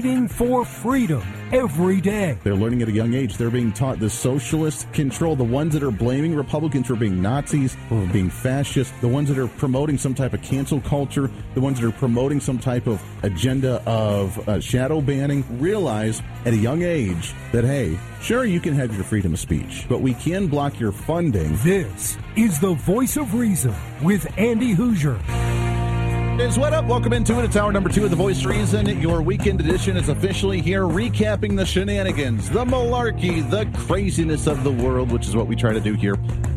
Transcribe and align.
fighting 0.00 0.28
for 0.28 0.64
freedom 0.64 1.22
every 1.52 2.00
day. 2.00 2.38
They're 2.42 2.54
learning 2.54 2.80
at 2.80 2.88
a 2.88 2.92
young 2.92 3.12
age. 3.12 3.36
They're 3.36 3.50
being 3.50 3.70
taught 3.70 3.98
the 3.98 4.08
socialist 4.08 4.90
control. 4.94 5.36
The 5.36 5.44
ones 5.44 5.74
that 5.74 5.82
are 5.82 5.90
blaming 5.90 6.34
Republicans 6.34 6.86
for 6.86 6.96
being 6.96 7.20
Nazis 7.20 7.76
for 7.90 8.06
being 8.06 8.30
fascist, 8.30 8.94
the 9.02 9.08
ones 9.08 9.28
that 9.28 9.36
are 9.36 9.48
promoting 9.48 9.98
some 9.98 10.14
type 10.14 10.32
of 10.32 10.40
cancel 10.40 10.80
culture, 10.80 11.30
the 11.52 11.60
ones 11.60 11.80
that 11.80 11.86
are 11.86 11.92
promoting 11.92 12.40
some 12.40 12.58
type 12.58 12.86
of 12.86 13.02
agenda 13.22 13.82
of 13.84 14.48
uh, 14.48 14.58
shadow 14.58 15.02
banning, 15.02 15.44
realize 15.60 16.22
at 16.46 16.54
a 16.54 16.56
young 16.56 16.82
age 16.82 17.34
that, 17.52 17.64
hey, 17.64 17.98
sure, 18.22 18.46
you 18.46 18.60
can 18.60 18.72
have 18.72 18.94
your 18.94 19.04
freedom 19.04 19.34
of 19.34 19.38
speech, 19.38 19.84
but 19.86 20.00
we 20.00 20.14
can 20.14 20.46
block 20.46 20.80
your 20.80 20.92
funding. 20.92 21.56
This 21.56 22.16
is 22.36 22.58
the 22.58 22.72
voice 22.72 23.18
of 23.18 23.34
reason 23.34 23.74
with 24.02 24.26
Andy 24.38 24.74
Hooser. 24.74 25.20
What 26.40 26.72
up? 26.72 26.86
Welcome 26.86 27.12
into 27.12 27.38
it. 27.38 27.44
It's 27.44 27.54
hour 27.54 27.70
number 27.70 27.90
two 27.90 28.04
of 28.04 28.10
The 28.10 28.16
Voice 28.16 28.44
Reason. 28.44 28.86
Your 29.00 29.20
weekend 29.22 29.60
edition 29.60 29.96
is 29.96 30.08
officially 30.08 30.60
here, 30.60 30.82
recapping 30.82 31.54
the 31.54 31.66
shenanigans, 31.66 32.48
the 32.48 32.64
malarkey, 32.64 33.48
the 33.48 33.66
craziness 33.86 34.46
of 34.46 34.64
the 34.64 34.72
world, 34.72 35.12
which 35.12 35.28
is 35.28 35.36
what 35.36 35.46
we 35.46 35.54
try 35.54 35.72
to 35.72 35.80
do 35.80 35.92
here 35.92 36.16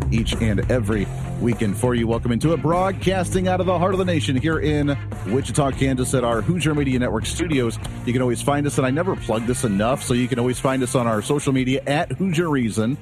each 0.09 0.35
and 0.35 0.71
every 0.71 1.05
weekend 1.41 1.77
for 1.77 1.95
you. 1.95 2.07
Welcome 2.07 2.31
into 2.31 2.53
it. 2.53 2.61
Broadcasting 2.61 3.49
out 3.49 3.59
of 3.59 3.65
the 3.65 3.77
heart 3.77 3.93
of 3.93 3.99
the 3.99 4.05
nation 4.05 4.35
here 4.37 4.59
in 4.59 4.97
Wichita, 5.27 5.71
Kansas 5.71 6.13
at 6.13 6.23
our 6.23 6.41
Hooser 6.41 6.75
Media 6.75 6.97
Network 6.97 7.25
studios. 7.25 7.77
You 8.05 8.13
can 8.13 8.21
always 8.21 8.41
find 8.41 8.65
us, 8.65 8.77
and 8.77 8.87
I 8.87 8.89
never 8.89 9.17
plug 9.17 9.45
this 9.45 9.63
enough, 9.63 10.01
so 10.01 10.13
you 10.13 10.29
can 10.29 10.39
always 10.39 10.59
find 10.59 10.81
us 10.81 10.95
on 10.95 11.07
our 11.07 11.21
social 11.21 11.53
media 11.53 11.83
at 11.85 12.09
Hooser 12.09 12.49
Reason. 12.49 12.97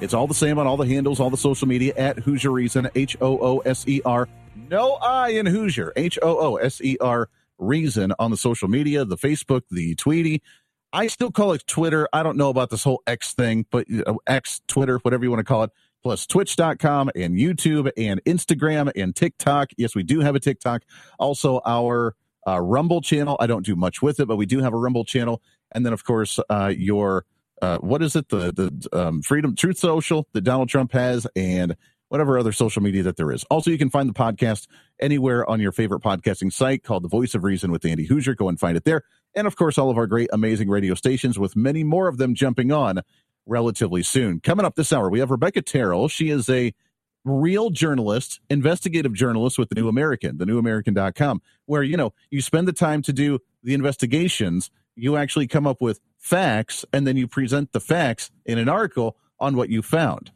It's 0.00 0.14
all 0.14 0.26
the 0.26 0.34
same 0.34 0.58
on 0.58 0.66
all 0.66 0.76
the 0.76 0.86
handles, 0.86 1.20
all 1.20 1.30
the 1.30 1.36
social 1.36 1.66
media 1.66 1.94
at 1.96 2.18
Hooser 2.18 2.52
Reason, 2.52 2.88
H 2.94 3.16
O 3.20 3.38
O 3.38 3.58
S 3.60 3.88
E 3.88 4.02
R 4.04 4.28
no 4.68 4.94
I 4.94 5.30
in 5.30 5.46
Hooser, 5.46 5.92
H 5.96 6.18
O 6.22 6.38
O 6.38 6.56
S 6.56 6.80
E 6.80 6.96
R 7.00 7.28
reason 7.58 8.12
on 8.18 8.30
the 8.30 8.36
social 8.36 8.68
media, 8.68 9.04
the 9.04 9.16
Facebook, 9.16 9.62
the 9.70 9.94
Tweety. 9.94 10.42
I 10.92 11.06
still 11.08 11.30
call 11.30 11.52
it 11.52 11.66
Twitter. 11.66 12.08
I 12.12 12.22
don't 12.22 12.36
know 12.36 12.48
about 12.48 12.70
this 12.70 12.82
whole 12.82 13.02
X 13.06 13.34
thing, 13.34 13.66
but 13.70 13.86
X, 14.26 14.62
Twitter, 14.68 14.98
whatever 14.98 15.24
you 15.24 15.30
want 15.30 15.40
to 15.40 15.44
call 15.44 15.64
it, 15.64 15.70
plus 16.02 16.26
twitch.com 16.26 17.10
and 17.14 17.34
YouTube 17.34 17.90
and 17.96 18.22
Instagram 18.24 18.90
and 18.96 19.14
TikTok. 19.14 19.70
Yes, 19.76 19.94
we 19.94 20.02
do 20.02 20.20
have 20.20 20.34
a 20.34 20.40
TikTok. 20.40 20.82
Also, 21.18 21.60
our 21.66 22.14
uh, 22.46 22.60
Rumble 22.60 23.02
channel. 23.02 23.36
I 23.38 23.46
don't 23.46 23.66
do 23.66 23.76
much 23.76 24.00
with 24.00 24.20
it, 24.20 24.26
but 24.26 24.36
we 24.36 24.46
do 24.46 24.60
have 24.60 24.72
a 24.72 24.78
Rumble 24.78 25.04
channel. 25.04 25.42
And 25.72 25.84
then, 25.84 25.92
of 25.92 26.04
course, 26.04 26.38
uh, 26.48 26.72
your, 26.74 27.26
uh, 27.60 27.78
what 27.78 28.02
is 28.02 28.16
it? 28.16 28.30
The, 28.30 28.52
the 28.52 28.98
um, 28.98 29.20
Freedom 29.20 29.54
Truth 29.54 29.78
Social 29.78 30.26
that 30.32 30.42
Donald 30.42 30.70
Trump 30.70 30.92
has 30.92 31.26
and 31.36 31.76
whatever 32.08 32.38
other 32.38 32.52
social 32.52 32.82
media 32.82 33.02
that 33.02 33.16
there 33.16 33.30
is. 33.32 33.44
Also, 33.44 33.70
you 33.70 33.78
can 33.78 33.90
find 33.90 34.08
the 34.08 34.14
podcast 34.14 34.66
anywhere 35.00 35.48
on 35.48 35.60
your 35.60 35.72
favorite 35.72 36.02
podcasting 36.02 36.52
site 36.52 36.82
called 36.82 37.04
The 37.04 37.08
Voice 37.08 37.34
of 37.34 37.44
Reason 37.44 37.70
with 37.70 37.84
Andy 37.84 38.06
Hooser. 38.06 38.36
Go 38.36 38.48
and 38.48 38.58
find 38.58 38.76
it 38.76 38.84
there. 38.84 39.02
And 39.34 39.46
of 39.46 39.56
course, 39.56 39.78
all 39.78 39.90
of 39.90 39.98
our 39.98 40.06
great, 40.06 40.30
amazing 40.32 40.68
radio 40.68 40.94
stations 40.94 41.38
with 41.38 41.54
many 41.54 41.84
more 41.84 42.08
of 42.08 42.18
them 42.18 42.34
jumping 42.34 42.72
on 42.72 43.02
relatively 43.46 44.02
soon. 44.02 44.40
Coming 44.40 44.64
up 44.64 44.74
this 44.74 44.92
hour, 44.92 45.10
we 45.10 45.20
have 45.20 45.30
Rebecca 45.30 45.62
Terrell. 45.62 46.08
She 46.08 46.30
is 46.30 46.48
a 46.48 46.72
real 47.24 47.70
journalist, 47.70 48.40
investigative 48.48 49.12
journalist 49.12 49.58
with 49.58 49.68
the 49.68 49.74
New 49.74 49.88
American, 49.88 50.38
the 50.38 50.44
newamerican.com, 50.44 51.42
where, 51.66 51.82
you 51.82 51.96
know, 51.96 52.12
you 52.30 52.40
spend 52.40 52.68
the 52.68 52.72
time 52.72 53.02
to 53.02 53.12
do 53.12 53.40
the 53.62 53.74
investigations. 53.74 54.70
You 54.94 55.16
actually 55.16 55.46
come 55.46 55.66
up 55.66 55.80
with 55.80 56.00
facts 56.16 56.84
and 56.92 57.06
then 57.06 57.16
you 57.16 57.26
present 57.28 57.72
the 57.72 57.80
facts 57.80 58.30
in 58.44 58.58
an 58.58 58.68
article 58.68 59.16
on 59.38 59.56
what 59.56 59.68
you 59.68 59.82
found. 59.82 60.30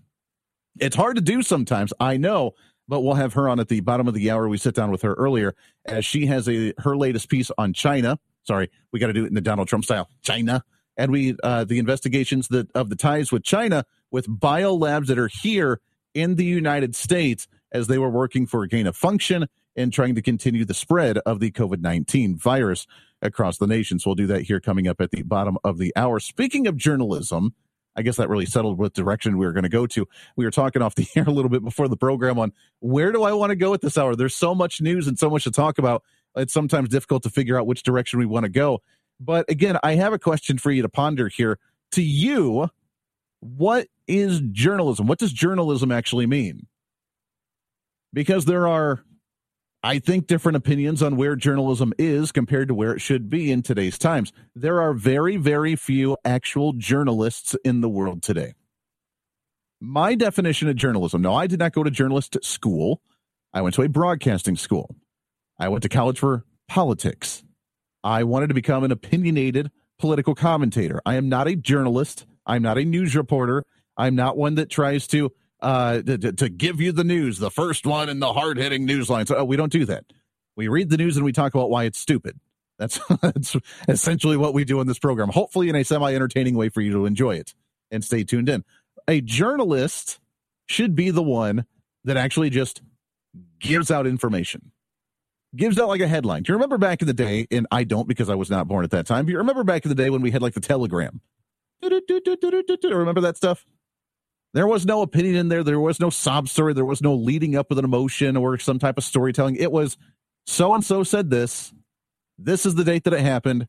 It's 0.80 0.96
hard 0.96 1.16
to 1.16 1.22
do 1.22 1.42
sometimes, 1.42 1.92
I 2.00 2.16
know, 2.16 2.52
but 2.88 3.00
we'll 3.00 3.14
have 3.14 3.34
her 3.34 3.48
on 3.48 3.60
at 3.60 3.68
the 3.68 3.80
bottom 3.80 4.08
of 4.08 4.14
the 4.14 4.30
hour. 4.30 4.48
We 4.48 4.58
sit 4.58 4.74
down 4.74 4.90
with 4.90 5.02
her 5.02 5.14
earlier 5.14 5.54
as 5.84 6.04
she 6.04 6.26
has 6.26 6.48
a 6.48 6.72
her 6.78 6.96
latest 6.96 7.28
piece 7.28 7.50
on 7.58 7.72
China. 7.72 8.18
Sorry, 8.44 8.70
we 8.92 8.98
got 8.98 9.08
to 9.08 9.12
do 9.12 9.24
it 9.24 9.28
in 9.28 9.34
the 9.34 9.40
Donald 9.40 9.68
Trump 9.68 9.84
style. 9.84 10.08
China, 10.22 10.64
and 10.96 11.12
we 11.12 11.36
uh, 11.42 11.64
the 11.64 11.78
investigations 11.78 12.48
that 12.48 12.70
of 12.72 12.88
the 12.88 12.96
ties 12.96 13.30
with 13.30 13.44
China 13.44 13.84
with 14.10 14.26
biolabs 14.26 15.06
that 15.06 15.18
are 15.18 15.28
here 15.28 15.80
in 16.14 16.36
the 16.36 16.44
United 16.44 16.94
States 16.94 17.48
as 17.72 17.86
they 17.86 17.98
were 17.98 18.10
working 18.10 18.46
for 18.46 18.66
gain 18.66 18.86
of 18.86 18.96
function 18.96 19.46
and 19.76 19.92
trying 19.92 20.14
to 20.14 20.22
continue 20.22 20.64
the 20.64 20.74
spread 20.74 21.18
of 21.18 21.40
the 21.40 21.50
COVID 21.50 21.80
19 21.80 22.36
virus 22.36 22.86
across 23.22 23.58
the 23.58 23.66
nation. 23.66 23.98
So 23.98 24.10
we'll 24.10 24.16
do 24.16 24.26
that 24.26 24.42
here 24.42 24.60
coming 24.60 24.86
up 24.86 25.00
at 25.00 25.10
the 25.10 25.22
bottom 25.22 25.56
of 25.64 25.78
the 25.78 25.92
hour. 25.96 26.20
Speaking 26.20 26.66
of 26.66 26.76
journalism, 26.76 27.54
I 27.96 28.02
guess 28.02 28.16
that 28.16 28.28
really 28.28 28.46
settled 28.46 28.78
what 28.78 28.94
direction 28.94 29.36
we 29.36 29.46
were 29.46 29.52
going 29.52 29.64
to 29.64 29.68
go 29.68 29.86
to. 29.86 30.06
We 30.36 30.44
were 30.44 30.50
talking 30.50 30.82
off 30.82 30.94
the 30.94 31.06
air 31.16 31.24
a 31.26 31.30
little 31.30 31.50
bit 31.50 31.62
before 31.62 31.88
the 31.88 31.96
program 31.96 32.38
on 32.38 32.52
where 32.80 33.12
do 33.12 33.22
I 33.22 33.32
want 33.32 33.50
to 33.50 33.56
go 33.56 33.74
at 33.74 33.80
this 33.80 33.98
hour? 33.98 34.16
There's 34.16 34.34
so 34.34 34.54
much 34.54 34.80
news 34.80 35.06
and 35.06 35.18
so 35.18 35.28
much 35.30 35.44
to 35.44 35.50
talk 35.50 35.78
about. 35.78 36.02
It's 36.34 36.52
sometimes 36.52 36.88
difficult 36.88 37.22
to 37.24 37.30
figure 37.30 37.58
out 37.58 37.66
which 37.66 37.82
direction 37.82 38.18
we 38.18 38.26
want 38.26 38.44
to 38.44 38.50
go. 38.50 38.80
But 39.20 39.48
again, 39.50 39.78
I 39.82 39.94
have 39.94 40.12
a 40.12 40.18
question 40.18 40.58
for 40.58 40.70
you 40.70 40.82
to 40.82 40.88
ponder 40.88 41.28
here. 41.28 41.58
To 41.92 42.02
you, 42.02 42.70
what 43.40 43.88
is 44.06 44.40
journalism? 44.52 45.06
What 45.06 45.18
does 45.18 45.32
journalism 45.32 45.92
actually 45.92 46.26
mean? 46.26 46.66
Because 48.14 48.46
there 48.46 48.66
are 48.66 49.04
I 49.84 49.98
think 49.98 50.28
different 50.28 50.56
opinions 50.56 51.02
on 51.02 51.16
where 51.16 51.34
journalism 51.34 51.92
is 51.98 52.30
compared 52.30 52.68
to 52.68 52.74
where 52.74 52.92
it 52.92 53.00
should 53.00 53.28
be 53.28 53.50
in 53.50 53.62
today's 53.62 53.98
times. 53.98 54.32
There 54.54 54.80
are 54.80 54.94
very, 54.94 55.36
very 55.36 55.74
few 55.74 56.16
actual 56.24 56.72
journalists 56.72 57.56
in 57.64 57.80
the 57.80 57.88
world 57.88 58.22
today. 58.22 58.54
My 59.80 60.14
definition 60.14 60.68
of 60.68 60.76
journalism 60.76 61.22
no, 61.22 61.34
I 61.34 61.48
did 61.48 61.58
not 61.58 61.72
go 61.72 61.82
to 61.82 61.90
journalist 61.90 62.36
school. 62.44 63.02
I 63.52 63.60
went 63.60 63.74
to 63.74 63.82
a 63.82 63.88
broadcasting 63.88 64.56
school. 64.56 64.94
I 65.58 65.68
went 65.68 65.82
to 65.82 65.88
college 65.88 66.20
for 66.20 66.44
politics. 66.68 67.42
I 68.04 68.22
wanted 68.22 68.48
to 68.48 68.54
become 68.54 68.84
an 68.84 68.92
opinionated 68.92 69.72
political 69.98 70.36
commentator. 70.36 71.02
I 71.04 71.16
am 71.16 71.28
not 71.28 71.48
a 71.48 71.56
journalist. 71.56 72.24
I'm 72.46 72.62
not 72.62 72.78
a 72.78 72.84
news 72.84 73.16
reporter. 73.16 73.64
I'm 73.96 74.14
not 74.14 74.36
one 74.36 74.54
that 74.54 74.70
tries 74.70 75.08
to 75.08 75.32
uh, 75.62 76.02
to, 76.02 76.32
to, 76.32 76.48
give 76.48 76.80
you 76.80 76.90
the 76.92 77.04
news, 77.04 77.38
the 77.38 77.50
first 77.50 77.86
one 77.86 78.08
in 78.08 78.18
the 78.18 78.32
hard 78.32 78.58
hitting 78.58 78.84
news 78.84 79.08
line. 79.08 79.26
So 79.26 79.38
uh, 79.38 79.44
we 79.44 79.56
don't 79.56 79.72
do 79.72 79.84
that. 79.86 80.04
We 80.56 80.68
read 80.68 80.90
the 80.90 80.96
news 80.96 81.16
and 81.16 81.24
we 81.24 81.32
talk 81.32 81.54
about 81.54 81.70
why 81.70 81.84
it's 81.84 81.98
stupid. 81.98 82.38
That's, 82.78 83.00
that's 83.22 83.56
essentially 83.88 84.36
what 84.36 84.54
we 84.54 84.64
do 84.64 84.80
in 84.80 84.88
this 84.88 84.98
program, 84.98 85.28
hopefully 85.28 85.68
in 85.68 85.76
a 85.76 85.84
semi 85.84 86.12
entertaining 86.12 86.56
way 86.56 86.68
for 86.68 86.80
you 86.80 86.92
to 86.92 87.06
enjoy 87.06 87.36
it 87.36 87.54
and 87.92 88.04
stay 88.04 88.24
tuned 88.24 88.48
in. 88.48 88.64
A 89.06 89.20
journalist 89.20 90.18
should 90.66 90.96
be 90.96 91.10
the 91.10 91.22
one 91.22 91.64
that 92.04 92.16
actually 92.16 92.50
just 92.50 92.82
gives 93.60 93.90
out 93.90 94.06
information, 94.06 94.72
gives 95.54 95.78
out 95.78 95.88
like 95.88 96.00
a 96.00 96.08
headline. 96.08 96.42
Do 96.42 96.52
you 96.52 96.56
remember 96.56 96.78
back 96.78 97.02
in 97.02 97.06
the 97.06 97.14
day? 97.14 97.46
And 97.52 97.68
I 97.70 97.84
don't 97.84 98.08
because 98.08 98.28
I 98.28 98.34
was 98.34 98.50
not 98.50 98.66
born 98.66 98.84
at 98.84 98.90
that 98.90 99.06
time. 99.06 99.26
Do 99.26 99.32
you 99.32 99.38
remember 99.38 99.62
back 99.62 99.84
in 99.84 99.88
the 99.90 99.94
day 99.94 100.10
when 100.10 100.22
we 100.22 100.32
had 100.32 100.42
like 100.42 100.54
the 100.54 100.60
telegram? 100.60 101.20
Remember 102.96 103.20
that 103.20 103.36
stuff? 103.36 103.64
There 104.54 104.66
was 104.66 104.84
no 104.84 105.02
opinion 105.02 105.36
in 105.36 105.48
there. 105.48 105.64
There 105.64 105.80
was 105.80 105.98
no 105.98 106.10
sob 106.10 106.48
story. 106.48 106.74
There 106.74 106.84
was 106.84 107.00
no 107.00 107.14
leading 107.14 107.56
up 107.56 107.70
with 107.70 107.78
an 107.78 107.84
emotion 107.84 108.36
or 108.36 108.58
some 108.58 108.78
type 108.78 108.98
of 108.98 109.04
storytelling. 109.04 109.56
It 109.56 109.72
was 109.72 109.96
so 110.46 110.74
and 110.74 110.84
so 110.84 111.02
said 111.02 111.30
this. 111.30 111.72
This 112.38 112.66
is 112.66 112.74
the 112.74 112.84
date 112.84 113.04
that 113.04 113.14
it 113.14 113.20
happened. 113.20 113.68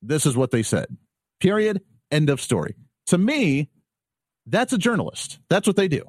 This 0.00 0.24
is 0.24 0.36
what 0.36 0.50
they 0.50 0.62
said. 0.62 0.96
Period. 1.40 1.82
End 2.10 2.30
of 2.30 2.40
story. 2.40 2.76
To 3.06 3.18
me, 3.18 3.68
that's 4.46 4.72
a 4.72 4.78
journalist. 4.78 5.38
That's 5.50 5.66
what 5.66 5.76
they 5.76 5.88
do. 5.88 6.04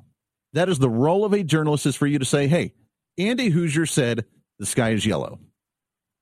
That 0.53 0.69
is 0.69 0.79
the 0.79 0.90
role 0.90 1.25
of 1.25 1.34
a 1.34 1.44
journalist 1.44 1.85
is 1.85 1.95
for 1.95 2.07
you 2.07 2.19
to 2.19 2.25
say, 2.25 2.47
hey, 2.47 2.73
Andy 3.17 3.51
Hooser 3.51 3.90
said 3.90 4.25
the 4.59 4.66
sky 4.66 4.91
is 4.91 5.05
yellow. 5.05 5.40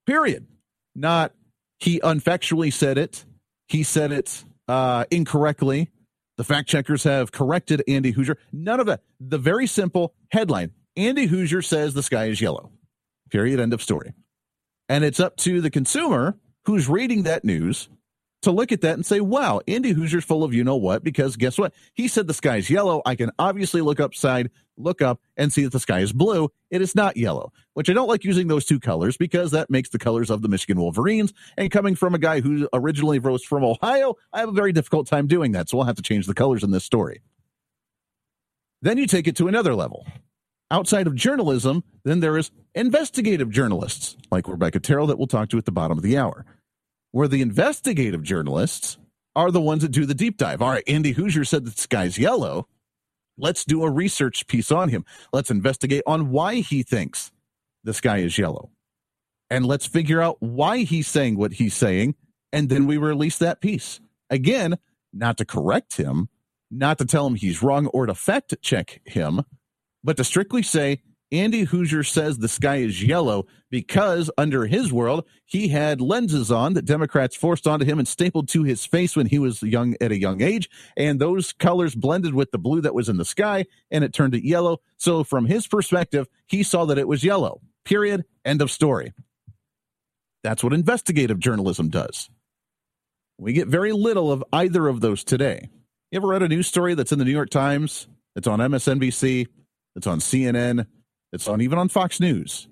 Period. 0.06 0.46
Not 0.94 1.32
he 1.78 2.00
unfactually 2.00 2.72
said 2.72 2.98
it. 2.98 3.24
He 3.68 3.82
said 3.82 4.12
it 4.12 4.44
uh, 4.68 5.04
incorrectly. 5.10 5.90
The 6.36 6.44
fact 6.44 6.68
checkers 6.68 7.04
have 7.04 7.32
corrected 7.32 7.82
Andy 7.86 8.12
Hooser. 8.12 8.36
None 8.52 8.80
of 8.80 8.86
that. 8.86 9.02
The 9.20 9.38
very 9.38 9.66
simple 9.66 10.14
headline 10.30 10.72
Andy 10.96 11.28
Hooser 11.28 11.64
says 11.64 11.94
the 11.94 12.02
sky 12.02 12.26
is 12.26 12.40
yellow. 12.40 12.70
Period. 13.30 13.60
End 13.60 13.72
of 13.72 13.82
story. 13.82 14.12
And 14.88 15.04
it's 15.04 15.20
up 15.20 15.36
to 15.38 15.60
the 15.60 15.70
consumer 15.70 16.36
who's 16.66 16.88
reading 16.88 17.22
that 17.22 17.44
news 17.44 17.88
to 18.42 18.50
look 18.50 18.72
at 18.72 18.80
that 18.82 18.94
and 18.94 19.06
say, 19.06 19.20
wow, 19.20 19.60
Andy 19.66 19.94
Hoosers 19.94 20.24
full 20.24 20.44
of 20.44 20.52
you 20.52 20.64
know 20.64 20.76
what, 20.76 21.02
because 21.02 21.36
guess 21.36 21.58
what? 21.58 21.72
He 21.94 22.08
said 22.08 22.26
the 22.26 22.34
sky 22.34 22.56
is 22.56 22.68
yellow. 22.68 23.00
I 23.06 23.14
can 23.14 23.30
obviously 23.38 23.80
look 23.80 24.00
upside, 24.00 24.50
look 24.76 25.00
up, 25.00 25.20
and 25.36 25.52
see 25.52 25.62
that 25.62 25.72
the 25.72 25.80
sky 25.80 26.00
is 26.00 26.12
blue. 26.12 26.50
It 26.70 26.82
is 26.82 26.94
not 26.94 27.16
yellow, 27.16 27.52
which 27.74 27.88
I 27.88 27.92
don't 27.92 28.08
like 28.08 28.24
using 28.24 28.48
those 28.48 28.64
two 28.64 28.80
colors 28.80 29.16
because 29.16 29.52
that 29.52 29.70
makes 29.70 29.90
the 29.90 29.98
colors 29.98 30.28
of 30.30 30.42
the 30.42 30.48
Michigan 30.48 30.80
Wolverines. 30.80 31.32
And 31.56 31.70
coming 31.70 31.94
from 31.94 32.14
a 32.14 32.18
guy 32.18 32.40
who 32.40 32.68
originally 32.72 33.18
rose 33.18 33.44
from 33.44 33.64
Ohio, 33.64 34.16
I 34.32 34.40
have 34.40 34.48
a 34.48 34.52
very 34.52 34.72
difficult 34.72 35.06
time 35.06 35.26
doing 35.28 35.52
that. 35.52 35.68
So 35.68 35.76
we'll 35.76 35.86
have 35.86 35.96
to 35.96 36.02
change 36.02 36.26
the 36.26 36.34
colors 36.34 36.64
in 36.64 36.72
this 36.72 36.84
story. 36.84 37.22
Then 38.82 38.98
you 38.98 39.06
take 39.06 39.28
it 39.28 39.36
to 39.36 39.46
another 39.46 39.74
level. 39.74 40.04
Outside 40.72 41.06
of 41.06 41.14
journalism, 41.14 41.84
then 42.02 42.20
there 42.20 42.36
is 42.36 42.50
investigative 42.74 43.50
journalists 43.50 44.16
like 44.30 44.48
Rebecca 44.48 44.80
Terrell 44.80 45.06
that 45.08 45.18
we'll 45.18 45.26
talk 45.28 45.50
to 45.50 45.58
at 45.58 45.66
the 45.66 45.70
bottom 45.70 45.98
of 45.98 46.02
the 46.02 46.16
hour 46.16 46.44
where 47.12 47.28
the 47.28 47.42
investigative 47.42 48.22
journalists 48.22 48.98
are 49.36 49.50
the 49.50 49.60
ones 49.60 49.82
that 49.82 49.92
do 49.92 50.04
the 50.06 50.14
deep 50.14 50.36
dive. 50.36 50.60
All 50.60 50.70
right, 50.70 50.84
Andy 50.88 51.14
Hooser 51.14 51.46
said 51.46 51.64
the 51.64 51.70
sky's 51.70 52.18
yellow. 52.18 52.68
Let's 53.38 53.64
do 53.64 53.82
a 53.84 53.90
research 53.90 54.46
piece 54.46 54.70
on 54.70 54.90
him. 54.90 55.04
Let's 55.32 55.50
investigate 55.50 56.02
on 56.06 56.30
why 56.30 56.56
he 56.56 56.82
thinks 56.82 57.32
the 57.84 57.94
sky 57.94 58.18
is 58.18 58.36
yellow. 58.38 58.70
And 59.50 59.66
let's 59.66 59.86
figure 59.86 60.20
out 60.20 60.36
why 60.40 60.78
he's 60.78 61.08
saying 61.08 61.36
what 61.36 61.54
he's 61.54 61.74
saying 61.74 62.14
And 62.52 62.68
then 62.68 62.86
we 62.86 62.98
release 62.98 63.38
that 63.38 63.60
piece. 63.60 64.00
Again, 64.30 64.78
not 65.12 65.38
to 65.38 65.44
correct 65.44 65.96
him, 65.96 66.28
not 66.70 66.98
to 66.98 67.04
tell 67.06 67.26
him 67.26 67.34
he's 67.34 67.62
wrong 67.62 67.86
or 67.88 68.06
to 68.06 68.14
fact 68.14 68.54
check 68.62 69.00
him, 69.04 69.42
but 70.04 70.16
to 70.18 70.24
strictly 70.24 70.62
say, 70.62 71.02
Andy 71.32 71.64
Hooser 71.66 72.06
says 72.06 72.36
the 72.36 72.46
sky 72.46 72.76
is 72.76 73.02
yellow 73.02 73.46
because 73.70 74.30
under 74.36 74.66
his 74.66 74.92
world, 74.92 75.24
he 75.46 75.68
had 75.68 76.02
lenses 76.02 76.52
on 76.52 76.74
that 76.74 76.84
Democrats 76.84 77.34
forced 77.34 77.66
onto 77.66 77.86
him 77.86 77.98
and 77.98 78.06
stapled 78.06 78.48
to 78.50 78.64
his 78.64 78.84
face 78.84 79.16
when 79.16 79.26
he 79.26 79.38
was 79.38 79.62
young 79.62 79.96
at 80.02 80.12
a 80.12 80.20
young 80.20 80.42
age. 80.42 80.68
And 80.94 81.18
those 81.18 81.54
colors 81.54 81.94
blended 81.94 82.34
with 82.34 82.50
the 82.50 82.58
blue 82.58 82.82
that 82.82 82.94
was 82.94 83.08
in 83.08 83.16
the 83.16 83.24
sky 83.24 83.64
and 83.90 84.04
it 84.04 84.12
turned 84.12 84.34
it 84.34 84.46
yellow. 84.46 84.82
So 84.98 85.24
from 85.24 85.46
his 85.46 85.66
perspective, 85.66 86.28
he 86.46 86.62
saw 86.62 86.84
that 86.84 86.98
it 86.98 87.08
was 87.08 87.24
yellow. 87.24 87.62
Period. 87.86 88.26
End 88.44 88.60
of 88.60 88.70
story. 88.70 89.14
That's 90.42 90.62
what 90.62 90.74
investigative 90.74 91.38
journalism 91.38 91.88
does. 91.88 92.28
We 93.38 93.54
get 93.54 93.68
very 93.68 93.92
little 93.92 94.30
of 94.30 94.44
either 94.52 94.86
of 94.86 95.00
those 95.00 95.24
today. 95.24 95.70
You 96.10 96.18
ever 96.18 96.28
read 96.28 96.42
a 96.42 96.48
news 96.48 96.66
story 96.66 96.94
that's 96.94 97.10
in 97.10 97.18
the 97.18 97.24
New 97.24 97.32
York 97.32 97.48
Times? 97.48 98.06
It's 98.36 98.46
on 98.46 98.58
MSNBC. 98.58 99.46
It's 99.96 100.06
on 100.06 100.18
CNN. 100.18 100.86
It's 101.32 101.48
on 101.48 101.60
even 101.60 101.78
on 101.78 101.88
Fox 101.88 102.20
News. 102.20 102.68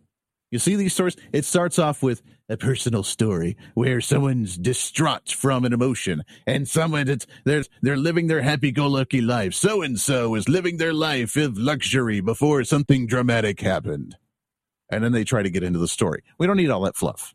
You 0.51 0.59
see 0.59 0.77
these 0.77 0.93
stories? 0.93 1.17
It 1.33 1.45
starts 1.45 1.79
off 1.79 2.03
with 2.03 2.23
a 2.49 2.57
personal 2.57 3.05
story 3.05 3.57
where 3.75 4.01
someone's 4.01 4.59
distraught 4.59 5.31
from 5.31 5.65
an 5.65 5.73
emotion, 5.73 6.25
and 6.47 6.69
someone 6.69 7.09
it's 7.09 7.27
they're 7.45 7.63
they're 7.81 7.97
living 7.97 8.27
their 8.27 8.43
happy-go-lucky 8.43 9.21
life. 9.21 9.55
So 9.55 9.81
and 9.81 9.99
so 9.99 10.35
is 10.35 10.49
living 10.49 10.77
their 10.77 10.93
life 10.93 11.37
of 11.37 11.57
luxury 11.57 12.21
before 12.21 12.65
something 12.65 13.07
dramatic 13.07 13.61
happened, 13.61 14.17
and 14.91 15.05
then 15.05 15.13
they 15.13 15.25
try 15.25 15.43
to 15.43 15.51
get 15.51 15.63
into 15.63 15.79
the 15.79 15.89
story. 15.89 16.23
We 16.39 16.47
don't 16.47 16.57
need 16.57 16.71
all 16.71 16.83
that 16.83 16.97
fluff. 16.97 17.35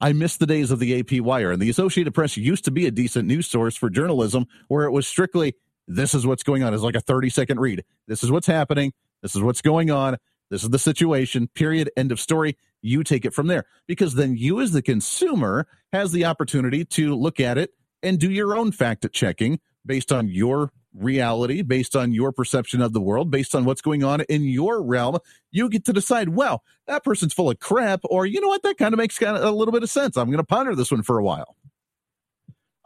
I 0.00 0.12
miss 0.12 0.36
the 0.36 0.46
days 0.46 0.70
of 0.70 0.80
the 0.80 0.98
AP 0.98 1.20
Wire, 1.20 1.52
and 1.52 1.62
the 1.62 1.70
Associated 1.70 2.12
Press 2.12 2.36
used 2.36 2.64
to 2.64 2.70
be 2.70 2.86
a 2.86 2.90
decent 2.90 3.26
news 3.26 3.46
source 3.46 3.76
for 3.76 3.88
journalism, 3.88 4.46
where 4.66 4.84
it 4.84 4.92
was 4.92 5.06
strictly 5.06 5.54
this 5.86 6.12
is 6.12 6.26
what's 6.26 6.42
going 6.42 6.62
on. 6.62 6.74
It's 6.74 6.82
like 6.82 6.96
a 6.96 7.00
30 7.00 7.30
second 7.30 7.60
read. 7.60 7.84
This 8.08 8.22
is 8.22 8.30
what's 8.30 8.46
happening. 8.46 8.92
This 9.22 9.34
is 9.34 9.42
what's 9.42 9.62
going 9.62 9.90
on. 9.90 10.16
This 10.50 10.62
is 10.62 10.70
the 10.70 10.78
situation, 10.78 11.48
period, 11.48 11.90
end 11.96 12.12
of 12.12 12.20
story. 12.20 12.56
You 12.80 13.04
take 13.04 13.24
it 13.24 13.34
from 13.34 13.48
there 13.48 13.64
because 13.86 14.14
then 14.14 14.36
you, 14.36 14.60
as 14.60 14.72
the 14.72 14.82
consumer, 14.82 15.66
has 15.92 16.12
the 16.12 16.24
opportunity 16.24 16.84
to 16.84 17.14
look 17.14 17.40
at 17.40 17.58
it 17.58 17.74
and 18.02 18.18
do 18.18 18.30
your 18.30 18.56
own 18.56 18.72
fact 18.72 19.06
checking 19.12 19.60
based 19.84 20.12
on 20.12 20.28
your 20.28 20.70
reality, 20.94 21.62
based 21.62 21.96
on 21.96 22.12
your 22.12 22.32
perception 22.32 22.80
of 22.80 22.92
the 22.92 23.00
world, 23.00 23.30
based 23.30 23.54
on 23.54 23.64
what's 23.64 23.80
going 23.80 24.04
on 24.04 24.20
in 24.22 24.44
your 24.44 24.82
realm. 24.82 25.18
You 25.50 25.68
get 25.68 25.84
to 25.86 25.92
decide, 25.92 26.30
well, 26.30 26.62
that 26.86 27.04
person's 27.04 27.34
full 27.34 27.50
of 27.50 27.58
crap, 27.58 28.00
or 28.04 28.26
you 28.26 28.40
know 28.40 28.48
what, 28.48 28.62
that 28.62 28.78
kind 28.78 28.94
of 28.94 28.98
makes 28.98 29.18
kind 29.18 29.36
of 29.36 29.44
a 29.44 29.50
little 29.50 29.72
bit 29.72 29.82
of 29.82 29.90
sense. 29.90 30.16
I'm 30.16 30.26
going 30.26 30.38
to 30.38 30.44
ponder 30.44 30.74
this 30.74 30.90
one 30.90 31.02
for 31.02 31.18
a 31.18 31.24
while. 31.24 31.56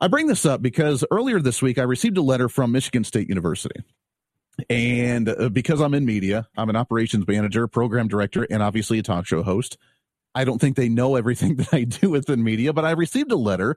I 0.01 0.09
bring 0.09 0.27
this 0.27 0.45
up 0.45 0.63
because 0.63 1.05
earlier 1.11 1.39
this 1.39 1.63
week 1.63 1.79
I 1.79 1.83
received 1.83 2.19
a 2.19 2.23
letter 2.23 2.49
from 2.49 2.73
Michigan 2.73 3.05
State 3.05 3.29
University. 3.29 3.83
And 4.69 5.29
uh, 5.29 5.49
because 5.49 5.81
I'm 5.81 5.95
in 5.95 6.05
media, 6.05 6.49
I'm 6.57 6.69
an 6.69 6.77
operations 6.77 7.27
manager, 7.27 7.67
program 7.67 8.09
director, 8.09 8.47
and 8.51 8.63
obviously 8.63 8.99
a 8.99 9.03
talk 9.03 9.27
show 9.27 9.43
host. 9.43 9.79
I 10.35 10.45
don't 10.45 10.61
think 10.61 10.77
they 10.77 10.89
know 10.89 11.17
everything 11.17 11.57
that 11.57 11.73
I 11.73 11.85
do 11.85 12.11
within 12.11 12.43
media, 12.43 12.73
but 12.73 12.85
I 12.85 12.93
received 12.93 13.33
a 13.33 13.37
letter 13.37 13.77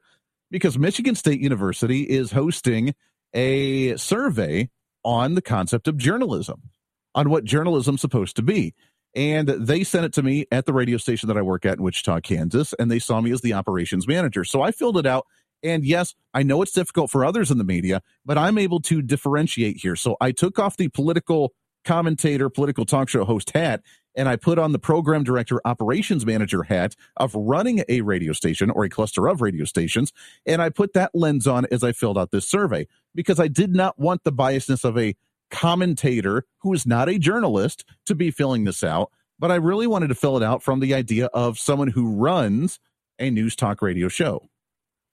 because 0.52 0.78
Michigan 0.78 1.16
State 1.16 1.40
University 1.40 2.04
is 2.04 2.32
hosting 2.32 2.94
a 3.34 3.98
survey 3.98 4.70
on 5.04 5.36
the 5.36 5.42
concept 5.42 5.88
of 5.88 5.98
journalism, 5.98 6.70
on 7.14 7.30
what 7.30 7.44
journalism's 7.44 8.02
supposed 8.02 8.36
to 8.38 8.42
be. 8.42 8.74
And 9.14 9.48
they 9.48 9.84
sent 9.84 10.06
it 10.06 10.14
to 10.14 10.24
me 10.24 10.46
at 10.52 10.66
the 10.66 10.74
radio 10.74 10.98
station 10.98 11.28
that 11.28 11.38
I 11.38 11.42
work 11.42 11.66
at 11.66 11.78
in 11.78 11.84
Wichita, 11.84 12.20
Kansas, 12.22 12.74
and 12.74 12.92
they 12.92 13.00
saw 13.00 13.22
me 13.22 13.32
as 13.32 13.42
the 13.42 13.54
operations 13.54 14.08
manager. 14.08 14.44
So 14.44 14.62
I 14.62 14.72
filled 14.72 14.98
it 14.98 15.06
out 15.06 15.26
and 15.66 15.84
yes, 15.84 16.14
I 16.34 16.44
know 16.44 16.62
it's 16.62 16.72
difficult 16.72 17.10
for 17.10 17.26
others 17.26 17.50
in 17.50 17.58
the 17.58 17.64
media, 17.64 18.02
but 18.24 18.38
I'm 18.38 18.58
able 18.58 18.80
to 18.82 19.02
differentiate 19.02 19.78
here. 19.78 19.96
So 19.96 20.16
I 20.22 20.32
took 20.32 20.60
off 20.60 20.78
the 20.78 20.90
political 20.90 21.54
commentator, 21.84 22.50
political 22.50 22.86
talk 22.86 23.10
show 23.10 23.26
host 23.26 23.52
hat, 23.52 23.82
and 24.16 24.30
I 24.30 24.36
put 24.36 24.60
on 24.60 24.72
the 24.72 24.80
program 24.80 25.24
director, 25.24 25.60
operations 25.66 26.26
manager 26.26 26.64
hat 26.64 26.96
of 27.18 27.36
running 27.36 27.84
a 27.90 28.02
radio 28.02 28.32
station 28.32 28.70
or 28.70 28.86
a 28.86 28.90
cluster 28.90 29.28
of 29.28 29.42
radio 29.42 29.66
stations. 29.66 30.14
And 30.46 30.62
I 30.62 30.70
put 30.70 30.94
that 30.94 31.12
lens 31.14 31.48
on 31.48 31.66
as 31.72 31.84
I 31.84 31.92
filled 31.92 32.18
out 32.18 32.32
this 32.32 32.48
survey 32.48 32.88
because 33.14 33.40
I 33.40 33.48
did 33.48 33.76
not 33.76 34.00
want 34.00 34.24
the 34.24 34.32
biasness 34.32 34.84
of 34.84 34.98
a 34.98 35.16
commentator 35.52 36.46
who 36.60 36.74
is 36.74 36.86
not 36.86 37.10
a 37.10 37.20
journalist 37.20 37.86
to 38.06 38.16
be 38.16 38.32
filling 38.32 38.64
this 38.64 38.84
out. 38.84 39.12
But 39.38 39.52
I 39.52 39.56
really 39.56 39.86
wanted 39.86 40.08
to 40.08 40.16
fill 40.16 40.38
it 40.38 40.44
out 40.44 40.64
from 40.64 40.80
the 40.80 40.94
idea 40.94 41.26
of 41.28 41.60
someone 41.60 41.90
who 41.90 42.16
runs 42.16 42.80
a 43.20 43.30
news 43.30 43.56
talk 43.56 43.82
radio 43.82 44.08
show 44.08 44.48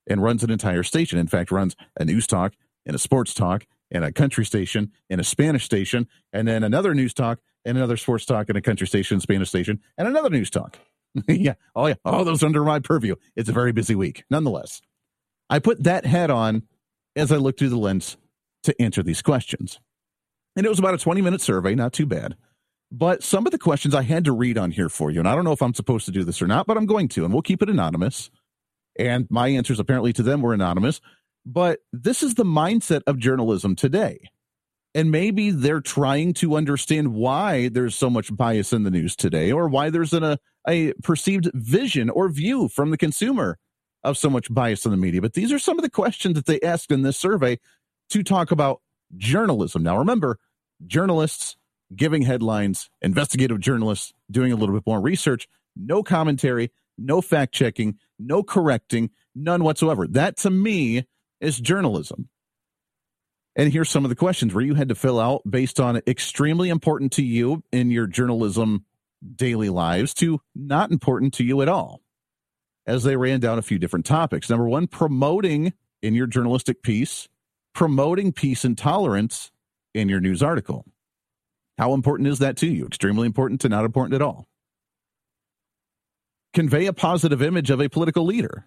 and 0.06 0.22
runs 0.22 0.43
an 0.43 0.50
entire 0.50 0.82
station. 0.82 1.19
In 1.19 1.26
fact, 1.26 1.50
runs 1.50 1.76
a 1.99 2.04
news 2.04 2.26
talk 2.26 2.54
and 2.87 2.94
a 2.94 2.99
sports 2.99 3.34
talk 3.34 3.66
and 3.90 4.04
a 4.04 4.12
country 4.12 4.44
station 4.44 4.90
and 5.10 5.20
a 5.20 5.25
Spanish 5.25 5.64
station, 5.64 6.08
and 6.32 6.49
then 6.49 6.64
another 6.64 6.94
news 6.94 7.14
talk 7.14 7.38
and 7.64 7.76
another 7.76 7.96
sports 7.96 8.25
talk 8.25 8.49
and 8.49 8.58
a 8.58 8.62
country 8.62 8.87
station, 8.87 9.20
Spanish 9.20 9.49
station, 9.49 9.81
and 9.96 10.08
another 10.08 10.31
news 10.31 10.50
talk. 10.50 10.78
yeah. 11.28 11.54
Oh, 11.76 11.87
yeah. 11.87 11.94
All 12.04 12.25
those 12.25 12.43
under 12.43 12.64
my 12.64 12.78
purview. 12.78 13.16
It's 13.37 13.49
a 13.49 13.52
very 13.52 13.72
busy 13.72 13.94
week. 13.94 14.25
Nonetheless, 14.31 14.81
I 15.50 15.58
put 15.58 15.84
that 15.84 16.06
hat 16.06 16.31
on 16.31 16.62
as 17.14 17.31
I 17.31 17.37
looked 17.37 17.58
through 17.58 17.69
the 17.69 17.76
lens 17.76 18.16
to 18.62 18.81
answer 18.81 19.02
these 19.02 19.22
questions. 19.22 19.78
And 20.56 20.64
it 20.66 20.69
was 20.69 20.78
about 20.78 20.94
a 20.94 20.99
20 20.99 21.20
minute 21.20 21.40
survey, 21.40 21.75
not 21.75 21.93
too 21.93 22.06
bad. 22.06 22.37
But 22.90 23.22
some 23.22 23.46
of 23.46 23.52
the 23.52 23.58
questions 23.58 23.94
I 23.94 24.02
had 24.02 24.25
to 24.26 24.32
read 24.32 24.58
on 24.58 24.70
here 24.70 24.90
for 24.90 25.10
you, 25.10 25.19
and 25.19 25.28
I 25.28 25.34
don't 25.34 25.44
know 25.44 25.52
if 25.52 25.62
I'm 25.62 25.72
supposed 25.72 26.04
to 26.06 26.12
do 26.12 26.25
this 26.25 26.43
or 26.43 26.46
not, 26.46 26.66
but 26.66 26.76
I'm 26.76 26.84
going 26.84 27.08
to, 27.08 27.25
and 27.25 27.32
we'll 27.32 27.43
keep 27.43 27.62
it 27.62 27.70
anonymous 27.70 28.31
and 28.99 29.27
my 29.31 29.49
answers 29.49 29.81
apparently 29.81 30.12
to 30.15 30.23
them 30.23 30.43
were 30.43 30.55
anonymous. 30.55 31.00
But 31.44 31.81
this 31.93 32.23
is 32.23 32.35
the 32.35 32.44
mindset 32.44 33.03
of 33.06 33.19
journalism 33.19 33.75
today. 33.75 34.31
And 34.94 35.11
maybe 35.11 35.50
they're 35.50 35.81
trying 35.81 36.35
to 36.35 36.55
understand 36.56 37.15
why 37.15 37.69
there's 37.69 37.94
so 37.94 38.11
much 38.11 38.35
bias 38.35 38.73
in 38.73 38.83
the 38.83 38.91
news 38.91 39.17
today, 39.17 39.50
or 39.50 39.67
why 39.67 39.89
there's 39.89 40.12
an, 40.12 40.23
a, 40.23 40.39
a 40.69 40.93
perceived 41.03 41.50
vision 41.55 42.11
or 42.11 42.29
view 42.29 42.69
from 42.69 42.91
the 42.91 42.99
consumer 42.99 43.59
of 44.05 44.19
so 44.19 44.29
much 44.29 44.53
bias 44.53 44.85
in 44.85 44.91
the 44.91 44.97
media. 44.97 45.23
But 45.23 45.33
these 45.33 45.53
are 45.53 45.59
some 45.59 45.79
of 45.79 45.83
the 45.83 45.91
questions 45.91 46.35
that 46.35 46.47
they 46.47 46.61
asked 46.61 46.91
in 46.91 47.03
this 47.03 47.17
survey 47.17 47.59
to 48.11 48.23
talk 48.23 48.50
about 48.50 48.83
journalism. 49.17 49.83
Now, 49.83 49.97
remember, 49.99 50.38
journalists 50.87 51.56
giving 51.95 52.23
headlines, 52.23 52.90
investigative 53.00 53.61
journalists 53.61 54.12
doing 54.31 54.52
a 54.52 54.57
little 54.57 54.75
bit 54.75 54.87
more 54.87 55.00
research, 55.00 55.49
no 55.76 56.02
commentary, 56.02 56.71
no 56.99 57.21
fact 57.21 57.55
checking, 57.55 57.99
no 58.26 58.43
correcting, 58.43 59.11
none 59.35 59.64
whatsoever. 59.64 60.07
That 60.07 60.37
to 60.38 60.50
me 60.50 61.07
is 61.41 61.59
journalism. 61.59 62.29
And 63.55 63.73
here's 63.73 63.91
some 63.91 64.05
of 64.05 64.09
the 64.09 64.17
questions 64.17 64.55
where 64.55 64.64
you 64.64 64.75
had 64.75 64.88
to 64.88 64.95
fill 64.95 65.21
out 65.21 65.43
based 65.49 65.79
on 65.79 66.00
extremely 66.07 66.71
important 66.71 67.12
to 67.12 67.23
you 67.23 67.62
in 67.71 67.91
your 67.91 68.07
journalism 68.07 68.87
daily 69.37 69.69
lives 69.69 70.14
to 70.14 70.41
not 70.55 70.91
important 70.91 71.35
to 71.35 71.45
you 71.45 71.61
at 71.61 71.69
all. 71.69 72.00
As 72.87 73.05
they 73.05 73.17
ran 73.17 73.41
down 73.41 73.59
a 73.59 73.62
few 73.62 73.79
different 73.79 74.07
topics. 74.07 74.50
Number 74.50 74.69
one, 74.69 74.87
promoting 74.88 75.73
in 76.00 76.14
your 76.14 76.26
journalistic 76.26 76.83
piece, 76.83 77.29
promoting 77.75 78.33
peace 78.33 78.64
and 78.64 78.76
tolerance 78.76 79.52
in 79.95 80.09
your 80.09 80.21
news 80.21 80.43
article. 80.43 80.87
How 81.79 81.95
important 81.95 82.29
is 82.29 82.38
that 82.41 82.57
to 82.59 82.67
you? 82.67 82.87
Extremely 82.87 83.26
important 83.26 83.61
to 83.61 83.69
not 83.69 83.85
important 83.85 84.14
at 84.14 84.23
all 84.23 84.49
convey 86.52 86.87
a 86.87 86.92
positive 86.92 87.42
image 87.42 87.71
of 87.71 87.80
a 87.80 87.88
political 87.88 88.25
leader, 88.25 88.66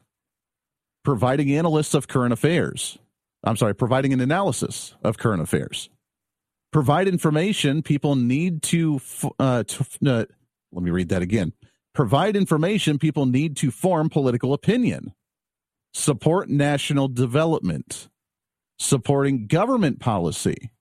providing 1.04 1.52
analysts 1.52 1.94
of 1.94 2.08
current 2.08 2.34
affairs. 2.34 2.98
I'm 3.44 3.58
sorry, 3.58 3.76
providing 3.76 4.12
an 4.14 4.22
analysis 4.22 4.96
of 5.04 5.18
current 5.18 5.42
affairs. 5.42 5.90
Provide 6.72 7.08
information 7.08 7.84
people 7.84 8.16
need 8.16 8.62
to, 8.64 9.00
uh, 9.40 9.64
to 9.64 9.86
uh, 10.06 10.26
let 10.72 10.84
me 10.84 10.92
read 10.92 11.10
that 11.10 11.22
again. 11.22 11.54
Provide 11.94 12.36
information 12.36 13.00
people 13.00 13.26
need 13.26 13.56
to 13.58 13.72
form 13.72 14.10
political 14.10 14.52
opinion. 14.52 15.14
Support 15.94 16.50
national 16.50 17.08
development. 17.08 18.10
Supporting 18.78 19.48
government 19.48 20.02
policy. 20.02 20.72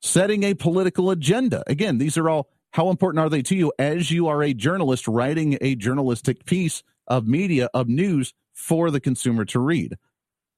Setting 0.00 0.44
a 0.44 0.54
political 0.54 1.10
agenda. 1.10 1.64
Again, 1.66 1.98
these 1.98 2.16
are 2.16 2.30
all 2.30 2.48
how 2.72 2.90
important 2.90 3.20
are 3.20 3.30
they 3.30 3.42
to 3.42 3.56
you 3.56 3.72
as 3.78 4.10
you 4.10 4.28
are 4.28 4.42
a 4.42 4.52
journalist 4.52 5.08
writing 5.08 5.56
a 5.60 5.74
journalistic 5.74 6.44
piece 6.44 6.82
of 7.06 7.26
media, 7.26 7.68
of 7.72 7.88
news 7.88 8.34
for 8.52 8.90
the 8.90 9.00
consumer 9.00 9.44
to 9.46 9.60
read? 9.60 9.96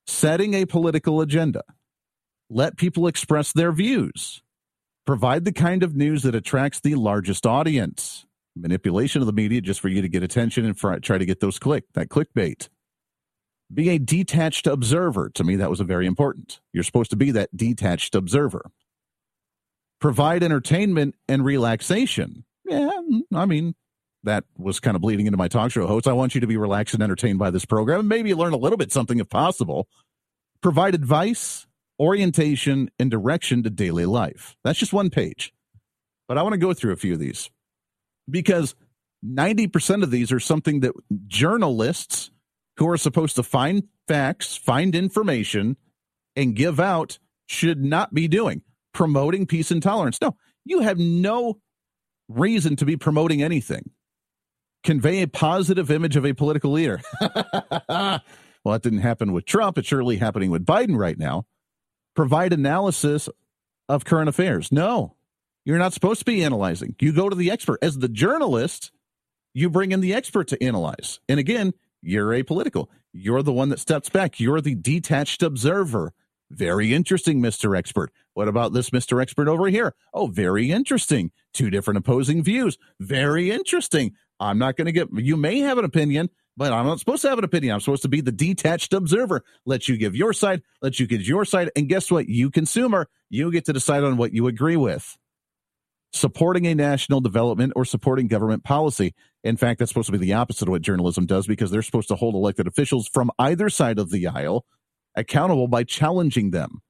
Setting 0.07 0.55
a 0.55 0.67
political 0.67 1.21
agenda. 1.21 1.63
Let 2.51 2.77
people 2.77 3.07
express 3.07 3.53
their 3.53 3.73
views. 3.73 4.43
Provide 5.07 5.45
the 5.45 5.53
kind 5.53 5.83
of 5.83 5.95
news 5.95 6.23
that 6.23 6.35
attracts 6.35 6.81
the 6.81 6.95
largest 6.95 7.47
audience. 7.47 8.27
Manipulation 8.57 9.23
of 9.23 9.27
the 9.27 9.33
media 9.33 9.61
just 9.61 9.81
for 9.81 9.89
you 9.89 10.03
to 10.03 10.09
get 10.09 10.23
attention 10.23 10.65
and 10.65 10.77
try 10.77 11.19
to 11.19 11.27
get 11.27 11.41
those 11.41 11.59
click, 11.59 11.85
that 11.95 12.09
clickbait. 12.09 12.69
Be 13.73 13.91
a 13.91 13.99
detached 13.99 14.67
observer. 14.67 15.31
To 15.35 15.45
me, 15.45 15.57
that 15.57 15.71
was 15.71 15.81
very 15.81 16.07
important. 16.07 16.61
You're 16.73 16.85
supposed 16.85 17.11
to 17.11 17.17
be 17.17 17.31
that 17.33 17.55
detached 17.57 18.15
observer 18.15 18.71
provide 20.01 20.43
entertainment 20.43 21.15
and 21.29 21.45
relaxation. 21.45 22.45
Yeah, 22.65 22.91
I 23.35 23.47
mean, 23.47 23.75
that 24.25 24.45
was 24.57 24.81
kind 24.81 24.95
of 24.95 25.01
bleeding 25.01 25.27
into 25.27 25.37
my 25.37 25.49
talk 25.49 25.71
show 25.71 25.87
host. 25.87 26.07
I 26.07 26.13
want 26.13 26.35
you 26.35 26.41
to 26.41 26.47
be 26.47 26.57
relaxed 26.57 26.95
and 26.95 27.03
entertained 27.03 27.39
by 27.39 27.51
this 27.51 27.65
program 27.65 28.09
maybe 28.09 28.35
learn 28.35 28.53
a 28.53 28.59
little 28.59 28.79
bit 28.79 28.93
something 28.93 29.19
if 29.19 29.29
possible. 29.29 29.89
Provide 30.61 30.95
advice, 30.95 31.67
orientation, 32.01 32.91
and 32.99 33.11
direction 33.11 33.63
to 33.63 33.71
daily 33.71 34.07
life. 34.07 34.57
That's 34.65 34.79
just 34.79 34.93
one 34.93 35.11
page. 35.11 35.53
But 36.27 36.37
I 36.37 36.43
want 36.43 36.53
to 36.55 36.59
go 36.59 36.75
through 36.75 36.93
a 36.93 36.97
few 36.97 37.15
of 37.15 37.21
these 37.21 37.49
because 38.29 38.75
90% 39.25 40.03
of 40.03 40.11
these 40.11 40.31
are 40.31 40.41
something 40.41 40.81
that 40.81 40.93
journalists 41.27 42.31
who 42.77 42.89
are 42.89 42.97
supposed 42.97 43.37
to 43.37 43.43
find 43.43 43.85
facts, 44.07 44.57
find 44.57 44.95
information, 44.95 45.77
and 46.37 46.55
give 46.55 46.79
out 46.79 47.19
should 47.47 47.83
not 47.83 48.15
be 48.15 48.29
doing. 48.29 48.63
Promoting 48.93 49.47
peace 49.47 49.71
and 49.71 49.83
tolerance. 49.83 50.21
No, 50.21 50.37
you 50.65 50.81
have 50.81 50.99
no 50.99 51.61
reason 52.29 52.77
to 52.77 52.85
be 52.85 52.97
promoting 52.97 53.43
anything. 53.43 53.91
Convey 54.85 55.23
a 55.23 55.29
positive 55.29 55.91
image 55.91 56.17
of 56.17 56.25
a 56.25 56.33
political 56.33 56.73
leader. 56.73 57.01
well, 57.21 58.23
that 58.65 58.83
didn't 58.83 59.01
happen 59.01 59.33
with 59.33 59.45
Trump. 59.45 59.79
It's 59.79 59.89
surely 59.89 60.17
happening 60.17 60.51
with 60.51 60.65
Biden 60.65 60.97
right 60.97 61.19
now. 61.19 61.47
Provide 62.15 62.53
analysis 62.53 63.29
of 63.89 64.05
current 64.05 64.29
affairs. 64.29 64.71
No, 64.71 65.17
you're 65.65 65.79
not 65.79 65.93
supposed 65.93 66.21
to 66.21 66.25
be 66.25 66.45
analyzing. 66.45 66.95
You 67.01 67.13
go 67.13 67.29
to 67.29 67.37
the 67.37 67.51
expert. 67.51 67.79
As 67.83 67.99
the 67.99 68.09
journalist, 68.09 68.91
you 69.55 69.69
bring 69.69 69.93
in 69.93 70.01
the 70.01 70.15
expert 70.15 70.49
to 70.49 70.63
analyze. 70.63 71.21
And 71.29 71.39
again, 71.41 71.73
you're 72.03 72.29
apolitical. 72.29 72.87
You're 73.13 73.43
the 73.43 73.53
one 73.53 73.69
that 73.71 73.81
steps 73.81 74.09
back. 74.09 74.39
You're 74.39 74.61
the 74.61 74.75
detached 74.75 75.43
observer. 75.43 76.13
Very 76.51 76.95
interesting, 76.95 77.41
Mr. 77.41 77.77
Expert. 77.77 78.11
What 78.39 78.47
about 78.47 78.73
this 78.73 78.91
Mr. 78.91 79.21
Expert 79.21 79.49
over 79.49 79.67
here? 79.67 79.97
Oh, 80.15 80.29
very 80.29 80.71
interesting. 80.71 81.33
Two 81.53 81.71
different 81.71 81.99
opposing 81.99 82.45
views. 82.45 82.79
Very 83.01 83.51
interesting. 83.51 84.13
I'm 84.39 84.59
not 84.59 84.77
going 84.77 84.87
to 84.87 84.93
get, 84.93 85.09
you 85.13 85.37
may 85.37 85.59
have 85.59 85.77
an 85.77 85.85
opinion, 85.85 86.31
but 86.57 86.73
I'm 86.73 86.87
not 86.87 87.01
supposed 87.01 87.23
to 87.23 87.31
have 87.31 87.39
an 87.39 87.45
opinion. 87.45 87.75
I'm 87.75 87.81
supposed 87.81 88.03
to 88.03 88.09
be 88.09 88.21
the 88.21 88.31
detached 88.31 88.93
observer. 88.93 89.43
Let 89.67 89.89
you 89.89 89.97
give 89.97 90.15
your 90.15 90.33
side, 90.33 90.63
let 90.81 91.01
you 91.01 91.09
give 91.09 91.23
your 91.23 91.45
side. 91.45 91.73
And 91.75 91.89
guess 91.89 92.13
what? 92.13 92.29
You, 92.29 92.53
consumer, 92.53 93.09
you 93.29 93.51
get 93.51 93.65
to 93.65 93.73
decide 93.73 94.05
on 94.05 94.17
what 94.17 94.33
you 94.33 94.47
agree 94.47 94.77
with. 94.77 95.19
Supporting 96.13 96.65
a 96.69 96.77
national 96.77 97.21
development 97.21 97.73
or 97.75 97.85
supporting 97.85 98.29
government 98.29 98.63
policy. 98.63 99.17
In 99.43 99.57
fact, 99.57 99.81
that's 99.81 99.91
supposed 99.91 100.07
to 100.07 100.13
be 100.13 100.19
the 100.19 100.35
opposite 100.35 100.69
of 100.69 100.71
what 100.71 100.83
journalism 100.83 101.27
does 101.27 101.49
because 101.49 101.73
they're 101.73 101.83
supposed 101.83 102.07
to 102.07 102.15
hold 102.15 102.37
elected 102.37 102.69
officials 102.69 103.09
from 103.09 103.33
either 103.37 103.69
side 103.69 103.99
of 103.99 104.11
the 104.11 104.29
aisle 104.29 104.65
accountable 105.17 105.67
by 105.67 105.83
challenging 105.83 106.53
them, 106.53 106.83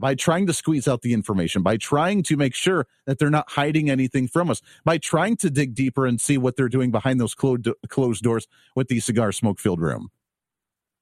by 0.00 0.14
trying 0.14 0.46
to 0.46 0.52
squeeze 0.52 0.88
out 0.88 1.02
the 1.02 1.12
information, 1.12 1.62
by 1.62 1.76
trying 1.76 2.22
to 2.24 2.36
make 2.36 2.54
sure 2.54 2.86
that 3.06 3.18
they're 3.18 3.30
not 3.30 3.50
hiding 3.50 3.90
anything 3.90 4.26
from 4.26 4.50
us, 4.50 4.62
by 4.84 4.98
trying 4.98 5.36
to 5.36 5.50
dig 5.50 5.74
deeper 5.74 6.06
and 6.06 6.20
see 6.20 6.38
what 6.38 6.56
they're 6.56 6.68
doing 6.68 6.90
behind 6.90 7.20
those 7.20 7.34
closed 7.34 8.22
doors 8.22 8.48
with 8.74 8.88
the 8.88 9.00
cigar 9.00 9.30
smoke 9.30 9.60
filled 9.60 9.80
room. 9.80 10.08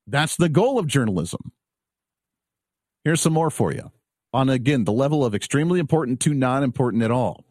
That's 0.07 0.37
the 0.37 0.49
goal 0.49 0.79
of 0.79 0.87
journalism. 0.87 1.53
Here's 3.05 3.21
some 3.21 3.33
more 3.33 3.51
for 3.51 3.73
you 3.73 3.93
on 4.33 4.49
again 4.49 4.85
the 4.85 4.93
level 4.93 5.25
of 5.25 5.35
extremely 5.35 5.81
important 5.81 6.21
to 6.21 6.35
non 6.35 6.63
important 6.63 7.03
at 7.03 7.11
all. 7.11 7.45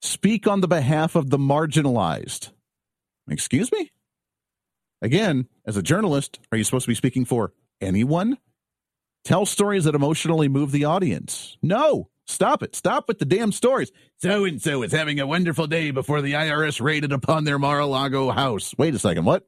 Speak 0.00 0.46
on 0.46 0.60
the 0.60 0.68
behalf 0.68 1.16
of 1.16 1.30
the 1.30 1.38
marginalized. 1.38 2.50
Excuse 3.28 3.72
me? 3.72 3.90
Again, 5.02 5.48
as 5.66 5.76
a 5.76 5.82
journalist, 5.82 6.38
are 6.50 6.58
you 6.58 6.64
supposed 6.64 6.84
to 6.84 6.90
be 6.90 6.94
speaking 6.94 7.24
for 7.24 7.52
anyone? 7.80 8.38
Tell 9.28 9.44
stories 9.44 9.84
that 9.84 9.94
emotionally 9.94 10.48
move 10.48 10.72
the 10.72 10.86
audience. 10.86 11.58
No, 11.60 12.08
stop 12.24 12.62
it. 12.62 12.74
Stop 12.74 13.08
with 13.08 13.18
the 13.18 13.26
damn 13.26 13.52
stories. 13.52 13.92
So 14.22 14.46
and 14.46 14.62
so 14.62 14.82
is 14.82 14.90
having 14.90 15.20
a 15.20 15.26
wonderful 15.26 15.66
day 15.66 15.90
before 15.90 16.22
the 16.22 16.32
IRS 16.32 16.80
raided 16.80 17.12
upon 17.12 17.44
their 17.44 17.58
Mar 17.58 17.78
a 17.80 17.84
Lago 17.84 18.30
house. 18.30 18.74
Wait 18.78 18.94
a 18.94 18.98
second. 18.98 19.26
What? 19.26 19.46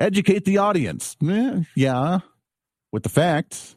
Educate 0.00 0.44
the 0.44 0.58
audience. 0.58 1.16
Eh, 1.24 1.62
yeah, 1.76 2.18
with 2.90 3.04
the 3.04 3.08
facts, 3.08 3.76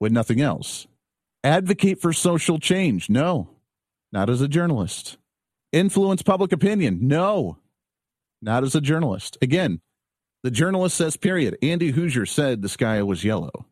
with 0.00 0.12
nothing 0.12 0.40
else. 0.40 0.86
Advocate 1.44 2.00
for 2.00 2.14
social 2.14 2.58
change. 2.58 3.10
No, 3.10 3.50
not 4.12 4.30
as 4.30 4.40
a 4.40 4.48
journalist. 4.48 5.18
Influence 5.72 6.22
public 6.22 6.52
opinion. 6.52 7.06
No, 7.06 7.58
not 8.40 8.64
as 8.64 8.74
a 8.74 8.80
journalist. 8.80 9.36
Again, 9.42 9.82
the 10.42 10.50
journalist 10.50 10.96
says, 10.96 11.18
period. 11.18 11.58
Andy 11.60 11.92
Hooser 11.92 12.26
said 12.26 12.62
the 12.62 12.70
sky 12.70 13.02
was 13.02 13.24
yellow. 13.24 13.66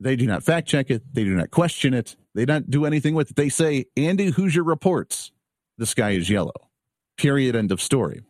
They 0.00 0.16
do 0.16 0.26
not 0.26 0.42
fact 0.42 0.66
check 0.66 0.90
it. 0.90 1.02
They 1.12 1.24
do 1.24 1.34
not 1.34 1.50
question 1.50 1.92
it. 1.92 2.16
They 2.34 2.46
don't 2.46 2.70
do 2.70 2.86
anything 2.86 3.14
with 3.14 3.30
it. 3.30 3.36
They 3.36 3.50
say, 3.50 3.84
Andy 3.96 4.32
Hooser 4.32 4.66
reports 4.66 5.30
the 5.76 5.86
sky 5.86 6.10
is 6.10 6.30
yellow. 6.30 6.70
Period. 7.18 7.54
End 7.54 7.70
of 7.70 7.82
story. 7.82 8.22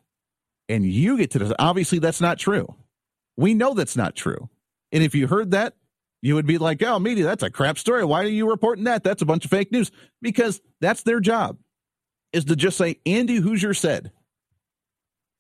And 0.69 0.85
you 0.85 1.17
get 1.17 1.31
to 1.33 1.39
this. 1.39 1.53
Obviously, 1.59 2.01
that's 2.01 2.21
not 2.21 2.39
true. 2.39 2.75
We 3.37 3.55
know 3.55 3.75
that's 3.75 3.97
not 3.97 4.17
true. 4.17 4.49
And 4.93 5.03
if 5.03 5.15
you 5.15 5.29
heard 5.29 5.53
that, 5.53 5.75
you 6.23 6.35
would 6.35 6.47
be 6.47 6.59
like, 6.59 6.83
oh, 6.83 6.99
media, 6.99 7.25
that's 7.25 7.43
a 7.43 7.51
crap 7.51 7.79
story. 7.79 8.05
Why 8.05 8.23
are 8.23 8.29
you 8.29 8.51
reporting 8.51 8.85
that? 8.85 9.03
That's 9.03 9.23
a 9.23 9.27
bunch 9.27 9.45
of 9.45 9.51
fake 9.51 9.73
news. 9.73 9.91
Because 10.21 10.61
that's 10.81 11.03
their 11.05 11.21
job, 11.21 11.57
is 12.33 12.45
to 12.47 12.57
just 12.57 12.77
say, 12.77 12.99
Andy 13.07 13.41
Hooser 13.41 13.77
said. 13.77 14.11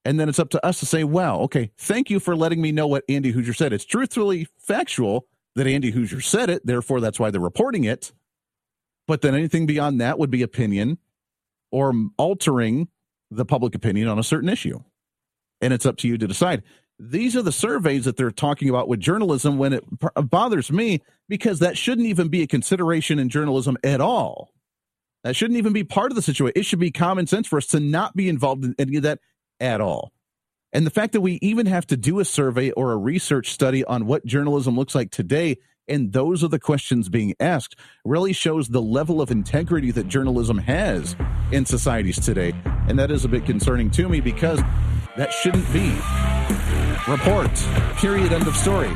And 0.04 0.18
then 0.18 0.28
it's 0.28 0.38
up 0.38 0.50
to 0.50 0.64
us 0.64 0.80
to 0.80 0.86
say, 0.86 1.04
wow, 1.04 1.40
okay, 1.40 1.72
thank 1.76 2.08
you 2.08 2.20
for 2.20 2.34
letting 2.34 2.62
me 2.62 2.72
know 2.72 2.86
what 2.86 3.04
Andy 3.08 3.32
Hooser 3.32 3.54
said. 3.54 3.72
It's 3.72 3.84
truthfully 3.84 4.48
factual 4.58 5.26
that 5.56 5.66
Andy 5.66 5.92
Hooser 5.92 6.22
said 6.22 6.50
it. 6.50 6.64
Therefore, 6.64 7.00
that's 7.00 7.18
why 7.18 7.30
they're 7.30 7.40
reporting 7.40 7.84
it. 7.84 8.12
But 9.06 9.22
then 9.22 9.34
anything 9.34 9.66
beyond 9.66 10.00
that 10.00 10.18
would 10.18 10.30
be 10.30 10.42
opinion 10.42 10.98
or 11.72 11.92
altering 12.16 12.88
the 13.30 13.44
public 13.44 13.74
opinion 13.74 14.08
on 14.08 14.18
a 14.18 14.24
certain 14.24 14.48
issue. 14.48 14.80
And 15.60 15.72
it's 15.72 15.86
up 15.86 15.96
to 15.98 16.08
you 16.08 16.16
to 16.18 16.26
decide. 16.26 16.62
These 16.98 17.34
are 17.34 17.42
the 17.42 17.52
surveys 17.52 18.04
that 18.04 18.16
they're 18.16 18.30
talking 18.30 18.68
about 18.68 18.88
with 18.88 19.00
journalism 19.00 19.56
when 19.56 19.72
it 19.72 19.84
bothers 20.14 20.70
me 20.70 21.00
because 21.28 21.58
that 21.60 21.78
shouldn't 21.78 22.06
even 22.06 22.28
be 22.28 22.42
a 22.42 22.46
consideration 22.46 23.18
in 23.18 23.28
journalism 23.28 23.76
at 23.82 24.00
all. 24.00 24.52
That 25.24 25.34
shouldn't 25.36 25.58
even 25.58 25.72
be 25.72 25.84
part 25.84 26.12
of 26.12 26.16
the 26.16 26.22
situation. 26.22 26.52
It 26.56 26.64
should 26.64 26.78
be 26.78 26.90
common 26.90 27.26
sense 27.26 27.46
for 27.46 27.56
us 27.56 27.66
to 27.68 27.80
not 27.80 28.14
be 28.14 28.28
involved 28.28 28.64
in 28.64 28.74
any 28.78 28.96
of 28.96 29.02
that 29.04 29.18
at 29.58 29.80
all. 29.80 30.12
And 30.72 30.86
the 30.86 30.90
fact 30.90 31.12
that 31.14 31.20
we 31.20 31.38
even 31.42 31.66
have 31.66 31.86
to 31.88 31.96
do 31.96 32.20
a 32.20 32.24
survey 32.24 32.70
or 32.72 32.92
a 32.92 32.96
research 32.96 33.50
study 33.50 33.84
on 33.84 34.06
what 34.06 34.24
journalism 34.24 34.76
looks 34.76 34.94
like 34.94 35.10
today, 35.10 35.56
and 35.88 36.12
those 36.12 36.44
are 36.44 36.48
the 36.48 36.60
questions 36.60 37.08
being 37.08 37.34
asked, 37.40 37.74
really 38.04 38.32
shows 38.32 38.68
the 38.68 38.80
level 38.80 39.20
of 39.20 39.32
integrity 39.32 39.90
that 39.90 40.06
journalism 40.06 40.58
has 40.58 41.16
in 41.50 41.66
societies 41.66 42.20
today. 42.20 42.52
And 42.88 42.98
that 43.00 43.10
is 43.10 43.24
a 43.24 43.28
bit 43.28 43.44
concerning 43.44 43.90
to 43.92 44.08
me 44.08 44.20
because 44.20 44.60
that 45.16 45.32
shouldn't 45.32 45.70
be. 45.72 45.90
Report, 47.10 47.50
period, 47.96 48.32
end 48.32 48.46
of 48.46 48.56
story. 48.56 48.90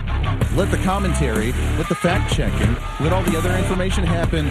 Let 0.54 0.71
the 0.71 0.81
commentary, 0.85 1.52
let 1.76 1.88
the 1.88 1.97
fact 1.97 2.33
checking, 2.33 2.75
let 3.00 3.12
all 3.12 3.23
the 3.25 3.37
other 3.37 3.52
information 3.57 4.04
happen 4.04 4.47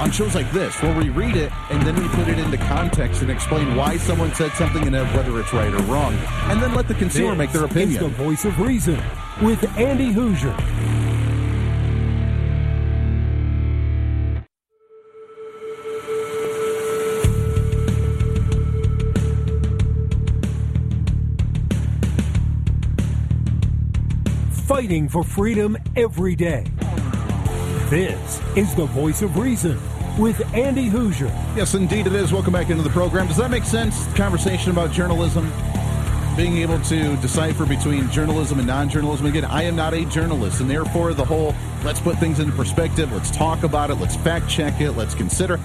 on 0.00 0.10
shows 0.10 0.34
like 0.34 0.50
this 0.50 0.82
where 0.82 0.96
we 0.96 1.10
read 1.10 1.36
it 1.36 1.52
and 1.70 1.86
then 1.86 1.94
we 1.94 2.08
put 2.08 2.26
it 2.26 2.38
into 2.38 2.56
context 2.56 3.20
and 3.20 3.30
explain 3.30 3.76
why 3.76 3.98
someone 3.98 4.32
said 4.34 4.50
something 4.52 4.82
and 4.86 4.96
whether 5.14 5.38
it's 5.38 5.52
right 5.52 5.72
or 5.72 5.82
wrong, 5.82 6.14
and 6.48 6.60
then 6.60 6.74
let 6.74 6.88
the 6.88 6.94
consumer 6.94 7.32
this 7.32 7.38
make 7.38 7.52
their 7.52 7.64
opinion. 7.64 8.02
It's 8.02 8.16
the 8.16 8.24
voice 8.24 8.44
of 8.46 8.58
reason 8.58 8.98
with 9.42 9.62
Andy 9.76 10.10
Hooser. 10.10 10.56
Fighting 24.66 25.10
for 25.10 25.22
freedom 25.22 25.76
every 25.94 26.34
day. 26.34 26.64
This 27.90 28.40
is 28.54 28.72
the 28.76 28.86
voice 28.86 29.20
of 29.20 29.36
reason 29.36 29.76
with 30.16 30.40
Andy 30.54 30.88
Hooser. 30.88 31.26
Yes, 31.56 31.74
indeed 31.74 32.06
it 32.06 32.12
is. 32.12 32.32
Welcome 32.32 32.52
back 32.52 32.70
into 32.70 32.84
the 32.84 32.90
program. 32.90 33.26
Does 33.26 33.38
that 33.38 33.50
make 33.50 33.64
sense? 33.64 34.06
Conversation 34.14 34.70
about 34.70 34.92
journalism, 34.92 35.52
being 36.36 36.58
able 36.58 36.78
to 36.82 37.16
decipher 37.16 37.66
between 37.66 38.08
journalism 38.12 38.60
and 38.60 38.68
non 38.68 38.88
journalism. 38.88 39.26
Again, 39.26 39.44
I 39.44 39.64
am 39.64 39.74
not 39.74 39.92
a 39.92 40.04
journalist, 40.04 40.60
and 40.60 40.70
therefore 40.70 41.14
the 41.14 41.24
whole 41.24 41.52
let's 41.82 41.98
put 41.98 42.16
things 42.18 42.38
into 42.38 42.52
perspective, 42.52 43.10
let's 43.10 43.32
talk 43.32 43.64
about 43.64 43.90
it, 43.90 43.96
let's 43.96 44.14
fact 44.14 44.48
check 44.48 44.80
it, 44.80 44.92
let's 44.92 45.16
consider. 45.16 45.58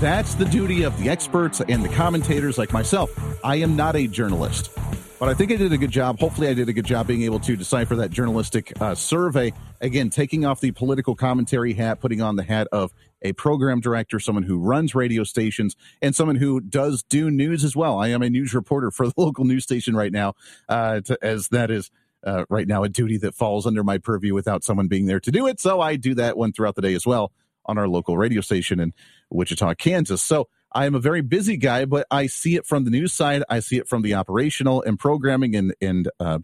That's 0.00 0.34
the 0.34 0.46
duty 0.46 0.84
of 0.84 0.98
the 0.98 1.10
experts 1.10 1.60
and 1.60 1.84
the 1.84 1.90
commentators 1.90 2.56
like 2.56 2.72
myself. 2.72 3.10
I 3.44 3.56
am 3.56 3.76
not 3.76 3.96
a 3.96 4.06
journalist. 4.06 4.70
But 5.18 5.30
I 5.30 5.34
think 5.34 5.50
I 5.50 5.56
did 5.56 5.72
a 5.72 5.78
good 5.78 5.90
job. 5.90 6.20
Hopefully, 6.20 6.48
I 6.48 6.52
did 6.52 6.68
a 6.68 6.74
good 6.74 6.84
job 6.84 7.06
being 7.06 7.22
able 7.22 7.40
to 7.40 7.56
decipher 7.56 7.96
that 7.96 8.10
journalistic 8.10 8.70
uh, 8.82 8.94
survey. 8.94 9.54
Again, 9.80 10.10
taking 10.10 10.44
off 10.44 10.60
the 10.60 10.72
political 10.72 11.16
commentary 11.16 11.72
hat, 11.72 12.00
putting 12.00 12.20
on 12.20 12.36
the 12.36 12.42
hat 12.42 12.68
of 12.70 12.92
a 13.22 13.32
program 13.32 13.80
director, 13.80 14.20
someone 14.20 14.42
who 14.42 14.58
runs 14.58 14.94
radio 14.94 15.24
stations, 15.24 15.74
and 16.02 16.14
someone 16.14 16.36
who 16.36 16.60
does 16.60 17.02
do 17.02 17.30
news 17.30 17.64
as 17.64 17.74
well. 17.74 17.98
I 17.98 18.08
am 18.08 18.20
a 18.20 18.28
news 18.28 18.52
reporter 18.52 18.90
for 18.90 19.06
the 19.06 19.14
local 19.16 19.46
news 19.46 19.62
station 19.62 19.96
right 19.96 20.12
now, 20.12 20.34
uh, 20.68 21.00
to, 21.00 21.18
as 21.22 21.48
that 21.48 21.70
is 21.70 21.90
uh, 22.22 22.44
right 22.50 22.68
now 22.68 22.82
a 22.82 22.88
duty 22.90 23.16
that 23.16 23.34
falls 23.34 23.66
under 23.66 23.82
my 23.82 23.96
purview 23.96 24.34
without 24.34 24.64
someone 24.64 24.86
being 24.86 25.06
there 25.06 25.20
to 25.20 25.30
do 25.30 25.46
it. 25.46 25.60
So 25.60 25.80
I 25.80 25.96
do 25.96 26.14
that 26.16 26.36
one 26.36 26.52
throughout 26.52 26.74
the 26.74 26.82
day 26.82 26.92
as 26.92 27.06
well 27.06 27.32
on 27.64 27.78
our 27.78 27.88
local 27.88 28.18
radio 28.18 28.42
station 28.42 28.80
in 28.80 28.92
Wichita, 29.30 29.74
Kansas. 29.76 30.20
So 30.20 30.48
I'm 30.72 30.94
a 30.94 31.00
very 31.00 31.22
busy 31.22 31.56
guy, 31.56 31.84
but 31.84 32.06
I 32.10 32.26
see 32.26 32.56
it 32.56 32.66
from 32.66 32.84
the 32.84 32.90
news 32.90 33.12
side. 33.12 33.42
I 33.48 33.60
see 33.60 33.78
it 33.78 33.88
from 33.88 34.02
the 34.02 34.14
operational 34.14 34.82
and 34.82 34.98
programming 34.98 35.54
and 35.54 35.74
and 35.80 36.08
uh, 36.20 36.38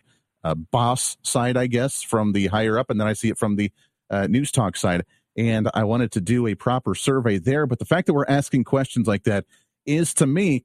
uh, 0.45 0.55
boss 0.55 1.17
side, 1.23 1.57
I 1.57 1.67
guess, 1.67 2.03
from 2.03 2.33
the 2.33 2.47
higher 2.49 2.79
up, 2.79 2.91
and 2.91 3.01
then 3.01 3.07
I 3.07 3.13
see 3.13 3.29
it 3.29 3.39
from 3.39 3.57
the 3.57 3.71
uh, 4.11 4.27
news 4.27 4.51
talk 4.51 4.77
side. 4.77 5.05
And 5.37 5.71
I 5.73 5.85
wanted 5.85 6.13
to 6.13 6.21
do 6.21 6.47
a 6.47 6.55
proper 6.55 6.95
survey 6.95 7.39
there. 7.39 7.67
But 7.67 7.79
the 7.79 7.87
fact 7.87 8.07
that 8.07 8.15
we're 8.15 8.27
asking 8.29 8.65
questions 8.65 9.07
like 9.07 9.25
that 9.25 9.47
is, 9.87 10.13
to 10.15 10.27
me, 10.27 10.65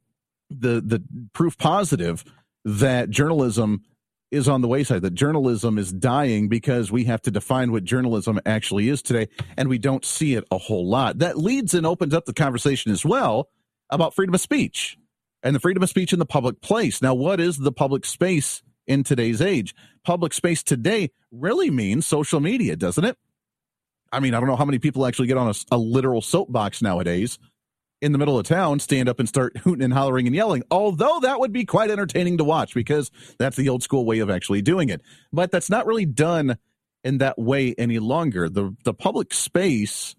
the 0.50 0.82
the 0.82 1.04
proof 1.34 1.58
positive 1.58 2.24
that 2.66 3.10
journalism 3.10 3.84
is 4.32 4.48
on 4.50 4.62
the 4.62 4.68
wayside, 4.68 5.02
that 5.04 5.14
journalism 5.14 5.78
is 5.78 5.92
dying 5.92 6.50
because 6.50 6.92
we 6.92 7.06
have 7.06 7.22
to 7.22 7.32
define 7.32 7.72
what 7.72 7.84
journalism 7.84 8.40
actually 8.46 8.90
is 8.90 9.02
today, 9.02 9.28
and 9.56 9.70
we 9.70 9.78
don't 9.78 10.04
see 10.04 10.36
it 10.36 10.44
a 10.52 10.58
whole 10.58 10.88
lot. 10.88 11.20
That 11.20 11.38
leads 11.38 11.74
and 11.74 11.86
opens 11.86 12.14
up 12.14 12.26
the 12.26 12.34
conversation 12.34 12.92
as 12.92 13.06
well 13.06 13.50
about 13.90 14.14
freedom 14.14 14.36
of 14.36 14.42
speech 14.42 14.98
and 15.44 15.56
the 15.56 15.60
freedom 15.60 15.82
of 15.82 15.90
speech 15.90 16.14
in 16.14 16.20
the 16.20 16.26
public 16.26 16.62
place. 16.62 17.02
Now, 17.02 17.14
what 17.14 17.40
is 17.40 17.58
the 17.58 17.72
public 17.72 18.06
space 18.06 18.62
in 18.86 19.04
today's 19.04 19.42
age? 19.42 19.74
Public 20.04 20.34
space 20.34 20.62
today 20.64 21.12
really 21.32 21.70
means 21.70 22.06
social 22.06 22.40
media, 22.40 22.76
doesn't 22.76 23.06
it? 23.06 23.18
I 24.12 24.20
mean, 24.20 24.34
I 24.34 24.40
don't 24.40 24.48
know 24.48 24.56
how 24.56 24.66
many 24.66 24.80
people 24.80 25.06
actually 25.06 25.28
get 25.28 25.38
on 25.38 25.50
a, 25.50 25.76
a 25.76 25.78
literal 25.78 26.22
soapbox 26.22 26.82
nowadays 26.82 27.40
in 28.02 28.12
the 28.12 28.18
middle 28.18 28.38
of 28.38 28.46
town 28.46 28.80
stand 28.80 29.10
up 29.10 29.20
and 29.20 29.28
start 29.28 29.58
hooting 29.58 29.84
and 29.84 29.94
hollering 29.94 30.28
and 30.28 30.36
yelling. 30.36 30.64
Although 30.70 31.20
that 31.22 31.40
would 31.40 31.52
be 31.52 31.66
quite 31.66 31.90
entertaining 31.90 32.38
to 32.38 32.44
watch 32.44 32.74
because 32.74 33.12
that's 33.40 33.58
the 33.58 33.70
old 33.70 33.84
school 33.84 34.06
way 34.06 34.20
of 34.20 34.30
actually 34.30 34.62
doing 34.62 34.90
it. 34.90 35.02
But 35.34 35.52
that's 35.52 35.70
not 35.70 35.86
really 35.86 36.06
done 36.06 36.58
in 37.04 37.20
that 37.20 37.40
way 37.40 37.74
any 37.78 38.00
longer. 38.00 38.50
The 38.50 38.76
the 38.84 38.94
public 38.94 39.34
space 39.34 40.16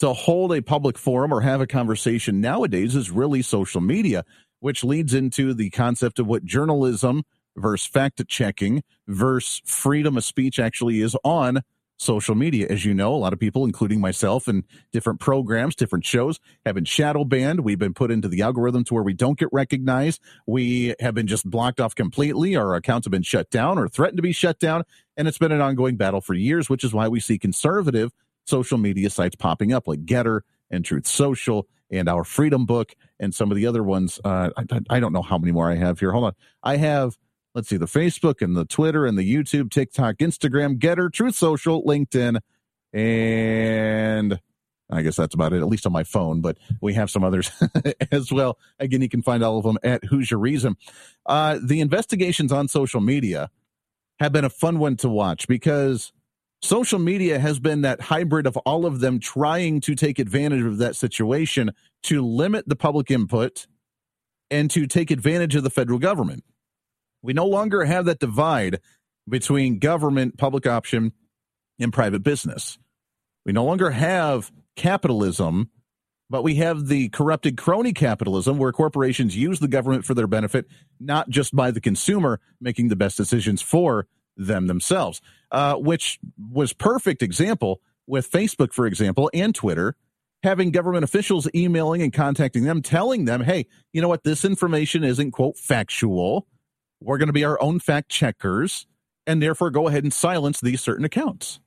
to 0.00 0.12
hold 0.12 0.52
a 0.52 0.62
public 0.62 0.98
forum 0.98 1.32
or 1.32 1.40
have 1.40 1.60
a 1.60 1.66
conversation 1.66 2.40
nowadays 2.40 2.96
is 2.96 3.10
really 3.10 3.42
social 3.42 3.80
media, 3.80 4.24
which 4.60 4.82
leads 4.82 5.14
into 5.14 5.54
the 5.54 5.70
concept 5.70 6.18
of 6.18 6.26
what 6.26 6.44
journalism 6.44 7.22
versus 7.56 7.86
fact 7.86 8.20
checking 8.28 8.82
versus 9.06 9.60
freedom 9.64 10.16
of 10.16 10.24
speech 10.24 10.58
actually 10.58 11.00
is 11.00 11.16
on 11.22 11.60
social 12.02 12.34
media. 12.34 12.66
As 12.68 12.84
you 12.84 12.92
know, 12.92 13.14
a 13.14 13.16
lot 13.16 13.32
of 13.32 13.38
people, 13.38 13.64
including 13.64 14.00
myself 14.00 14.48
and 14.48 14.64
different 14.92 15.20
programs, 15.20 15.74
different 15.74 16.04
shows, 16.04 16.40
have 16.66 16.74
been 16.74 16.84
shadow 16.84 17.24
banned. 17.24 17.60
We've 17.60 17.78
been 17.78 17.94
put 17.94 18.10
into 18.10 18.28
the 18.28 18.42
algorithm 18.42 18.84
to 18.84 18.94
where 18.94 19.02
we 19.02 19.14
don't 19.14 19.38
get 19.38 19.48
recognized. 19.52 20.20
We 20.46 20.94
have 21.00 21.14
been 21.14 21.26
just 21.26 21.48
blocked 21.48 21.80
off 21.80 21.94
completely. 21.94 22.56
Our 22.56 22.74
accounts 22.74 23.06
have 23.06 23.12
been 23.12 23.22
shut 23.22 23.50
down 23.50 23.78
or 23.78 23.88
threatened 23.88 24.18
to 24.18 24.22
be 24.22 24.32
shut 24.32 24.58
down. 24.58 24.84
And 25.16 25.28
it's 25.28 25.38
been 25.38 25.52
an 25.52 25.60
ongoing 25.60 25.96
battle 25.96 26.20
for 26.20 26.34
years, 26.34 26.68
which 26.68 26.84
is 26.84 26.92
why 26.92 27.08
we 27.08 27.20
see 27.20 27.38
conservative 27.38 28.12
social 28.44 28.78
media 28.78 29.08
sites 29.08 29.36
popping 29.36 29.72
up 29.72 29.86
like 29.86 30.04
GETTR 30.04 30.40
and 30.70 30.84
Truth 30.84 31.06
Social 31.06 31.68
and 31.90 32.08
our 32.08 32.24
Freedom 32.24 32.66
Book 32.66 32.94
and 33.20 33.34
some 33.34 33.50
of 33.50 33.56
the 33.56 33.66
other 33.66 33.82
ones. 33.82 34.18
Uh, 34.24 34.50
I, 34.56 34.80
I 34.90 35.00
don't 35.00 35.12
know 35.12 35.22
how 35.22 35.38
many 35.38 35.52
more 35.52 35.70
I 35.70 35.76
have 35.76 36.00
here. 36.00 36.12
Hold 36.12 36.24
on. 36.24 36.32
I 36.62 36.76
have 36.78 37.16
let's 37.54 37.68
see, 37.68 37.76
the 37.76 37.86
Facebook 37.86 38.42
and 38.42 38.56
the 38.56 38.64
Twitter 38.64 39.06
and 39.06 39.18
the 39.18 39.34
YouTube, 39.34 39.70
TikTok, 39.70 40.16
Instagram, 40.16 40.78
GETTR, 40.78 41.12
Truth 41.12 41.34
Social, 41.34 41.82
LinkedIn, 41.84 42.40
and 42.92 44.38
I 44.90 45.02
guess 45.02 45.16
that's 45.16 45.34
about 45.34 45.52
it, 45.52 45.60
at 45.60 45.68
least 45.68 45.86
on 45.86 45.92
my 45.92 46.04
phone, 46.04 46.40
but 46.40 46.58
we 46.80 46.94
have 46.94 47.10
some 47.10 47.24
others 47.24 47.50
as 48.12 48.30
well. 48.30 48.58
Again, 48.78 49.00
you 49.00 49.08
can 49.08 49.22
find 49.22 49.42
all 49.42 49.58
of 49.58 49.64
them 49.64 49.78
at 49.82 50.04
Who's 50.04 50.30
Your 50.30 50.40
Reason. 50.40 50.76
Uh, 51.24 51.58
the 51.62 51.80
investigations 51.80 52.52
on 52.52 52.68
social 52.68 53.00
media 53.00 53.50
have 54.20 54.32
been 54.32 54.44
a 54.44 54.50
fun 54.50 54.78
one 54.78 54.96
to 54.98 55.08
watch 55.08 55.48
because 55.48 56.12
social 56.60 56.98
media 56.98 57.38
has 57.38 57.58
been 57.58 57.80
that 57.82 58.02
hybrid 58.02 58.46
of 58.46 58.56
all 58.58 58.84
of 58.84 59.00
them 59.00 59.18
trying 59.18 59.80
to 59.80 59.94
take 59.94 60.18
advantage 60.18 60.62
of 60.62 60.78
that 60.78 60.94
situation 60.94 61.72
to 62.04 62.24
limit 62.24 62.68
the 62.68 62.76
public 62.76 63.10
input 63.10 63.66
and 64.50 64.70
to 64.70 64.86
take 64.86 65.10
advantage 65.10 65.54
of 65.54 65.62
the 65.64 65.70
federal 65.70 65.98
government. 65.98 66.44
We 67.22 67.32
no 67.32 67.46
longer 67.46 67.84
have 67.84 68.04
that 68.06 68.18
divide 68.18 68.80
between 69.28 69.78
government, 69.78 70.38
public 70.38 70.66
option, 70.66 71.12
and 71.78 71.92
private 71.92 72.22
business. 72.22 72.78
We 73.44 73.52
no 73.52 73.64
longer 73.64 73.90
have 73.90 74.50
capitalism, 74.76 75.70
but 76.30 76.42
we 76.42 76.56
have 76.56 76.88
the 76.88 77.08
corrupted 77.10 77.56
crony 77.56 77.92
capitalism 77.92 78.58
where 78.58 78.72
corporations 78.72 79.36
use 79.36 79.60
the 79.60 79.68
government 79.68 80.04
for 80.04 80.14
their 80.14 80.26
benefit, 80.26 80.66
not 81.00 81.28
just 81.28 81.54
by 81.54 81.70
the 81.70 81.80
consumer 81.80 82.40
making 82.60 82.88
the 82.88 82.96
best 82.96 83.16
decisions 83.16 83.62
for 83.62 84.06
them 84.36 84.66
themselves, 84.66 85.20
uh, 85.50 85.74
which 85.74 86.18
was 86.50 86.72
perfect 86.72 87.22
example 87.22 87.80
with 88.06 88.30
Facebook, 88.30 88.72
for 88.72 88.86
example, 88.86 89.30
and 89.34 89.54
Twitter 89.54 89.94
having 90.42 90.72
government 90.72 91.04
officials 91.04 91.48
emailing 91.54 92.02
and 92.02 92.12
contacting 92.12 92.64
them, 92.64 92.82
telling 92.82 93.26
them, 93.26 93.42
hey, 93.42 93.66
you 93.92 94.02
know 94.02 94.08
what, 94.08 94.24
this 94.24 94.44
information 94.44 95.04
isn't, 95.04 95.30
quote, 95.30 95.56
factual. 95.56 96.46
We're 97.04 97.18
going 97.18 97.28
to 97.28 97.32
be 97.32 97.44
our 97.44 97.60
own 97.60 97.80
fact 97.80 98.08
checkers 98.08 98.86
and 99.26 99.42
therefore 99.42 99.70
go 99.70 99.88
ahead 99.88 100.04
and 100.04 100.12
silence 100.12 100.60
these 100.60 100.80
certain 100.80 101.04
accounts. 101.04 101.60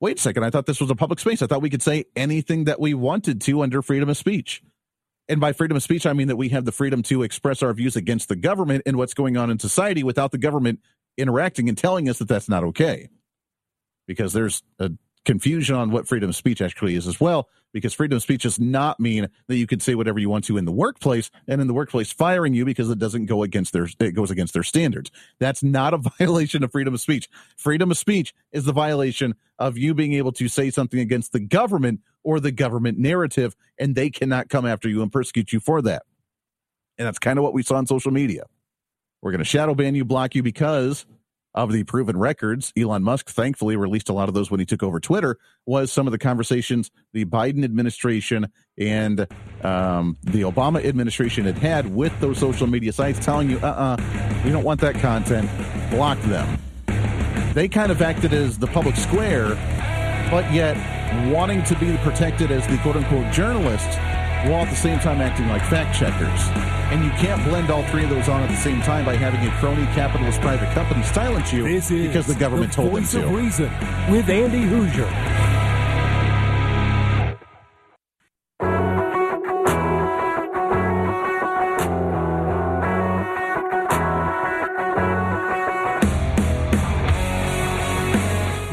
Wait 0.00 0.18
a 0.18 0.20
second. 0.20 0.44
I 0.44 0.50
thought 0.50 0.66
this 0.66 0.80
was 0.80 0.90
a 0.90 0.94
public 0.94 1.18
space. 1.18 1.42
I 1.42 1.46
thought 1.46 1.62
we 1.62 1.70
could 1.70 1.82
say 1.82 2.04
anything 2.14 2.64
that 2.64 2.80
we 2.80 2.94
wanted 2.94 3.40
to 3.42 3.62
under 3.62 3.82
freedom 3.82 4.08
of 4.08 4.16
speech. 4.16 4.62
And 5.28 5.40
by 5.40 5.52
freedom 5.52 5.76
of 5.76 5.82
speech, 5.82 6.04
I 6.04 6.12
mean 6.12 6.28
that 6.28 6.36
we 6.36 6.50
have 6.50 6.64
the 6.64 6.72
freedom 6.72 7.02
to 7.04 7.22
express 7.22 7.62
our 7.62 7.72
views 7.72 7.96
against 7.96 8.28
the 8.28 8.36
government 8.36 8.82
and 8.84 8.96
what's 8.96 9.14
going 9.14 9.36
on 9.36 9.50
in 9.50 9.58
society 9.58 10.02
without 10.02 10.32
the 10.32 10.38
government 10.38 10.80
interacting 11.16 11.68
and 11.68 11.78
telling 11.78 12.08
us 12.08 12.18
that 12.18 12.28
that's 12.28 12.48
not 12.48 12.64
okay. 12.64 13.08
Because 14.06 14.34
there's 14.34 14.62
a 14.78 14.90
confusion 15.24 15.74
on 15.76 15.90
what 15.90 16.06
freedom 16.06 16.30
of 16.30 16.36
speech 16.36 16.60
actually 16.60 16.94
is 16.94 17.06
as 17.06 17.20
well, 17.20 17.48
because 17.72 17.94
freedom 17.94 18.16
of 18.16 18.22
speech 18.22 18.42
does 18.42 18.60
not 18.60 19.00
mean 19.00 19.28
that 19.48 19.56
you 19.56 19.66
can 19.66 19.80
say 19.80 19.94
whatever 19.94 20.18
you 20.18 20.28
want 20.28 20.44
to 20.44 20.56
in 20.56 20.64
the 20.64 20.72
workplace 20.72 21.30
and 21.48 21.60
in 21.60 21.66
the 21.66 21.74
workplace 21.74 22.12
firing 22.12 22.54
you 22.54 22.64
because 22.64 22.88
it 22.90 22.98
doesn't 22.98 23.26
go 23.26 23.42
against 23.42 23.72
their 23.72 23.88
it 23.98 24.12
goes 24.12 24.30
against 24.30 24.54
their 24.54 24.62
standards. 24.62 25.10
That's 25.38 25.62
not 25.62 25.94
a 25.94 25.98
violation 26.18 26.62
of 26.62 26.72
freedom 26.72 26.94
of 26.94 27.00
speech. 27.00 27.28
Freedom 27.56 27.90
of 27.90 27.98
speech 27.98 28.34
is 28.52 28.64
the 28.64 28.72
violation 28.72 29.34
of 29.58 29.76
you 29.76 29.94
being 29.94 30.14
able 30.14 30.32
to 30.32 30.48
say 30.48 30.70
something 30.70 31.00
against 31.00 31.32
the 31.32 31.40
government 31.40 32.00
or 32.22 32.40
the 32.40 32.52
government 32.52 32.98
narrative, 32.98 33.54
and 33.78 33.94
they 33.94 34.10
cannot 34.10 34.48
come 34.48 34.66
after 34.66 34.88
you 34.88 35.02
and 35.02 35.12
persecute 35.12 35.52
you 35.52 35.60
for 35.60 35.82
that. 35.82 36.02
And 36.96 37.06
that's 37.06 37.18
kind 37.18 37.38
of 37.38 37.42
what 37.42 37.54
we 37.54 37.62
saw 37.62 37.76
on 37.76 37.86
social 37.86 38.12
media. 38.12 38.44
We're 39.20 39.32
going 39.32 39.40
to 39.40 39.44
shadow 39.44 39.74
ban 39.74 39.94
you, 39.94 40.04
block 40.04 40.34
you 40.34 40.42
because 40.42 41.06
of 41.54 41.72
the 41.72 41.84
proven 41.84 42.16
records, 42.16 42.72
Elon 42.76 43.02
Musk 43.02 43.30
thankfully 43.30 43.76
released 43.76 44.08
a 44.08 44.12
lot 44.12 44.28
of 44.28 44.34
those 44.34 44.50
when 44.50 44.60
he 44.60 44.66
took 44.66 44.82
over 44.82 44.98
Twitter, 44.98 45.38
was 45.66 45.92
some 45.92 46.06
of 46.06 46.12
the 46.12 46.18
conversations 46.18 46.90
the 47.12 47.24
Biden 47.24 47.64
administration 47.64 48.48
and 48.76 49.20
um, 49.62 50.16
the 50.22 50.42
Obama 50.42 50.84
administration 50.84 51.44
had 51.44 51.58
had 51.58 51.94
with 51.94 52.18
those 52.20 52.38
social 52.38 52.66
media 52.66 52.92
sites 52.92 53.24
telling 53.24 53.48
you, 53.48 53.58
uh 53.58 53.66
uh-uh, 53.66 53.96
uh, 53.96 54.42
we 54.44 54.50
don't 54.50 54.64
want 54.64 54.80
that 54.80 54.96
content, 54.96 55.48
block 55.90 56.18
them. 56.22 56.58
They 57.54 57.68
kind 57.68 57.92
of 57.92 58.02
acted 58.02 58.32
as 58.32 58.58
the 58.58 58.66
public 58.66 58.96
square, 58.96 59.50
but 60.30 60.52
yet 60.52 60.76
wanting 61.32 61.62
to 61.64 61.78
be 61.78 61.96
protected 61.98 62.50
as 62.50 62.66
the 62.66 62.76
quote 62.78 62.96
unquote 62.96 63.32
journalists 63.32 63.96
while 64.48 64.64
at 64.64 64.70
the 64.70 64.76
same 64.76 64.98
time 64.98 65.20
acting 65.20 65.48
like 65.48 65.62
fact 65.62 65.96
checkers. 65.98 66.48
And 66.92 67.04
you 67.04 67.10
can't 67.12 67.42
blend 67.44 67.70
all 67.70 67.82
three 67.84 68.04
of 68.04 68.10
those 68.10 68.28
on 68.28 68.42
at 68.42 68.50
the 68.50 68.56
same 68.56 68.80
time 68.82 69.04
by 69.04 69.16
having 69.16 69.40
a 69.46 69.50
crony 69.58 69.84
capitalist 69.94 70.40
private 70.40 70.70
company 70.74 71.02
silence 71.02 71.52
you 71.52 71.64
this 71.64 71.88
because 71.88 72.26
the 72.26 72.34
government 72.34 72.70
the 72.70 72.76
told 72.76 72.90
voice 72.92 73.12
them 73.12 73.22
to. 73.22 73.28
Of 73.28 73.34
reason 73.34 73.70
with 74.10 74.28
Andy 74.28 74.60
Hooser. 74.60 75.10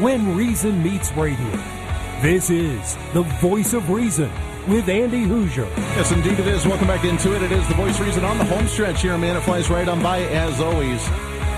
When 0.00 0.36
Reason 0.36 0.82
Meets 0.82 1.12
Radio. 1.12 1.62
This 2.20 2.50
is 2.50 2.96
the 3.14 3.22
voice 3.40 3.72
of 3.72 3.90
reason 3.90 4.30
with 4.68 4.88
Andy 4.88 5.24
Hooser. 5.24 5.68
Yes, 5.96 6.12
indeed 6.12 6.38
it 6.38 6.46
is. 6.46 6.66
Welcome 6.66 6.86
back 6.86 7.04
into 7.04 7.34
it. 7.34 7.42
It 7.42 7.52
is 7.52 7.66
the 7.68 7.74
voice 7.74 7.98
reason 8.00 8.24
on 8.24 8.38
the 8.38 8.44
home 8.44 8.66
stretch 8.66 9.02
here, 9.02 9.16
man. 9.18 9.36
It 9.36 9.40
flies 9.40 9.70
right 9.70 9.88
on 9.88 10.02
by 10.02 10.20
as 10.20 10.60
always. 10.60 11.08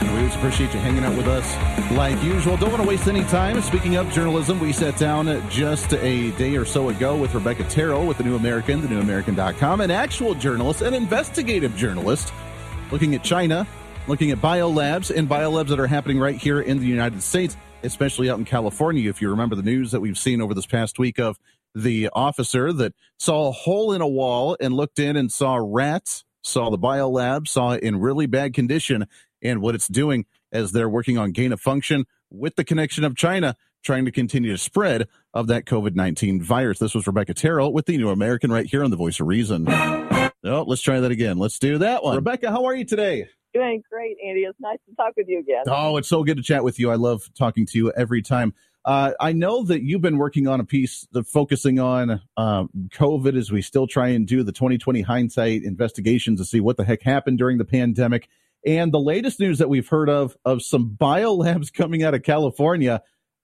We 0.03 0.09
always 0.09 0.35
appreciate 0.35 0.75
you 0.75 0.81
hanging 0.81 1.05
out 1.05 1.17
with 1.17 1.29
us 1.29 1.57
like 1.93 2.21
usual. 2.23 2.57
Don't 2.57 2.71
want 2.71 2.83
to 2.83 2.89
waste 2.89 3.07
any 3.07 3.23
time. 3.25 3.61
Speaking 3.63 3.97
of 3.97 4.11
journalism, 4.11 4.59
we 4.61 4.73
sat 4.73 4.97
down 4.99 5.27
just 5.49 5.93
a 5.95 6.31
day 6.33 6.57
or 6.57 6.65
so 6.65 6.89
ago 6.89 7.17
with 7.17 7.35
Rebecca 7.35 7.65
Terrell 7.65 8.07
with 8.07 8.19
the 8.19 8.25
New 8.25 8.37
American, 8.37 8.81
the 8.81 8.89
thenewamerican.com, 8.89 9.81
an 9.81 9.91
actual 9.91 10.35
journalist, 10.35 10.83
an 10.83 10.95
investigative 10.95 11.77
journalist, 11.77 12.33
looking 12.91 13.15
at 13.15 13.23
China, 13.23 13.67
looking 14.09 14.31
at 14.31 14.39
biolabs 14.39 15.15
and 15.15 15.29
biolabs 15.29 15.69
that 15.69 15.81
are 15.81 15.87
happening 15.87 16.19
right 16.19 16.37
here 16.37 16.61
in 16.61 16.81
the 16.81 16.87
United 16.87 17.23
States, 17.23 17.57
especially 17.83 18.29
out 18.29 18.39
in 18.39 18.45
California. 18.45 19.09
If 19.09 19.23
you 19.23 19.31
remember 19.31 19.55
the 19.57 19.63
news 19.63 19.93
that 19.93 20.01
we've 20.01 20.19
seen 20.19 20.41
over 20.41 20.55
this 20.55 20.67
past 20.67 20.99
week 20.99 21.19
of 21.19 21.39
the 21.75 22.09
officer 22.13 22.73
that 22.73 22.95
saw 23.19 23.49
a 23.49 23.53
hole 23.53 23.93
in 23.93 24.01
a 24.01 24.09
wall 24.09 24.57
and 24.61 24.75
looked 24.75 24.99
in 24.99 25.17
and 25.17 25.31
saw 25.31 25.59
rats, 25.61 26.25
saw 26.43 26.71
the 26.71 26.79
biolab, 26.79 27.49
saw 27.49 27.73
it 27.73 27.83
in 27.83 28.01
really 28.01 28.27
bad 28.27 28.55
condition, 28.55 29.07
and 29.43 29.61
what 29.61 29.75
it's 29.75 29.89
doing 29.89 30.27
as 30.53 30.73
they're 30.73 30.89
working 30.89 31.19
on 31.19 31.33
gain 31.33 31.53
of 31.53 31.61
function 31.61 32.07
with 32.31 32.57
the 32.57 32.65
connection 32.65 33.05
of 33.05 33.17
China 33.17 33.57
trying 33.83 34.07
to 34.07 34.11
continue 34.11 34.51
to 34.51 34.59
spread 34.59 35.09
of 35.35 35.47
that 35.49 35.67
COVID 35.67 35.95
19 35.95 36.43
virus. 36.43 36.79
This 36.79 36.95
was 36.95 37.07
Rebecca 37.07 37.35
Terrell 37.35 37.73
with 37.73 37.87
the 37.87 37.99
New 37.99 38.09
American 38.09 38.51
right 38.51 38.67
here 38.67 38.83
on 38.83 38.91
the 38.91 38.97
Voice 38.97 39.21
of 39.21 39.27
Reason. 39.27 39.67
Oh, 39.69 40.65
let's 40.67 40.83
try 40.83 41.01
that 41.01 41.11
again. 41.11 41.39
Let's 41.39 41.59
do 41.59 41.79
that 41.79 42.03
one. 42.03 42.17
Rebecca, 42.17 42.51
how 42.51 42.65
are 42.65 42.75
you 42.75 42.85
today? 42.85 43.29
Doing 43.53 43.83
great, 43.91 44.17
Andy. 44.27 44.41
It's 44.41 44.59
nice 44.61 44.79
to 44.89 44.95
talk 44.97 45.13
with 45.17 45.29
you 45.29 45.39
again. 45.39 45.63
Oh, 45.69 45.97
it's 45.97 46.09
so 46.09 46.25
good 46.25 46.37
to 46.39 46.43
chat 46.43 46.65
with 46.65 46.79
you. 46.79 46.91
I 46.91 46.97
love 46.97 47.31
talking 47.35 47.67
to 47.67 47.79
you 47.79 47.93
every 47.93 48.21
time. 48.21 48.53
Uh, 48.85 49.13
I 49.19 49.33
know 49.33 49.65
that 49.65 49.83
you've 49.83 50.03
been 50.03 50.19
working 50.19 50.47
on 50.47 50.61
a 50.61 50.65
piece 50.65 51.07
that 51.13 51.27
focusing 51.27 51.79
on 51.79 52.21
um, 52.37 52.69
COVID 52.91 53.37
as 53.37 53.51
we 53.51 53.63
still 53.63 53.87
try 53.87 54.09
and 54.09 54.27
do 54.27 54.43
the 54.43 54.53
2020 54.53 55.01
hindsight 55.01 55.63
investigations 55.63 56.39
to 56.41 56.45
see 56.45 56.61
what 56.61 56.77
the 56.77 56.85
heck 56.85 57.03
happened 57.03 57.39
during 57.39 57.57
the 57.57 57.65
pandemic. 57.65 58.29
And 58.67 58.93
the 58.93 59.01
latest 59.01 59.41
news 59.41 59.59
that 59.59 59.69
we've 59.69 59.89
heard 59.89 60.11
of 60.11 60.37
of 60.45 60.63
some 60.63 60.97
biolabs 61.01 61.73
coming 61.75 62.03
out 62.03 62.15
of 62.15 62.23
California 62.23 63.03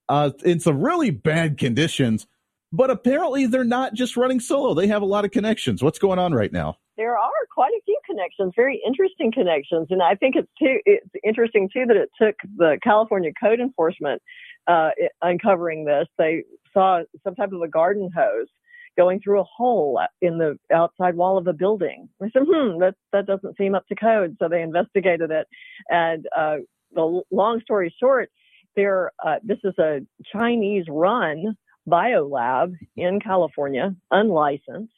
uh, 0.09 0.31
in 0.44 0.61
some 0.61 0.83
really 0.83 1.11
bad 1.11 1.57
conditions. 1.57 2.26
But 2.72 2.90
apparently, 2.90 3.46
they're 3.46 3.64
not 3.64 3.94
just 3.94 4.16
running 4.16 4.38
solo; 4.38 4.74
they 4.74 4.87
have 4.87 5.03
a 5.03 5.07
lot 5.07 5.24
of 5.24 5.33
connections. 5.33 5.83
What's 5.83 5.98
going 5.98 6.20
on 6.20 6.33
right 6.33 6.53
now? 6.53 6.76
There 6.96 7.18
are 7.18 7.31
quite 7.53 7.72
a 7.72 7.83
few 7.85 7.98
connections, 8.07 8.53
very 8.55 8.81
interesting 8.87 9.33
connections, 9.33 9.88
and 9.90 10.00
I 10.00 10.14
think 10.14 10.37
it's 10.37 10.48
too. 10.57 10.79
It's 10.85 11.11
interesting 11.24 11.68
too 11.72 11.85
that 11.87 11.96
it 11.96 12.11
took 12.16 12.37
the 12.57 12.79
California 12.85 13.33
code 13.42 13.59
enforcement 13.59 14.22
uh, 14.66 14.90
uncovering 15.22 15.84
this. 15.84 16.06
They 16.18 16.44
saw 16.72 17.02
some 17.24 17.34
type 17.34 17.52
of 17.52 17.62
a 17.62 17.68
garden 17.68 18.10
hose 18.14 18.48
going 18.96 19.20
through 19.20 19.40
a 19.40 19.44
hole 19.44 20.00
in 20.20 20.38
the 20.38 20.58
outside 20.72 21.16
wall 21.16 21.38
of 21.38 21.46
a 21.46 21.52
building. 21.52 22.08
They 22.20 22.30
said, 22.32 22.42
hmm, 22.46 22.80
that, 22.80 22.94
that 23.12 23.26
doesn't 23.26 23.56
seem 23.56 23.74
up 23.74 23.86
to 23.88 23.94
code. 23.94 24.36
So 24.38 24.48
they 24.48 24.62
investigated 24.62 25.30
it. 25.30 25.46
And, 25.88 26.26
uh, 26.36 26.56
the 26.92 27.22
long 27.30 27.60
story 27.60 27.94
short, 28.00 28.30
there, 28.74 29.12
uh, 29.24 29.36
this 29.44 29.58
is 29.64 29.74
a 29.78 30.00
Chinese 30.32 30.86
run 30.88 31.56
biolab 31.88 32.74
in 32.96 33.20
California, 33.20 33.94
unlicensed. 34.10 34.92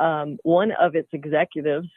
Um, 0.00 0.38
one 0.42 0.72
of 0.80 0.94
its 0.94 1.08
executives 1.12 1.88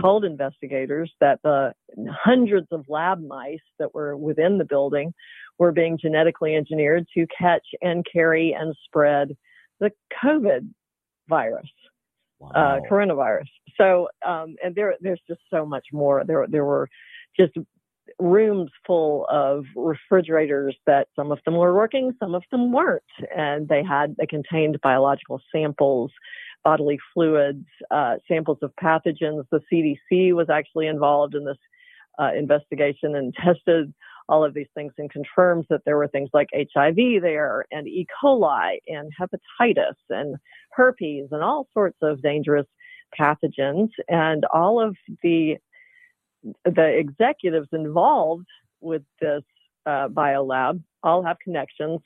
told 0.00 0.24
investigators 0.24 1.12
that 1.20 1.40
the 1.42 1.72
hundreds 2.10 2.66
of 2.70 2.84
lab 2.88 3.26
mice 3.26 3.58
that 3.78 3.94
were 3.94 4.16
within 4.16 4.58
the 4.58 4.64
building 4.64 5.12
were 5.58 5.72
being 5.72 5.98
genetically 6.00 6.54
engineered 6.54 7.06
to 7.14 7.26
catch 7.38 7.66
and 7.82 8.04
carry 8.10 8.52
and 8.52 8.74
spread 8.84 9.36
the 9.80 9.90
COVID 10.22 10.68
virus, 11.28 11.66
uh, 12.42 12.48
wow. 12.54 12.78
uh, 12.78 12.80
coronavirus. 12.90 13.48
So, 13.76 14.08
um, 14.26 14.56
and 14.62 14.74
there, 14.74 14.94
there's 15.00 15.20
just 15.28 15.40
so 15.50 15.66
much 15.66 15.86
more. 15.92 16.24
There, 16.26 16.46
there 16.48 16.64
were 16.64 16.88
just 17.38 17.52
rooms 18.18 18.70
full 18.86 19.26
of 19.30 19.64
refrigerators 19.74 20.76
that 20.86 21.08
some 21.16 21.32
of 21.32 21.38
them 21.44 21.56
were 21.56 21.74
working, 21.74 22.12
some 22.18 22.34
of 22.34 22.42
them 22.50 22.72
weren't, 22.72 23.02
and 23.36 23.68
they 23.68 23.82
had 23.82 24.16
they 24.16 24.26
contained 24.26 24.78
biological 24.82 25.40
samples, 25.54 26.12
bodily 26.66 26.98
fluids, 27.14 27.64
uh, 27.92 28.16
samples 28.26 28.58
of 28.60 28.72
pathogens. 28.82 29.44
The 29.52 29.60
CDC 29.72 30.32
was 30.32 30.50
actually 30.50 30.88
involved 30.88 31.36
in 31.36 31.44
this 31.44 31.58
uh, 32.18 32.32
investigation 32.36 33.14
and 33.14 33.32
tested 33.44 33.94
all 34.28 34.44
of 34.44 34.52
these 34.52 34.66
things 34.74 34.92
and 34.98 35.08
confirms 35.08 35.64
that 35.70 35.82
there 35.84 35.96
were 35.96 36.08
things 36.08 36.28
like 36.34 36.48
HIV 36.52 37.22
there 37.22 37.66
and 37.70 37.86
E. 37.86 38.04
coli 38.20 38.78
and 38.88 39.12
hepatitis 39.16 39.94
and 40.10 40.34
herpes 40.72 41.28
and 41.30 41.40
all 41.40 41.68
sorts 41.72 41.98
of 42.02 42.20
dangerous 42.20 42.66
pathogens. 43.16 43.90
And 44.08 44.44
all 44.52 44.80
of 44.80 44.96
the 45.22 45.58
the 46.64 46.98
executives 46.98 47.68
involved 47.72 48.48
with 48.80 49.02
this 49.20 49.44
uh, 49.86 50.08
biolab 50.08 50.82
all 51.04 51.22
have 51.22 51.38
connections, 51.38 52.00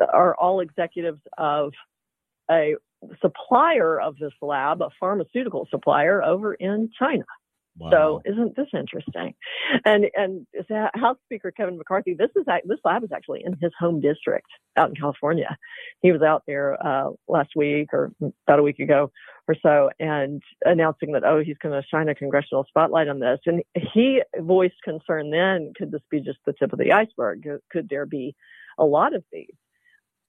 are 0.00 0.34
all 0.34 0.58
executives 0.58 1.20
of 1.38 1.72
a 2.50 2.74
supplier 3.20 4.00
of 4.00 4.16
this 4.18 4.32
lab, 4.42 4.82
a 4.82 4.90
pharmaceutical 4.98 5.66
supplier 5.70 6.22
over 6.22 6.54
in 6.54 6.90
China. 6.98 7.24
Wow. 7.78 7.90
So 7.90 8.22
isn't 8.24 8.56
this 8.56 8.66
interesting? 8.74 9.34
And 9.84 10.06
and 10.14 10.46
House 10.94 11.16
Speaker 11.24 11.50
Kevin 11.50 11.78
McCarthy, 11.78 12.14
this 12.14 12.30
is 12.36 12.44
this 12.66 12.78
lab 12.84 13.04
is 13.04 13.10
actually 13.14 13.42
in 13.44 13.56
his 13.60 13.72
home 13.78 14.00
district 14.00 14.48
out 14.76 14.90
in 14.90 14.96
California. 14.96 15.56
He 16.02 16.12
was 16.12 16.20
out 16.20 16.42
there 16.46 16.76
uh, 16.84 17.10
last 17.28 17.50
week 17.56 17.88
or 17.92 18.12
about 18.46 18.58
a 18.58 18.62
week 18.62 18.80
ago 18.80 19.10
or 19.48 19.54
so, 19.62 19.88
and 19.98 20.42
announcing 20.64 21.12
that 21.12 21.24
oh 21.24 21.42
he's 21.44 21.56
going 21.62 21.80
to 21.80 21.86
shine 21.88 22.08
a 22.08 22.14
congressional 22.14 22.66
spotlight 22.68 23.08
on 23.08 23.20
this. 23.20 23.38
And 23.46 23.62
he 23.94 24.20
voiced 24.38 24.82
concern 24.84 25.30
then: 25.30 25.72
could 25.76 25.92
this 25.92 26.02
be 26.10 26.20
just 26.20 26.38
the 26.44 26.52
tip 26.52 26.72
of 26.72 26.78
the 26.78 26.92
iceberg? 26.92 27.46
Could 27.70 27.88
there 27.88 28.06
be 28.06 28.34
a 28.78 28.84
lot 28.84 29.14
of 29.14 29.22
these? 29.32 29.54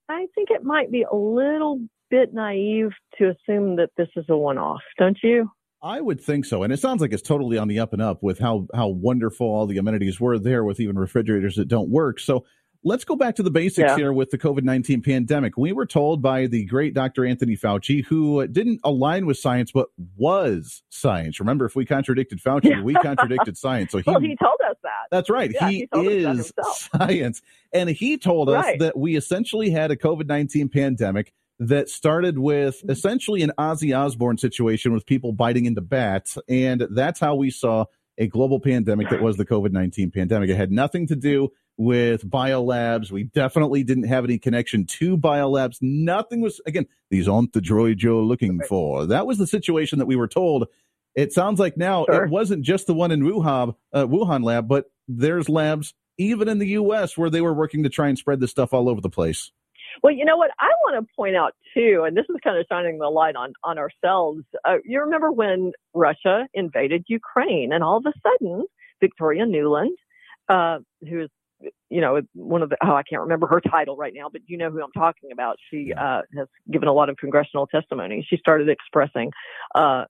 I 0.10 0.28
think 0.36 0.50
it 0.52 0.64
might 0.64 0.92
be 0.92 1.04
a 1.04 1.16
little 1.16 1.80
bit 2.10 2.34
naive 2.34 2.92
to 3.18 3.30
assume 3.30 3.78
that 3.78 3.90
this 3.98 4.10
is 4.16 4.26
a 4.30 4.38
one-off, 4.38 4.82
don't 4.98 5.18
you? 5.24 5.50
I 5.84 6.00
would 6.00 6.22
think 6.22 6.46
so, 6.46 6.62
and 6.62 6.72
it 6.72 6.80
sounds 6.80 7.02
like 7.02 7.12
it's 7.12 7.24
totally 7.24 7.58
on 7.58 7.68
the 7.68 7.80
up 7.80 7.94
and 7.94 8.02
up 8.02 8.22
with 8.22 8.38
how 8.38 8.68
how 8.74 8.88
wonderful 8.88 9.48
all 9.48 9.66
the 9.66 9.80
amenities 9.80 10.20
were 10.20 10.38
there, 10.38 10.64
with 10.64 10.80
even 10.80 10.96
refrigerators 10.96 11.56
that 11.56 11.68
don't 11.68 11.90
work. 11.90 12.20
So 12.20 12.46
let's 12.84 13.04
go 13.04 13.16
back 13.16 13.36
to 13.36 13.44
the 13.44 13.52
basics 13.52 13.90
yeah. 13.90 13.96
here 13.96 14.14
with 14.14 14.32
the 14.32 14.38
COVID 14.38 14.64
nineteen 14.64 15.02
pandemic. 15.02 15.58
We 15.58 15.72
were 15.72 15.86
told 15.86 16.22
by 16.22 16.48
the 16.48 16.66
great 16.66 16.94
Dr. 16.94 17.26
Anthony 17.26 17.56
Fauci, 17.56 18.06
who 18.06 18.46
didn't 18.48 18.82
align 18.84 19.26
with 19.26 19.38
science 19.38 19.72
but 19.72 19.88
was 20.18 20.84
science. 20.90 21.40
Remember, 21.40 21.66
if 21.66 21.76
we 21.76 21.86
contradicted 21.86 22.42
Fauci, 22.42 22.84
we 22.84 22.94
contradicted 22.96 23.58
science. 23.58 23.92
So 23.92 23.98
he, 24.06 24.10
well, 24.10 24.20
he 24.20 24.36
told 24.36 24.60
us 24.70 24.78
that. 24.84 25.08
That's 25.12 25.30
right. 25.30 25.52
Yeah, 25.54 25.70
he, 25.70 25.88
he 25.94 26.08
is 26.08 26.54
science, 26.96 27.42
and 27.74 27.90
he 27.90 28.18
told 28.18 28.50
us 28.50 28.66
right. 28.66 28.80
that 28.80 28.98
we 28.98 29.16
essentially 29.16 29.70
had 29.70 29.92
a 29.92 29.96
COVID 29.96 30.28
nineteen 30.28 30.70
pandemic 30.70 31.34
that 31.60 31.90
started 31.90 32.40
with 32.40 32.78
mm-hmm. 32.80 32.90
essentially 32.90 33.44
an 33.44 33.52
Ozzy 33.58 33.96
Osbourne 33.96 34.38
situation 34.38 34.94
with 34.94 35.06
people 35.06 35.32
biting 35.32 35.66
into 35.66 35.82
bats. 35.82 36.38
And 36.50 36.88
that's 36.90 37.20
how 37.20 37.36
we 37.36 37.52
saw 37.52 37.86
a 38.18 38.28
global 38.28 38.60
pandemic 38.60 39.10
that 39.10 39.22
was 39.22 39.38
the 39.38 39.46
COVID 39.46 39.72
19 39.72 40.12
pandemic. 40.12 40.50
It 40.50 40.56
had 40.56 40.72
nothing 40.72 41.08
to 41.08 41.16
do 41.16 41.50
with 41.78 42.30
biolabs. 42.30 43.12
We 43.12 43.24
definitely 43.24 43.84
didn't 43.84 44.04
have 44.04 44.24
any 44.24 44.38
connection 44.38 44.86
to 44.86 45.18
biolabs. 45.18 45.78
Nothing 45.82 46.42
was, 46.42 46.62
again, 46.66 46.88
these 47.10 47.28
aren't 47.28 47.54
the 47.54 47.62
droids 47.62 48.02
you're 48.02 48.22
looking 48.22 48.60
for. 48.68 49.06
That 49.06 49.26
was 49.26 49.38
the 49.38 49.48
situation 49.48 50.00
that 50.00 50.06
we 50.06 50.16
were 50.16 50.28
told. 50.28 50.68
It 51.16 51.34
sounds 51.34 51.60
like 51.60 51.78
now 51.78 52.06
sure. 52.06 52.26
it 52.26 52.30
wasn't 52.30 52.64
just 52.64 52.88
the 52.88 52.94
one 52.94 53.12
in 53.12 53.22
Wuhan, 53.22 53.76
uh, 53.94 54.06
Wuhan 54.06 54.44
lab, 54.44 54.68
but 54.68 54.92
there's 55.08 55.50
labs 55.50 55.94
even 56.18 56.48
in 56.48 56.60
the 56.60 56.68
U.S. 56.68 57.18
where 57.18 57.30
they 57.30 57.42
were 57.42 57.54
working 57.54 57.84
to 57.84 57.90
try 57.90 58.08
and 58.08 58.18
spread 58.18 58.40
this 58.40 58.52
stuff 58.52 58.74
all 58.74 58.88
over 58.88 59.02
the 59.02 59.10
place. 59.10 59.52
Well, 60.04 60.14
you 60.14 60.24
know 60.24 60.38
what? 60.38 60.52
I 60.60 60.70
want 60.86 61.06
to 61.06 61.16
point 61.16 61.36
out 61.36 61.54
too, 61.74 62.04
and 62.08 62.16
this 62.16 62.26
is 62.30 62.38
kind 62.44 62.58
of 62.58 62.66
shining 62.70 62.98
the 62.98 63.10
light 63.10 63.36
on 63.36 63.54
on 63.64 63.78
ourselves. 63.78 64.44
Uh, 64.64 64.78
you 64.86 65.02
remember 65.02 65.32
when 65.32 65.74
Russia 65.94 66.48
invaded 66.54 67.04
Ukraine, 67.08 67.74
and 67.74 67.84
all 67.84 67.98
of 67.98 68.06
a 68.06 68.14
sudden, 68.24 68.66
Victoria 69.02 69.46
Nuland, 69.46 69.96
uh, 70.48 70.80
who 71.02 71.24
is 71.24 71.30
you 71.90 72.02
know 72.02 72.22
one 72.34 72.62
of 72.62 72.70
the 72.70 72.78
oh 72.84 72.94
I 72.94 73.04
can't 73.04 73.22
remember 73.22 73.48
her 73.48 73.62
title 73.70 73.96
right 73.96 74.14
now, 74.16 74.30
but 74.32 74.42
you 74.48 74.58
know 74.58 74.70
who 74.70 74.82
I'm 74.82 74.92
talking 74.92 75.32
about. 75.32 75.58
She 75.70 75.94
uh, 75.94 76.22
has 76.38 76.48
given 76.72 76.88
a 76.88 76.94
lot 76.94 77.10
of 77.10 77.18
congressional 77.18 77.68
testimony. 77.68 78.26
She 78.30 78.38
started 78.38 78.70
expressing. 78.70 79.32
Uh, 79.76 80.06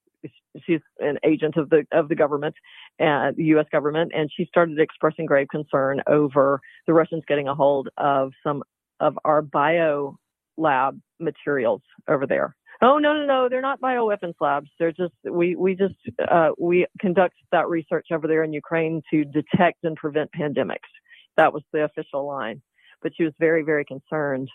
she's 0.66 0.82
an 1.00 1.18
agent 1.26 1.58
of 1.58 1.70
the 1.70 1.86
of 1.92 2.10
the 2.10 2.16
government 2.16 2.56
and 3.00 3.36
the 3.36 3.46
U.S. 3.46 3.66
government, 3.72 4.12
and 4.16 4.30
she 4.36 4.46
started 4.46 4.80
expressing 4.80 5.26
grave 5.26 5.48
concern 5.50 6.02
over 6.08 6.62
the 6.88 6.94
Russians 6.94 7.24
getting 7.28 7.48
a 7.48 7.56
hold 7.56 7.90
of 7.98 8.32
some 8.44 8.64
of 9.00 9.18
our 9.26 9.42
bio 9.42 10.18
lab 10.58 11.00
materials 11.20 11.82
over 12.08 12.28
there. 12.28 12.56
Oh 12.84 12.98
no 12.98 13.14
no 13.14 13.26
no, 13.26 13.50
they're 13.50 13.62
not 13.62 13.80
bioweapons 13.80 14.34
labs. 14.40 14.70
They're 14.80 14.92
just 14.92 15.14
we 15.24 15.56
we 15.56 15.76
just 15.76 15.96
uh, 16.30 16.50
we 16.58 16.88
conduct 17.00 17.36
that 17.52 17.70
research 17.70 18.08
over 18.12 18.28
there 18.28 18.44
in 18.44 18.54
Ukraine 18.54 19.02
to 19.12 19.24
detect 19.24 19.84
and 19.84 19.96
prevent 19.96 20.32
pandemics. 20.32 20.90
That 21.38 21.54
was 21.54 21.63
the 21.72 21.84
official 21.84 22.26
line. 22.26 22.62
But 23.02 23.13
she 23.15 23.24
was 23.24 23.34
very 23.39 23.63
very 23.63 23.86
concerned, 23.86 24.50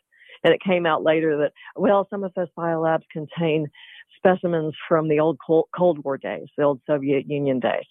and 0.44 0.54
it 0.54 0.60
came 0.62 0.86
out 0.86 1.02
later 1.02 1.38
that 1.38 1.52
well 1.74 2.06
some 2.10 2.24
of 2.24 2.32
those 2.34 2.48
biolabs 2.56 3.02
contain 3.12 3.68
specimens 4.16 4.74
from 4.88 5.08
the 5.08 5.20
old 5.20 5.38
Cold 5.46 6.04
War 6.04 6.16
days, 6.16 6.46
the 6.56 6.64
old 6.64 6.80
Soviet 6.86 7.28
Union 7.28 7.60
days. 7.60 7.86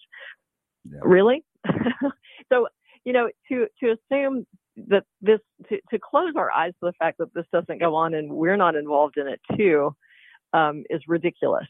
Yeah. 0.84 1.00
Really? 1.02 1.44
so 2.52 2.68
you 3.04 3.12
know 3.12 3.28
to 3.48 3.66
to 3.80 3.96
assume 3.96 4.46
that 4.88 5.04
this 5.20 5.40
to, 5.68 5.78
to 5.90 5.98
close 5.98 6.34
our 6.36 6.50
eyes 6.50 6.72
to 6.80 6.86
the 6.86 6.92
fact 6.98 7.18
that 7.18 7.32
this 7.34 7.46
doesn't 7.52 7.80
go 7.80 7.94
on 7.94 8.14
and 8.14 8.30
we're 8.30 8.56
not 8.56 8.76
involved 8.76 9.16
in 9.16 9.26
it 9.26 9.40
too 9.56 9.94
um, 10.52 10.84
is 10.90 11.02
ridiculous, 11.08 11.66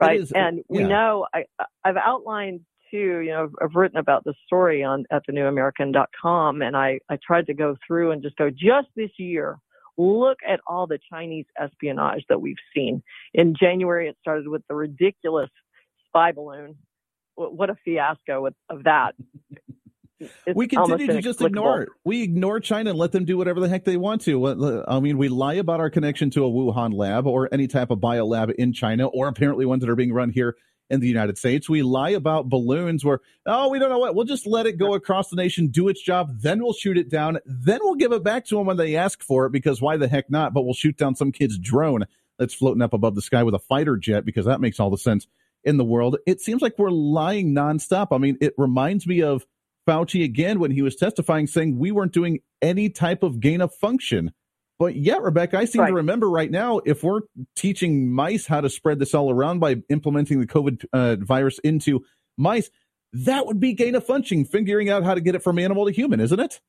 right? 0.00 0.20
Is, 0.20 0.32
and 0.32 0.58
yeah. 0.58 0.62
we 0.68 0.82
know 0.84 1.26
I, 1.32 1.44
I've 1.84 1.96
outlined 1.96 2.60
too. 2.94 3.20
You 3.20 3.32
know, 3.32 3.50
I've 3.60 3.74
written 3.74 3.98
about 3.98 4.24
this 4.24 4.36
story 4.46 4.84
on 4.84 5.04
at 5.10 5.22
thenewamerican.com, 5.28 6.62
and 6.62 6.76
I 6.76 7.00
I 7.08 7.18
tried 7.24 7.46
to 7.46 7.54
go 7.54 7.76
through 7.86 8.12
and 8.12 8.22
just 8.22 8.36
go 8.36 8.50
just 8.50 8.88
this 8.94 9.10
year. 9.18 9.58
Look 9.96 10.38
at 10.48 10.60
all 10.66 10.86
the 10.86 10.98
Chinese 11.10 11.46
espionage 11.60 12.24
that 12.28 12.40
we've 12.40 12.56
seen. 12.74 13.02
In 13.32 13.54
January, 13.58 14.08
it 14.08 14.16
started 14.20 14.48
with 14.48 14.62
the 14.68 14.74
ridiculous 14.74 15.50
spy 16.06 16.32
balloon. 16.32 16.76
What 17.36 17.70
a 17.70 17.76
fiasco 17.84 18.42
with, 18.42 18.54
of 18.68 18.84
that. 18.84 19.14
we 20.54 20.66
continue 20.66 21.06
to 21.08 21.20
just 21.20 21.40
ignore 21.40 21.82
it. 21.82 21.88
We 22.04 22.22
ignore 22.22 22.58
China 22.58 22.90
and 22.90 22.98
let 22.98 23.12
them 23.12 23.24
do 23.24 23.36
whatever 23.36 23.60
the 23.60 23.68
heck 23.68 23.84
they 23.84 23.96
want 23.96 24.22
to. 24.22 24.44
Uh, 24.44 24.84
I 24.88 24.98
mean, 24.98 25.16
we 25.16 25.28
lie 25.28 25.54
about 25.54 25.78
our 25.78 25.90
connection 25.90 26.30
to 26.30 26.44
a 26.44 26.50
Wuhan 26.50 26.92
lab 26.92 27.26
or 27.26 27.48
any 27.52 27.68
type 27.68 27.90
of 27.90 28.00
bio 28.00 28.24
lab 28.24 28.50
in 28.56 28.72
China, 28.72 29.06
or 29.06 29.28
apparently 29.28 29.64
ones 29.64 29.82
that 29.82 29.90
are 29.90 29.96
being 29.96 30.12
run 30.12 30.30
here 30.30 30.56
in 30.90 31.00
the 31.00 31.08
United 31.08 31.38
States. 31.38 31.68
We 31.68 31.82
lie 31.82 32.10
about 32.10 32.48
balloons 32.48 33.04
where, 33.04 33.20
oh, 33.46 33.68
we 33.70 33.78
don't 33.78 33.90
know 33.90 33.98
what. 33.98 34.14
We'll 34.14 34.24
just 34.24 34.46
let 34.46 34.66
it 34.66 34.78
go 34.78 34.94
across 34.94 35.28
the 35.28 35.36
nation, 35.36 35.68
do 35.68 35.88
its 35.88 36.02
job, 36.02 36.40
then 36.40 36.62
we'll 36.62 36.72
shoot 36.72 36.98
it 36.98 37.10
down. 37.10 37.38
Then 37.46 37.80
we'll 37.82 37.94
give 37.94 38.12
it 38.12 38.22
back 38.22 38.44
to 38.46 38.56
them 38.56 38.66
when 38.66 38.76
they 38.76 38.96
ask 38.96 39.22
for 39.22 39.46
it 39.46 39.52
because 39.52 39.80
why 39.80 39.96
the 39.96 40.08
heck 40.08 40.30
not? 40.30 40.52
But 40.52 40.62
we'll 40.62 40.74
shoot 40.74 40.96
down 40.96 41.14
some 41.14 41.32
kid's 41.32 41.58
drone 41.58 42.04
that's 42.38 42.54
floating 42.54 42.82
up 42.82 42.92
above 42.92 43.14
the 43.14 43.22
sky 43.22 43.42
with 43.42 43.54
a 43.54 43.60
fighter 43.60 43.96
jet 43.96 44.24
because 44.24 44.46
that 44.46 44.60
makes 44.60 44.80
all 44.80 44.90
the 44.90 44.98
sense 44.98 45.26
in 45.62 45.76
the 45.76 45.84
world. 45.84 46.18
It 46.26 46.40
seems 46.40 46.62
like 46.62 46.78
we're 46.78 46.90
lying 46.90 47.54
nonstop. 47.54 48.08
I 48.12 48.18
mean, 48.18 48.36
it 48.40 48.54
reminds 48.58 49.06
me 49.06 49.22
of 49.22 49.46
Fauci 49.88 50.24
again 50.24 50.60
when 50.60 50.70
he 50.70 50.82
was 50.82 50.96
testifying 50.96 51.46
saying 51.46 51.78
we 51.78 51.92
weren't 51.92 52.12
doing 52.12 52.40
any 52.62 52.88
type 52.90 53.22
of 53.22 53.40
gain 53.40 53.60
of 53.60 53.74
function. 53.74 54.32
But 54.78 54.96
yet, 54.96 55.22
Rebecca, 55.22 55.58
I 55.58 55.66
seem 55.66 55.82
right. 55.82 55.88
to 55.88 55.94
remember 55.94 56.28
right 56.28 56.50
now 56.50 56.80
if 56.84 57.04
we're 57.04 57.20
teaching 57.54 58.10
mice 58.10 58.46
how 58.46 58.60
to 58.60 58.68
spread 58.68 58.98
this 58.98 59.14
all 59.14 59.30
around 59.30 59.60
by 59.60 59.76
implementing 59.88 60.40
the 60.40 60.46
COVID 60.46 60.84
uh, 60.92 61.16
virus 61.16 61.60
into 61.60 62.04
mice, 62.36 62.70
that 63.12 63.46
would 63.46 63.60
be 63.60 63.72
gain 63.72 63.94
of 63.94 64.04
function, 64.04 64.44
figuring 64.44 64.90
out 64.90 65.04
how 65.04 65.14
to 65.14 65.20
get 65.20 65.36
it 65.36 65.42
from 65.42 65.58
animal 65.58 65.86
to 65.86 65.92
human, 65.92 66.20
isn't 66.20 66.40
it? 66.40 66.60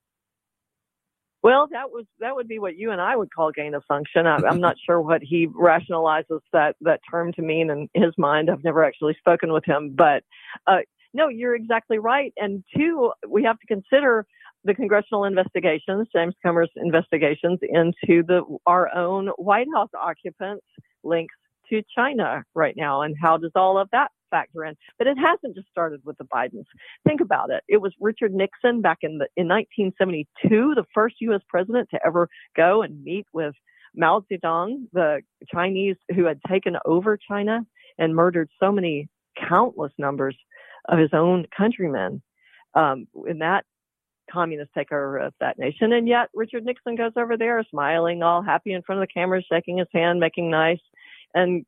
Well, 1.41 1.68
that 1.72 1.91
was 1.91 2.06
that 2.20 2.36
would 2.36 2.48
be 2.48 2.58
what 2.58 2.76
you 2.76 2.91
and 2.91 3.00
I 3.00 3.15
would 3.15 3.32
call 3.32 3.52
gain 3.52 3.76
of 3.76 3.84
function. 3.88 4.26
I, 4.26 4.38
am 4.48 4.60
not 4.60 4.78
sure 4.84 5.00
what 5.00 5.22
he 5.22 5.48
rationalizes 5.48 6.39
that 6.54 6.76
that 6.82 7.02
term 7.10 7.34
to 7.34 7.44
mean 7.44 7.70
in 7.70 7.88
his 7.94 8.13
mind. 8.18 8.50
I've 8.50 8.63
never 8.63 8.84
actually 8.84 9.15
spoken 9.20 9.54
with 9.54 9.63
him, 9.63 9.94
but 9.96 10.24
uh, 10.65 10.80
no, 11.13 11.28
you're 11.28 11.56
exactly 11.56 12.00
right. 12.00 12.34
And 12.36 12.63
two, 12.76 13.12
we 13.30 13.44
have 13.44 13.60
to 13.60 13.68
consider 13.68 14.26
the 14.65 14.73
congressional 14.73 15.23
investigations, 15.23 16.08
James 16.13 16.34
Comer's 16.43 16.71
investigations 16.75 17.60
into 17.62 18.23
the 18.23 18.41
our 18.65 18.93
own 18.93 19.28
White 19.38 19.67
House 19.73 19.89
occupants' 19.99 20.65
links 21.04 21.36
to 21.69 21.82
China 21.95 22.43
right 22.54 22.75
now, 22.75 23.01
and 23.01 23.15
how 23.19 23.38
does 23.38 23.51
all 23.56 23.78
of 23.78 23.89
that 23.91 24.12
factor 24.32 24.65
in. 24.65 24.75
But 24.97 25.08
it 25.08 25.17
hasn't 25.17 25.56
just 25.56 25.69
started 25.69 26.01
with 26.04 26.17
the 26.17 26.25
Bidens. 26.25 26.65
Think 27.08 27.21
about 27.21 27.51
it. 27.51 27.63
It 27.67 27.78
was 27.78 27.93
Richard 27.99 28.34
Nixon 28.34 28.82
back 28.82 28.99
in 29.01 29.19
the 29.19 29.28
in 29.38 29.47
1972, 29.47 30.73
the 30.75 30.84
first 30.93 31.15
U.S. 31.21 31.41
president 31.47 31.89
to 31.91 31.99
ever 32.06 32.28
go 32.58 32.82
and 32.82 33.04
meet 33.04 33.28
with 33.34 33.54
Mao 33.95 34.25
Zedong, 34.32 34.88
the 34.93 35.21
Chinese 35.54 35.95
who 36.13 36.25
had 36.25 36.39
taken 36.49 36.75
over 36.86 37.17
China 37.17 37.62
and 37.97 38.15
murdered 38.15 38.49
so 38.60 38.71
many 38.71 39.08
countless 39.47 39.91
numbers 39.97 40.36
of 40.89 40.97
his 40.97 41.12
own 41.13 41.45
countrymen. 41.56 42.21
Um, 42.73 43.08
in 43.25 43.39
that 43.39 43.63
communist 44.36 44.71
takeover 44.78 45.26
of 45.26 45.34
that 45.39 45.58
nation. 45.58 45.93
And 45.93 46.08
yet 46.08 46.28
Richard 46.34 46.65
Nixon 46.65 46.95
goes 46.95 47.13
over 47.15 47.36
there 47.38 47.63
smiling, 47.69 48.21
all 48.21 48.41
happy 48.41 48.74
in 48.74 48.82
front 48.82 49.02
of 49.02 49.08
the 49.08 49.13
camera, 49.19 49.41
shaking 49.52 49.78
his 49.78 49.88
hand, 49.93 50.19
making 50.19 50.52
nice 50.52 50.84
and 51.36 51.65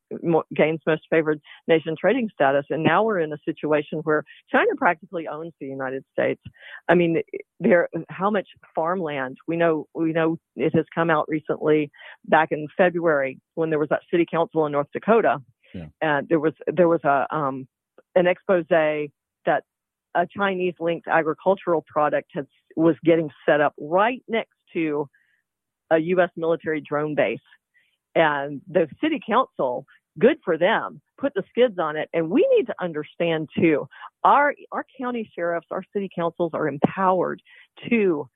gains 0.54 0.80
most 0.86 1.02
favored 1.10 1.40
nation 1.66 1.94
trading 2.00 2.28
status. 2.32 2.64
And 2.70 2.82
now 2.82 3.04
we're 3.04 3.20
in 3.20 3.32
a 3.32 3.38
situation 3.44 4.00
where 4.04 4.24
China 4.50 4.70
practically 4.76 5.28
owns 5.28 5.52
the 5.60 5.66
United 5.66 6.04
States. 6.12 6.40
I 6.88 6.94
mean, 6.94 7.20
there, 7.60 7.88
how 8.08 8.30
much 8.30 8.48
farmland 8.74 9.36
we 9.46 9.56
know, 9.56 9.86
we 9.94 10.12
know 10.12 10.38
it 10.56 10.74
has 10.74 10.86
come 10.94 11.10
out 11.10 11.26
recently 11.28 11.90
back 12.24 12.48
in 12.50 12.66
February 12.76 13.38
when 13.56 13.68
there 13.70 13.78
was 13.78 13.90
that 13.90 14.02
city 14.10 14.26
council 14.30 14.64
in 14.64 14.72
North 14.72 14.88
Dakota. 14.92 15.34
Yeah. 15.74 15.86
And 16.00 16.26
there 16.30 16.40
was, 16.40 16.54
there 16.66 16.88
was 16.88 17.04
a, 17.04 17.26
um, 17.30 17.68
an 18.14 18.26
expose 18.26 18.64
that 18.70 19.62
a 20.14 20.26
Chinese 20.34 20.74
linked 20.80 21.08
agricultural 21.08 21.84
product 21.86 22.30
has, 22.34 22.46
was 22.78 22.94
getting 23.04 23.28
set 23.44 23.60
up 23.60 23.74
right 23.78 24.22
next 24.28 24.54
to 24.72 25.08
a 25.90 25.98
U.S. 25.98 26.30
military 26.36 26.80
drone 26.80 27.16
base 27.16 27.40
and 28.14 28.60
the 28.68 28.86
city 29.00 29.20
council, 29.26 29.84
good 30.18 30.38
for 30.44 30.56
them, 30.56 31.00
put 31.18 31.34
the 31.34 31.42
skids 31.50 31.78
on 31.80 31.96
it. 31.96 32.08
And 32.12 32.30
we 32.30 32.46
need 32.56 32.66
to 32.66 32.74
understand 32.80 33.48
too, 33.56 33.88
our, 34.22 34.54
our 34.70 34.86
county 35.00 35.28
sheriffs, 35.34 35.66
our 35.72 35.82
city 35.92 36.08
councils 36.14 36.52
are 36.54 36.68
empowered 36.68 37.42
to 37.90 38.28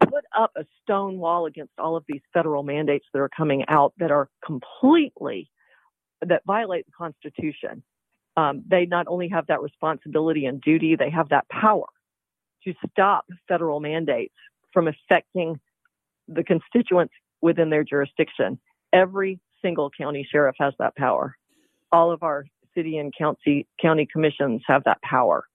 put 0.00 0.24
up 0.36 0.52
a 0.56 0.66
stone 0.82 1.16
wall 1.16 1.46
against 1.46 1.72
all 1.78 1.96
of 1.96 2.04
these 2.06 2.20
federal 2.34 2.62
mandates 2.62 3.06
that 3.14 3.20
are 3.20 3.30
coming 3.34 3.64
out 3.68 3.94
that 3.96 4.10
are 4.10 4.28
completely, 4.44 5.50
that 6.20 6.42
violate 6.46 6.84
the 6.84 6.92
Constitution. 6.92 7.82
Um, 8.36 8.64
they 8.68 8.84
not 8.84 9.06
only 9.08 9.28
have 9.28 9.46
that 9.46 9.62
responsibility 9.62 10.44
and 10.44 10.60
duty, 10.60 10.94
they 10.94 11.08
have 11.08 11.30
that 11.30 11.48
power 11.48 11.86
to 12.66 12.74
stop 12.90 13.24
federal 13.48 13.80
mandates 13.80 14.34
from 14.72 14.88
affecting 14.88 15.58
the 16.28 16.44
constituents 16.44 17.14
within 17.40 17.70
their 17.70 17.84
jurisdiction. 17.84 18.58
Every 18.92 19.40
single 19.62 19.90
county 19.90 20.26
sheriff 20.30 20.56
has 20.58 20.74
that 20.78 20.96
power. 20.96 21.36
All 21.92 22.10
of 22.10 22.22
our 22.22 22.44
city 22.74 22.98
and 22.98 23.12
county 23.16 23.66
county 23.80 24.06
commissions 24.10 24.62
have 24.66 24.84
that 24.84 25.00
power. 25.02 25.46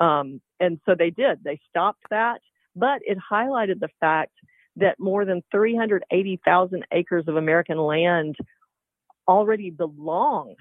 Um, 0.00 0.40
and 0.60 0.80
so 0.86 0.94
they 0.98 1.10
did. 1.10 1.44
They 1.44 1.60
stopped 1.68 2.02
that, 2.10 2.40
but 2.74 3.00
it 3.04 3.18
highlighted 3.30 3.80
the 3.80 3.90
fact 4.00 4.32
that 4.76 4.98
more 4.98 5.24
than 5.24 5.42
380,000 5.52 6.84
acres 6.90 7.24
of 7.28 7.36
American 7.36 7.78
land 7.78 8.36
already 9.28 9.70
belong 9.70 10.54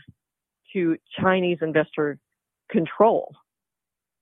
to 0.74 0.98
Chinese 1.20 1.60
investor 1.62 2.20
control. 2.70 3.34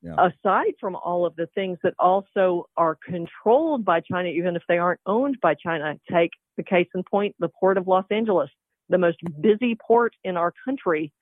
Yeah. 0.01 0.15
Aside 0.17 0.73
from 0.79 0.95
all 0.95 1.25
of 1.25 1.35
the 1.35 1.47
things 1.53 1.77
that 1.83 1.93
also 1.99 2.65
are 2.75 2.97
controlled 3.05 3.85
by 3.85 3.99
China, 3.99 4.29
even 4.29 4.55
if 4.55 4.63
they 4.67 4.79
aren't 4.79 4.99
owned 5.05 5.37
by 5.41 5.53
China, 5.53 5.95
take 6.11 6.31
the 6.57 6.63
case 6.63 6.87
in 6.95 7.03
point, 7.03 7.35
the 7.39 7.49
port 7.49 7.77
of 7.77 7.87
Los 7.87 8.05
Angeles, 8.09 8.49
the 8.89 8.97
most 8.97 9.17
mm-hmm. 9.23 9.41
busy 9.41 9.75
port 9.75 10.15
in 10.23 10.37
our 10.37 10.53
country. 10.65 11.13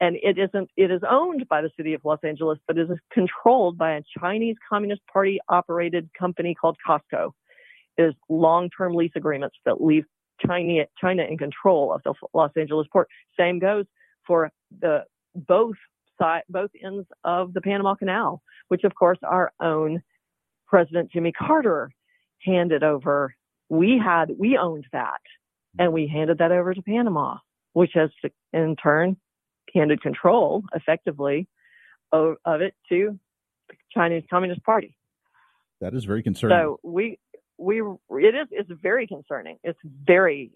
And 0.00 0.16
it 0.22 0.36
isn't, 0.36 0.68
it 0.76 0.90
is 0.90 1.00
owned 1.08 1.48
by 1.48 1.62
the 1.62 1.70
city 1.78 1.94
of 1.94 2.02
Los 2.04 2.18
Angeles, 2.22 2.58
but 2.66 2.76
it 2.76 2.90
is 2.90 2.98
controlled 3.10 3.78
by 3.78 3.92
a 3.92 4.02
Chinese 4.18 4.56
Communist 4.68 5.00
Party 5.10 5.38
operated 5.48 6.10
company 6.18 6.54
called 6.54 6.76
COSCO. 6.86 7.32
It 7.96 8.02
is 8.02 8.14
long-term 8.28 8.94
lease 8.94 9.12
agreements 9.16 9.56
that 9.64 9.80
leave 9.82 10.04
China, 10.46 10.84
China 11.00 11.22
in 11.22 11.38
control 11.38 11.94
of 11.94 12.02
the 12.04 12.12
Los 12.34 12.50
Angeles 12.54 12.86
port. 12.92 13.08
Same 13.38 13.58
goes 13.58 13.86
for 14.26 14.50
the 14.80 15.04
both 15.34 15.76
side, 16.18 16.42
both 16.48 16.70
ends 16.84 17.06
of 17.24 17.52
the 17.52 17.60
Panama 17.60 17.94
Canal, 17.94 18.42
which 18.68 18.84
of 18.84 18.94
course 18.94 19.18
our 19.22 19.52
own 19.60 20.02
President 20.66 21.10
Jimmy 21.12 21.32
Carter 21.32 21.90
handed 22.44 22.82
over 22.82 23.34
we 23.68 24.00
had, 24.02 24.30
we 24.38 24.56
owned 24.56 24.86
that 24.92 25.20
and 25.78 25.92
we 25.92 26.06
handed 26.06 26.38
that 26.38 26.52
over 26.52 26.72
to 26.72 26.82
Panama, 26.82 27.36
which 27.72 27.92
has 27.94 28.10
in 28.52 28.76
turn 28.76 29.16
handed 29.74 30.00
control 30.00 30.62
effectively 30.74 31.48
of, 32.12 32.36
of 32.44 32.60
it 32.60 32.74
to 32.88 33.18
the 33.68 33.74
Chinese 33.92 34.22
Communist 34.30 34.62
Party. 34.62 34.96
That 35.80 35.94
is 35.94 36.04
very 36.04 36.22
concerning. 36.22 36.56
So 36.56 36.80
we, 36.82 37.18
we, 37.58 37.80
it 37.80 38.34
is, 38.34 38.48
it's 38.50 38.70
very 38.80 39.06
concerning. 39.06 39.58
It's 39.62 39.78
very, 39.84 40.52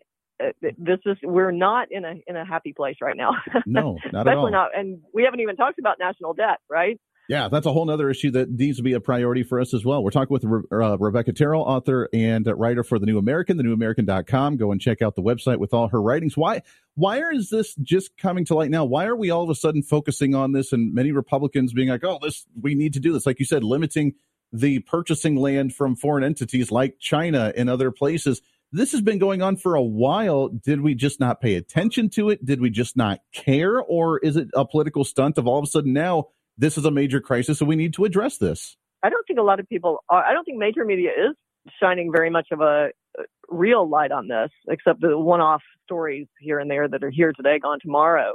this 0.60 0.98
is, 1.06 1.16
we're 1.22 1.50
not 1.50 1.88
in 1.90 2.04
a, 2.04 2.14
in 2.26 2.36
a 2.36 2.44
happy 2.44 2.72
place 2.72 2.96
right 3.00 3.16
now. 3.16 3.32
No, 3.66 3.98
not 4.12 4.26
at 4.26 4.36
all. 4.36 4.50
Not, 4.50 4.70
and 4.76 5.00
we 5.12 5.22
haven't 5.24 5.40
even 5.40 5.54
talked 5.54 5.78
about 5.78 5.98
national 5.98 6.34
debt, 6.34 6.58
right? 6.68 6.98
Yeah, 7.30 7.48
that's 7.48 7.64
a 7.64 7.72
whole 7.72 7.88
other 7.88 8.10
issue 8.10 8.32
that 8.32 8.50
needs 8.50 8.78
to 8.78 8.82
be 8.82 8.94
a 8.94 9.00
priority 9.00 9.44
for 9.44 9.60
us 9.60 9.72
as 9.72 9.84
well. 9.84 10.02
We're 10.02 10.10
talking 10.10 10.32
with 10.32 10.44
uh, 10.44 10.98
Rebecca 10.98 11.32
Terrell, 11.32 11.62
author 11.62 12.08
and 12.12 12.44
writer 12.56 12.82
for 12.82 12.98
The 12.98 13.06
New 13.06 13.18
American, 13.18 13.56
thenewamerican.com. 13.56 14.56
Go 14.56 14.72
and 14.72 14.80
check 14.80 15.00
out 15.00 15.14
the 15.14 15.22
website 15.22 15.58
with 15.58 15.72
all 15.72 15.86
her 15.88 16.02
writings. 16.02 16.36
Why, 16.36 16.62
why 16.96 17.20
is 17.30 17.48
this 17.48 17.76
just 17.76 18.16
coming 18.16 18.46
to 18.46 18.56
light 18.56 18.70
now? 18.70 18.84
Why 18.84 19.06
are 19.06 19.14
we 19.14 19.30
all 19.30 19.44
of 19.44 19.50
a 19.50 19.54
sudden 19.54 19.84
focusing 19.84 20.34
on 20.34 20.50
this 20.50 20.72
and 20.72 20.92
many 20.92 21.12
Republicans 21.12 21.72
being 21.72 21.88
like, 21.88 22.02
oh, 22.02 22.18
this, 22.20 22.46
we 22.60 22.74
need 22.74 22.94
to 22.94 23.00
do 23.00 23.12
this? 23.12 23.26
Like 23.26 23.38
you 23.38 23.46
said, 23.46 23.62
limiting 23.62 24.14
the 24.52 24.80
purchasing 24.80 25.36
land 25.36 25.72
from 25.72 25.94
foreign 25.94 26.24
entities 26.24 26.72
like 26.72 26.98
China 26.98 27.52
and 27.56 27.70
other 27.70 27.92
places. 27.92 28.42
This 28.72 28.92
has 28.92 29.00
been 29.00 29.18
going 29.18 29.42
on 29.42 29.56
for 29.56 29.74
a 29.74 29.82
while. 29.82 30.48
Did 30.48 30.80
we 30.80 30.94
just 30.94 31.18
not 31.18 31.40
pay 31.40 31.56
attention 31.56 32.08
to 32.10 32.30
it? 32.30 32.44
Did 32.44 32.60
we 32.60 32.70
just 32.70 32.96
not 32.96 33.18
care? 33.32 33.80
Or 33.80 34.18
is 34.18 34.36
it 34.36 34.48
a 34.54 34.64
political 34.64 35.04
stunt 35.04 35.38
of 35.38 35.46
all 35.46 35.58
of 35.58 35.64
a 35.64 35.66
sudden 35.66 35.92
now 35.92 36.28
this 36.60 36.76
is 36.76 36.84
a 36.84 36.90
major 36.90 37.20
crisis 37.20 37.60
and 37.60 37.68
we 37.68 37.74
need 37.74 37.94
to 37.94 38.04
address 38.04 38.36
this. 38.36 38.76
I 39.02 39.08
don't 39.08 39.26
think 39.26 39.38
a 39.38 39.42
lot 39.42 39.60
of 39.60 39.68
people 39.68 40.04
are, 40.10 40.22
I 40.22 40.34
don't 40.34 40.44
think 40.44 40.58
major 40.58 40.84
media 40.84 41.10
is 41.10 41.34
shining 41.80 42.12
very 42.14 42.28
much 42.28 42.48
of 42.52 42.60
a, 42.60 42.90
a 43.18 43.22
real 43.48 43.88
light 43.88 44.12
on 44.12 44.28
this, 44.28 44.50
except 44.68 45.00
the 45.00 45.18
one 45.18 45.40
off 45.40 45.62
stories 45.84 46.26
here 46.38 46.58
and 46.58 46.70
there 46.70 46.86
that 46.86 47.02
are 47.02 47.10
here 47.10 47.32
today, 47.32 47.58
gone 47.58 47.78
tomorrow. 47.80 48.34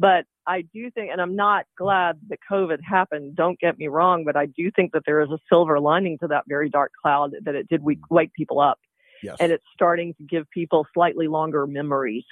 But 0.00 0.24
I 0.46 0.62
do 0.62 0.90
think, 0.90 1.10
and 1.12 1.20
I'm 1.20 1.36
not 1.36 1.64
glad 1.78 2.18
that 2.28 2.38
COVID 2.50 2.78
happened, 2.82 3.36
don't 3.36 3.58
get 3.60 3.78
me 3.78 3.86
wrong, 3.86 4.24
but 4.24 4.36
I 4.36 4.46
do 4.46 4.70
think 4.74 4.92
that 4.92 5.02
there 5.06 5.20
is 5.20 5.30
a 5.30 5.38
silver 5.48 5.78
lining 5.78 6.18
to 6.22 6.28
that 6.28 6.44
very 6.48 6.70
dark 6.70 6.90
cloud 7.00 7.32
that 7.44 7.54
it 7.54 7.68
did 7.68 7.82
wake 7.84 8.32
people 8.32 8.58
up. 8.60 8.78
Yes. 9.22 9.36
And 9.40 9.52
it's 9.52 9.64
starting 9.72 10.14
to 10.14 10.24
give 10.24 10.48
people 10.50 10.86
slightly 10.94 11.28
longer 11.28 11.66
memories 11.66 12.24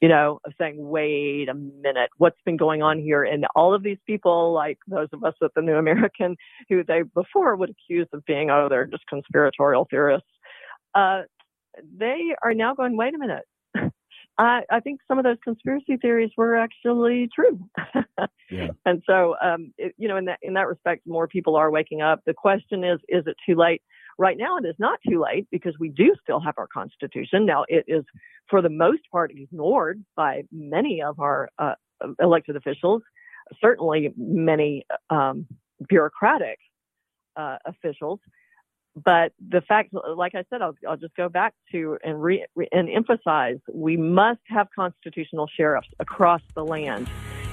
you 0.00 0.08
know, 0.08 0.40
of 0.44 0.52
saying, 0.58 0.76
wait 0.78 1.48
a 1.48 1.54
minute, 1.54 2.10
what's 2.18 2.40
been 2.44 2.56
going 2.56 2.82
on 2.82 3.00
here? 3.00 3.24
And 3.24 3.46
all 3.56 3.74
of 3.74 3.82
these 3.82 3.98
people, 4.06 4.52
like 4.52 4.78
those 4.86 5.08
of 5.12 5.24
us 5.24 5.34
at 5.42 5.50
the 5.56 5.62
New 5.62 5.74
American, 5.74 6.36
who 6.68 6.84
they 6.84 7.02
before 7.02 7.56
would 7.56 7.70
accuse 7.70 8.06
of 8.12 8.24
being, 8.24 8.50
oh, 8.50 8.68
they're 8.68 8.86
just 8.86 9.06
conspiratorial 9.08 9.88
theorists, 9.90 10.28
uh, 10.94 11.22
they 11.96 12.34
are 12.42 12.54
now 12.54 12.74
going, 12.74 12.96
wait 12.96 13.14
a 13.14 13.18
minute. 13.18 13.44
I, 14.38 14.62
I 14.70 14.80
think 14.80 15.00
some 15.08 15.18
of 15.18 15.24
those 15.24 15.36
conspiracy 15.42 15.96
theories 15.96 16.30
were 16.36 16.56
actually 16.56 17.28
true. 17.34 17.68
yeah. 18.50 18.68
And 18.86 19.02
so, 19.04 19.34
um, 19.42 19.72
it, 19.78 19.94
you 19.98 20.06
know, 20.06 20.16
in 20.16 20.26
that 20.26 20.38
in 20.42 20.54
that 20.54 20.68
respect, 20.68 21.06
more 21.06 21.26
people 21.26 21.56
are 21.56 21.70
waking 21.70 22.02
up. 22.02 22.20
The 22.24 22.34
question 22.34 22.84
is, 22.84 23.00
is 23.08 23.24
it 23.26 23.36
too 23.44 23.56
late? 23.56 23.82
Right 24.18 24.36
now, 24.36 24.56
it 24.56 24.66
is 24.66 24.74
not 24.80 24.98
too 25.08 25.22
late 25.22 25.46
because 25.52 25.74
we 25.78 25.90
do 25.90 26.12
still 26.20 26.40
have 26.40 26.54
our 26.58 26.66
Constitution. 26.66 27.46
Now, 27.46 27.64
it 27.68 27.84
is 27.86 28.04
for 28.50 28.60
the 28.60 28.68
most 28.68 29.02
part 29.12 29.30
ignored 29.30 30.04
by 30.16 30.42
many 30.50 31.02
of 31.02 31.20
our 31.20 31.48
uh, 31.56 31.74
elected 32.20 32.56
officials, 32.56 33.02
certainly 33.60 34.12
many 34.16 34.84
um, 35.08 35.46
bureaucratic 35.88 36.58
uh, 37.36 37.58
officials. 37.64 38.18
But 38.96 39.32
the 39.48 39.60
fact, 39.60 39.90
like 40.16 40.34
I 40.34 40.44
said, 40.50 40.62
I'll, 40.62 40.74
I'll 40.88 40.96
just 40.96 41.14
go 41.14 41.28
back 41.28 41.54
to 41.70 41.98
and 42.02 42.20
re, 42.20 42.44
and 42.72 42.88
emphasize: 42.90 43.58
we 43.72 43.96
must 43.96 44.40
have 44.48 44.66
constitutional 44.74 45.46
sheriffs 45.56 45.88
across 46.00 46.42
the 46.56 46.64
land. 46.64 47.08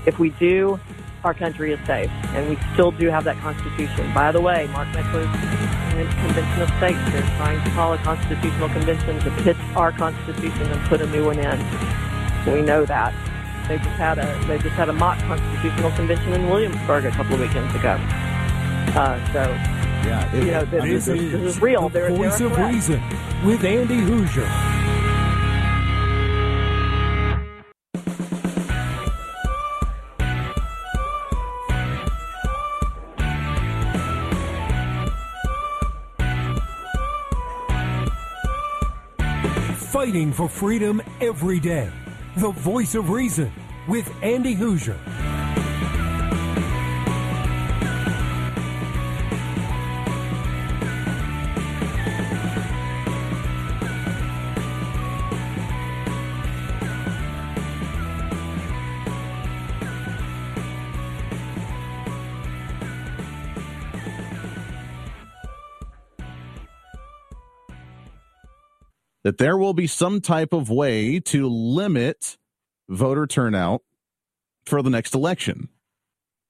If 0.07 0.17
we 0.17 0.29
do, 0.31 0.79
our 1.23 1.35
country 1.35 1.73
is 1.73 1.79
safe, 1.85 2.09
and 2.33 2.49
we 2.49 2.57
still 2.73 2.89
do 2.89 3.09
have 3.09 3.25
that 3.25 3.37
Constitution. 3.37 4.11
By 4.15 4.31
the 4.31 4.41
way, 4.41 4.67
Mark 4.71 4.87
Meckler's 4.87 5.84
Convention 6.03 6.61
of 6.61 6.69
States, 6.77 6.99
they're 7.11 7.35
trying 7.37 7.63
to 7.63 7.71
call 7.71 7.93
a 7.93 7.97
constitutional 7.99 8.69
convention 8.69 9.19
to 9.19 9.31
pitch 9.43 9.57
our 9.75 9.91
Constitution 9.91 10.63
and 10.63 10.89
put 10.89 11.01
a 11.01 11.07
new 11.07 11.25
one 11.25 11.39
in. 11.39 11.59
We 12.51 12.61
know 12.61 12.85
that. 12.85 13.13
They 13.67 13.77
just 13.77 13.89
had 13.91 14.19
a 14.19 14.45
they 14.45 14.59
just 14.59 14.75
had 14.75 14.89
a 14.89 14.93
mock 14.93 15.17
constitutional 15.19 15.91
convention 15.91 16.33
in 16.33 16.47
Williamsburg 16.49 17.05
a 17.05 17.11
couple 17.11 17.33
of 17.33 17.39
weekends 17.39 17.73
ago. 17.73 17.97
Uh, 18.93 19.17
so 19.33 19.41
yeah, 20.05 20.31
it, 20.35 20.43
you 20.43 20.51
know, 20.51 20.65
this, 20.65 21.05
this, 21.05 21.07
is, 21.07 21.31
this 21.31 21.55
is 21.55 21.61
real. 21.61 21.89
The 21.89 22.09
voice 22.09 22.39
of 22.41 22.55
reason 22.57 23.01
with 23.43 23.63
Andy 23.63 23.97
Hooser. 23.97 24.94
Fighting 40.15 40.31
for 40.31 40.47
freedom 40.47 41.01
every 41.19 41.59
day. 41.59 41.89
The 42.37 42.51
voice 42.51 42.95
of 42.95 43.09
reason 43.09 43.51
with 43.85 44.09
Andy 44.23 44.55
Hooser. 44.55 45.44
That 69.25 69.39
there 69.39 69.57
will 69.57 69.73
be 69.73 69.87
some 69.87 70.21
type 70.21 70.53
of 70.53 70.69
way 70.69 71.19
to 71.19 71.49
limit 71.49 72.37
voter 72.87 73.25
turnout 73.25 73.81
for 74.67 74.83
the 74.83 74.89
next 74.91 75.15
election. 75.15 75.67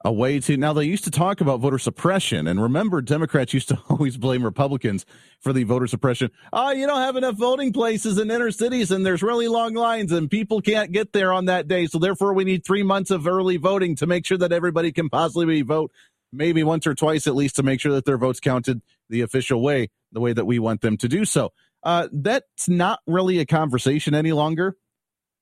A 0.04 0.12
way 0.12 0.42
to 0.42 0.58
now 0.58 0.74
they 0.74 0.84
used 0.84 1.06
to 1.06 1.10
talk 1.10 1.40
about 1.40 1.62
voter 1.62 1.80
suppression, 1.80 2.48
and 2.48 2.62
remember, 2.62 3.02
Democrats 3.02 3.54
used 3.54 3.70
to 3.70 3.80
always 3.90 4.18
blame 4.18 4.44
Republicans 4.44 5.06
for 5.40 5.54
the 5.54 5.64
voter 5.64 5.88
suppression. 5.88 6.32
Oh, 6.52 6.72
you 6.72 6.86
don't 6.86 7.00
have 7.00 7.16
enough 7.16 7.38
voting 7.38 7.72
places 7.72 8.18
in 8.18 8.30
inner 8.30 8.52
cities, 8.52 8.92
and 8.92 9.06
there's 9.06 9.24
really 9.24 9.48
long 9.48 9.74
lines, 9.74 10.12
and 10.12 10.30
people 10.30 10.60
can't 10.60 10.92
get 10.92 11.14
there 11.14 11.32
on 11.32 11.46
that 11.46 11.70
day. 11.70 11.88
So 11.88 11.98
therefore, 11.98 12.34
we 12.34 12.44
need 12.44 12.66
three 12.66 12.84
months 12.84 13.10
of 13.10 13.26
early 13.26 13.56
voting 13.56 13.96
to 13.96 14.06
make 14.06 14.26
sure 14.26 14.38
that 14.38 14.52
everybody 14.52 14.92
can 14.92 15.10
possibly 15.10 15.62
vote, 15.62 15.94
maybe 16.34 16.62
once 16.62 16.86
or 16.86 16.94
twice 16.94 17.26
at 17.26 17.36
least, 17.36 17.56
to 17.56 17.64
make 17.64 17.80
sure 17.80 17.94
that 17.94 18.04
their 18.04 18.18
votes 18.18 18.42
counted 18.42 18.82
the 19.10 19.22
official 19.22 19.64
way, 19.64 19.88
the 20.12 20.20
way 20.20 20.34
that 20.34 20.46
we 20.46 20.60
want 20.60 20.82
them 20.82 20.98
to 20.98 21.08
do 21.08 21.24
so. 21.24 21.54
Uh, 21.86 22.08
that's 22.12 22.68
not 22.68 23.00
really 23.08 23.40
a 23.40 23.46
conversation 23.46 24.14
any 24.14 24.32
longer. 24.32 24.76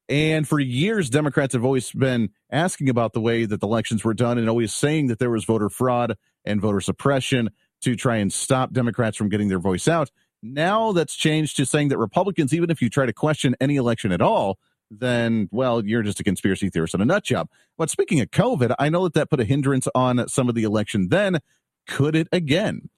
And 0.10 0.46
for 0.48 0.60
years, 0.60 1.10
Democrats 1.10 1.54
have 1.54 1.64
always 1.64 1.90
been 1.92 2.30
asking 2.52 2.90
about 2.90 3.14
the 3.14 3.22
way 3.22 3.46
that 3.46 3.62
the 3.62 3.68
elections 3.68 4.04
were 4.04 4.14
done 4.14 4.38
and 4.38 4.50
always 4.50 4.74
saying 4.74 5.08
that 5.08 5.20
there 5.20 5.30
was 5.30 5.46
voter 5.46 5.70
fraud 5.70 6.18
and 6.44 6.60
voter 6.60 6.82
suppression 6.82 7.50
to 7.82 7.96
try 7.96 8.18
and 8.18 8.32
stop 8.32 8.74
Democrats 8.74 9.16
from 9.16 9.30
getting 9.30 9.48
their 9.48 9.60
voice 9.60 9.88
out. 9.88 10.12
Now 10.42 10.92
that's 10.92 11.16
changed 11.16 11.56
to 11.58 11.66
saying 11.66 11.88
that 11.88 11.98
Republicans, 11.98 12.54
even 12.54 12.70
if 12.70 12.82
you 12.82 12.90
try 12.90 13.06
to 13.06 13.14
question 13.14 13.56
any 13.62 13.78
election 13.78 14.12
at 14.12 14.22
all, 14.22 14.60
then, 14.92 15.48
well, 15.52 15.84
you're 15.86 16.04
just 16.04 16.20
a 16.20 16.24
conspiracy 16.24 16.70
theorist 16.70 16.94
and 16.94 17.02
a 17.02 17.06
nut 17.06 17.24
job. 17.24 17.48
But 17.78 17.90
speaking 17.90 18.20
of 18.20 18.30
COVID, 18.30 18.76
I 18.78 18.90
know 18.90 19.04
that 19.06 19.14
that 19.14 19.30
put 19.30 19.40
a 19.40 19.46
hindrance 19.46 19.88
on 19.96 20.28
some 20.28 20.50
of 20.50 20.56
the 20.56 20.64
election 20.64 21.08
then. 21.10 21.40
Could 21.88 22.16
it 22.16 22.28
again? 22.32 22.90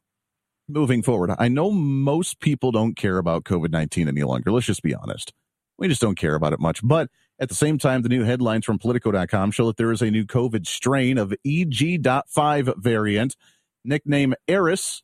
Moving 0.68 1.04
forward. 1.04 1.32
I 1.38 1.48
know 1.48 1.72
most 1.72 2.40
people 2.40 2.72
don't 2.72 2.96
care 2.96 3.18
about 3.18 3.44
COVID 3.44 3.72
19 3.72 4.08
any 4.08 4.24
longer. 4.24 4.52
Let's 4.52 4.66
just 4.66 4.84
be 4.84 4.96
honest. 4.96 5.34
We 5.78 5.88
just 5.88 6.02
don't 6.02 6.18
care 6.18 6.36
about 6.36 6.54
it 6.54 6.60
much. 6.60 6.82
But 6.84 7.10
at 7.40 7.50
the 7.50 7.56
same 7.56 7.78
time, 7.78 8.02
the 8.02 8.10
new 8.10 8.24
headlines 8.24 8.66
from 8.66 8.80
Politico.com 8.80 9.52
show 9.52 9.68
that 9.68 9.78
there 9.78 9.92
is 9.92 10.02
a 10.02 10.10
new 10.10 10.26
COVID 10.26 10.66
strain 10.66 11.18
of 11.18 11.34
EG.5 11.46 12.78
variant, 12.78 13.36
nicknamed 13.84 14.36
Eris, 14.48 15.04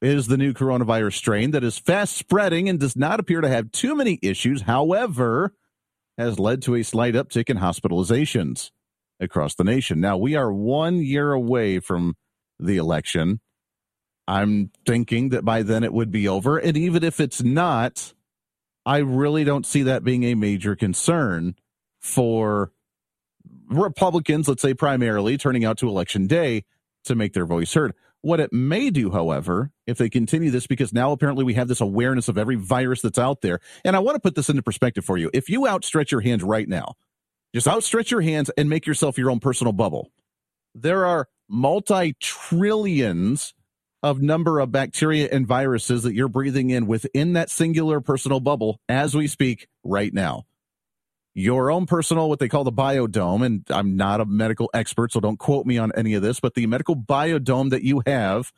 is 0.00 0.26
the 0.26 0.36
new 0.36 0.52
coronavirus 0.52 1.14
strain 1.14 1.50
that 1.52 1.64
is 1.64 1.78
fast 1.78 2.16
spreading 2.16 2.68
and 2.68 2.80
does 2.80 2.96
not 2.96 3.20
appear 3.20 3.40
to 3.40 3.48
have 3.48 3.72
too 3.72 3.94
many 3.94 4.18
issues. 4.22 4.62
However, 4.62 5.54
has 6.18 6.38
led 6.38 6.62
to 6.62 6.74
a 6.74 6.82
slight 6.82 7.14
uptick 7.14 7.50
in 7.50 7.58
hospitalizations 7.58 8.70
across 9.20 9.54
the 9.54 9.64
nation. 9.64 10.00
Now, 10.00 10.16
we 10.16 10.34
are 10.34 10.52
one 10.52 10.96
year 10.96 11.32
away 11.32 11.80
from 11.80 12.14
the 12.58 12.76
election. 12.76 13.40
I'm 14.26 14.70
thinking 14.86 15.30
that 15.30 15.44
by 15.44 15.62
then 15.62 15.84
it 15.84 15.92
would 15.92 16.10
be 16.10 16.28
over. 16.28 16.58
And 16.58 16.76
even 16.76 17.04
if 17.04 17.20
it's 17.20 17.42
not, 17.42 18.14
I 18.86 18.98
really 18.98 19.44
don't 19.44 19.66
see 19.66 19.82
that 19.84 20.04
being 20.04 20.24
a 20.24 20.34
major 20.34 20.76
concern 20.76 21.56
for 22.00 22.72
Republicans, 23.68 24.48
let's 24.48 24.62
say 24.62 24.74
primarily, 24.74 25.36
turning 25.36 25.64
out 25.64 25.78
to 25.78 25.88
election 25.88 26.26
day 26.26 26.64
to 27.04 27.14
make 27.14 27.32
their 27.32 27.46
voice 27.46 27.72
heard. 27.72 27.94
What 28.22 28.40
it 28.40 28.52
may 28.52 28.88
do, 28.88 29.10
however, 29.10 29.70
if 29.86 29.98
they 29.98 30.08
continue 30.08 30.50
this, 30.50 30.66
because 30.66 30.94
now 30.94 31.12
apparently 31.12 31.44
we 31.44 31.54
have 31.54 31.68
this 31.68 31.82
awareness 31.82 32.28
of 32.28 32.38
every 32.38 32.56
virus 32.56 33.02
that's 33.02 33.18
out 33.18 33.42
there. 33.42 33.60
And 33.84 33.94
I 33.94 33.98
want 33.98 34.16
to 34.16 34.20
put 34.20 34.34
this 34.34 34.48
into 34.48 34.62
perspective 34.62 35.04
for 35.04 35.18
you. 35.18 35.30
If 35.34 35.50
you 35.50 35.66
outstretch 35.66 36.10
your 36.10 36.22
hands 36.22 36.42
right 36.42 36.66
now, 36.68 36.94
just 37.54 37.68
outstretch 37.68 38.10
your 38.10 38.22
hands 38.22 38.50
and 38.56 38.70
make 38.70 38.86
yourself 38.86 39.18
your 39.18 39.30
own 39.30 39.40
personal 39.40 39.74
bubble. 39.74 40.10
There 40.74 41.04
are 41.04 41.28
multi 41.48 42.14
trillions 42.14 43.52
of 44.04 44.20
number 44.20 44.60
of 44.60 44.70
bacteria 44.70 45.26
and 45.32 45.46
viruses 45.46 46.02
that 46.02 46.12
you're 46.12 46.28
breathing 46.28 46.68
in 46.68 46.86
within 46.86 47.32
that 47.32 47.48
singular 47.48 48.02
personal 48.02 48.38
bubble 48.38 48.78
as 48.86 49.14
we 49.14 49.26
speak 49.26 49.66
right 49.82 50.12
now. 50.12 50.44
Your 51.32 51.70
own 51.70 51.86
personal, 51.86 52.28
what 52.28 52.38
they 52.38 52.50
call 52.50 52.64
the 52.64 52.70
biodome, 52.70 53.46
and 53.46 53.64
I'm 53.70 53.96
not 53.96 54.20
a 54.20 54.26
medical 54.26 54.68
expert, 54.74 55.10
so 55.10 55.20
don't 55.20 55.38
quote 55.38 55.64
me 55.64 55.78
on 55.78 55.90
any 55.96 56.12
of 56.12 56.22
this, 56.22 56.38
but 56.38 56.52
the 56.52 56.66
medical 56.66 56.94
biodome 56.94 57.70
that 57.70 57.82
you 57.82 58.02
have, 58.06 58.52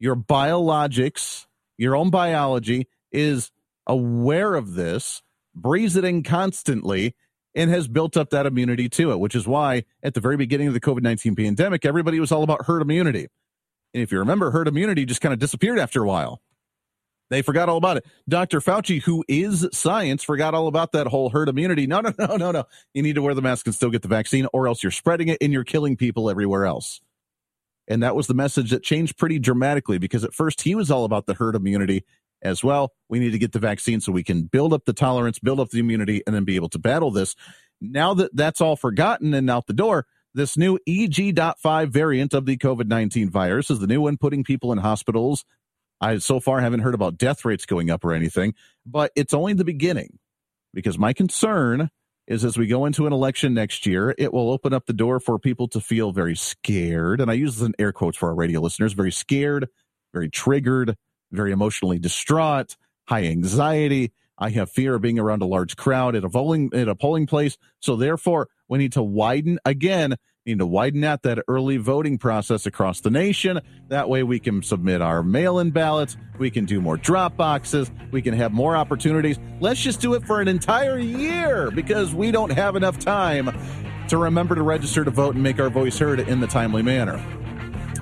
your 0.00 0.16
biologics, 0.16 1.46
your 1.78 1.94
own 1.94 2.10
biology 2.10 2.88
is 3.12 3.52
aware 3.86 4.56
of 4.56 4.74
this, 4.74 5.22
breathes 5.54 5.94
it 5.94 6.04
in 6.04 6.24
constantly, 6.24 7.14
and 7.54 7.70
has 7.70 7.86
built 7.86 8.16
up 8.16 8.30
that 8.30 8.44
immunity 8.44 8.88
to 8.88 9.12
it, 9.12 9.20
which 9.20 9.36
is 9.36 9.46
why 9.46 9.84
at 10.02 10.14
the 10.14 10.20
very 10.20 10.36
beginning 10.36 10.66
of 10.66 10.74
the 10.74 10.80
COVID 10.80 11.02
19 11.02 11.36
pandemic, 11.36 11.86
everybody 11.86 12.18
was 12.18 12.32
all 12.32 12.42
about 12.42 12.66
herd 12.66 12.82
immunity. 12.82 13.28
And 13.94 14.02
if 14.02 14.12
you 14.12 14.18
remember, 14.18 14.50
herd 14.50 14.68
immunity 14.68 15.04
just 15.04 15.20
kind 15.20 15.32
of 15.32 15.38
disappeared 15.38 15.78
after 15.78 16.02
a 16.02 16.06
while. 16.06 16.40
They 17.30 17.42
forgot 17.42 17.68
all 17.68 17.76
about 17.76 17.96
it. 17.96 18.06
Dr. 18.28 18.60
Fauci, 18.60 19.00
who 19.02 19.24
is 19.28 19.68
science, 19.72 20.24
forgot 20.24 20.52
all 20.52 20.66
about 20.66 20.92
that 20.92 21.06
whole 21.06 21.30
herd 21.30 21.48
immunity. 21.48 21.86
No, 21.86 22.00
no, 22.00 22.12
no, 22.18 22.36
no, 22.36 22.50
no. 22.50 22.64
You 22.92 23.02
need 23.02 23.14
to 23.14 23.22
wear 23.22 23.34
the 23.34 23.42
mask 23.42 23.66
and 23.66 23.74
still 23.74 23.90
get 23.90 24.02
the 24.02 24.08
vaccine, 24.08 24.46
or 24.52 24.66
else 24.66 24.82
you're 24.82 24.90
spreading 24.90 25.28
it 25.28 25.38
and 25.40 25.52
you're 25.52 25.64
killing 25.64 25.96
people 25.96 26.28
everywhere 26.28 26.66
else. 26.66 27.00
And 27.86 28.02
that 28.02 28.14
was 28.14 28.26
the 28.26 28.34
message 28.34 28.70
that 28.70 28.82
changed 28.82 29.16
pretty 29.16 29.38
dramatically 29.38 29.98
because 29.98 30.24
at 30.24 30.34
first 30.34 30.62
he 30.62 30.74
was 30.74 30.90
all 30.90 31.04
about 31.04 31.26
the 31.26 31.34
herd 31.34 31.54
immunity 31.54 32.04
as 32.42 32.62
well. 32.64 32.92
We 33.08 33.18
need 33.18 33.32
to 33.32 33.38
get 33.38 33.52
the 33.52 33.58
vaccine 33.58 34.00
so 34.00 34.12
we 34.12 34.22
can 34.22 34.44
build 34.44 34.72
up 34.72 34.84
the 34.84 34.92
tolerance, 34.92 35.38
build 35.38 35.60
up 35.60 35.70
the 35.70 35.80
immunity, 35.80 36.22
and 36.26 36.34
then 36.34 36.44
be 36.44 36.56
able 36.56 36.68
to 36.70 36.78
battle 36.78 37.10
this. 37.10 37.34
Now 37.80 38.14
that 38.14 38.34
that's 38.34 38.60
all 38.60 38.76
forgotten 38.76 39.34
and 39.34 39.50
out 39.50 39.66
the 39.66 39.72
door, 39.72 40.06
this 40.34 40.56
new 40.56 40.78
EG.5 40.86 41.88
variant 41.88 42.34
of 42.34 42.46
the 42.46 42.56
COVID 42.56 42.86
19 42.86 43.30
virus 43.30 43.70
is 43.70 43.78
the 43.78 43.86
new 43.86 44.00
one 44.00 44.16
putting 44.16 44.44
people 44.44 44.72
in 44.72 44.78
hospitals. 44.78 45.44
I 46.00 46.18
so 46.18 46.40
far 46.40 46.60
haven't 46.60 46.80
heard 46.80 46.94
about 46.94 47.18
death 47.18 47.44
rates 47.44 47.66
going 47.66 47.90
up 47.90 48.04
or 48.04 48.12
anything, 48.12 48.54
but 48.86 49.12
it's 49.16 49.34
only 49.34 49.52
the 49.52 49.64
beginning 49.64 50.18
because 50.72 50.98
my 50.98 51.12
concern 51.12 51.90
is 52.26 52.44
as 52.44 52.56
we 52.56 52.66
go 52.66 52.86
into 52.86 53.06
an 53.06 53.12
election 53.12 53.54
next 53.54 53.86
year, 53.86 54.14
it 54.16 54.32
will 54.32 54.50
open 54.50 54.72
up 54.72 54.86
the 54.86 54.92
door 54.92 55.18
for 55.18 55.38
people 55.38 55.66
to 55.68 55.80
feel 55.80 56.12
very 56.12 56.36
scared. 56.36 57.20
And 57.20 57.30
I 57.30 57.34
use 57.34 57.58
this 57.58 57.66
in 57.66 57.74
air 57.78 57.92
quotes 57.92 58.16
for 58.16 58.28
our 58.28 58.34
radio 58.34 58.60
listeners 58.60 58.92
very 58.92 59.10
scared, 59.10 59.68
very 60.12 60.30
triggered, 60.30 60.96
very 61.32 61.50
emotionally 61.50 61.98
distraught, 61.98 62.76
high 63.08 63.24
anxiety. 63.24 64.12
I 64.38 64.50
have 64.50 64.70
fear 64.70 64.94
of 64.94 65.02
being 65.02 65.18
around 65.18 65.42
a 65.42 65.46
large 65.46 65.76
crowd 65.76 66.14
at 66.14 66.24
a 66.24 66.30
polling 66.30 66.70
at 66.72 66.88
a 66.88 66.94
polling 66.94 67.26
place. 67.26 67.58
So 67.80 67.96
therefore, 67.96 68.48
we 68.70 68.78
need 68.78 68.92
to 68.92 69.02
widen 69.02 69.58
again 69.66 70.16
need 70.50 70.58
to 70.58 70.66
widen 70.66 71.04
out 71.04 71.22
that 71.22 71.38
early 71.48 71.76
voting 71.76 72.18
process 72.18 72.66
across 72.66 73.00
the 73.00 73.10
nation. 73.10 73.60
That 73.88 74.08
way 74.08 74.22
we 74.22 74.38
can 74.40 74.62
submit 74.62 75.02
our 75.02 75.22
mail-in 75.22 75.70
ballots. 75.70 76.16
We 76.38 76.50
can 76.50 76.64
do 76.64 76.80
more 76.80 76.96
drop 76.96 77.36
boxes. 77.36 77.90
We 78.10 78.22
can 78.22 78.34
have 78.34 78.52
more 78.52 78.76
opportunities. 78.76 79.38
Let's 79.60 79.80
just 79.80 80.00
do 80.00 80.14
it 80.14 80.26
for 80.26 80.40
an 80.40 80.48
entire 80.48 80.98
year 80.98 81.70
because 81.70 82.14
we 82.14 82.30
don't 82.30 82.50
have 82.50 82.76
enough 82.76 82.98
time 82.98 83.50
to 84.08 84.16
remember 84.16 84.54
to 84.54 84.62
register 84.62 85.04
to 85.04 85.10
vote 85.10 85.34
and 85.34 85.42
make 85.42 85.60
our 85.60 85.70
voice 85.70 85.98
heard 85.98 86.20
in 86.20 86.40
the 86.40 86.46
timely 86.46 86.82
manner. 86.82 87.22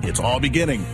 It's 0.01 0.19
all 0.19 0.39
beginning. 0.39 0.85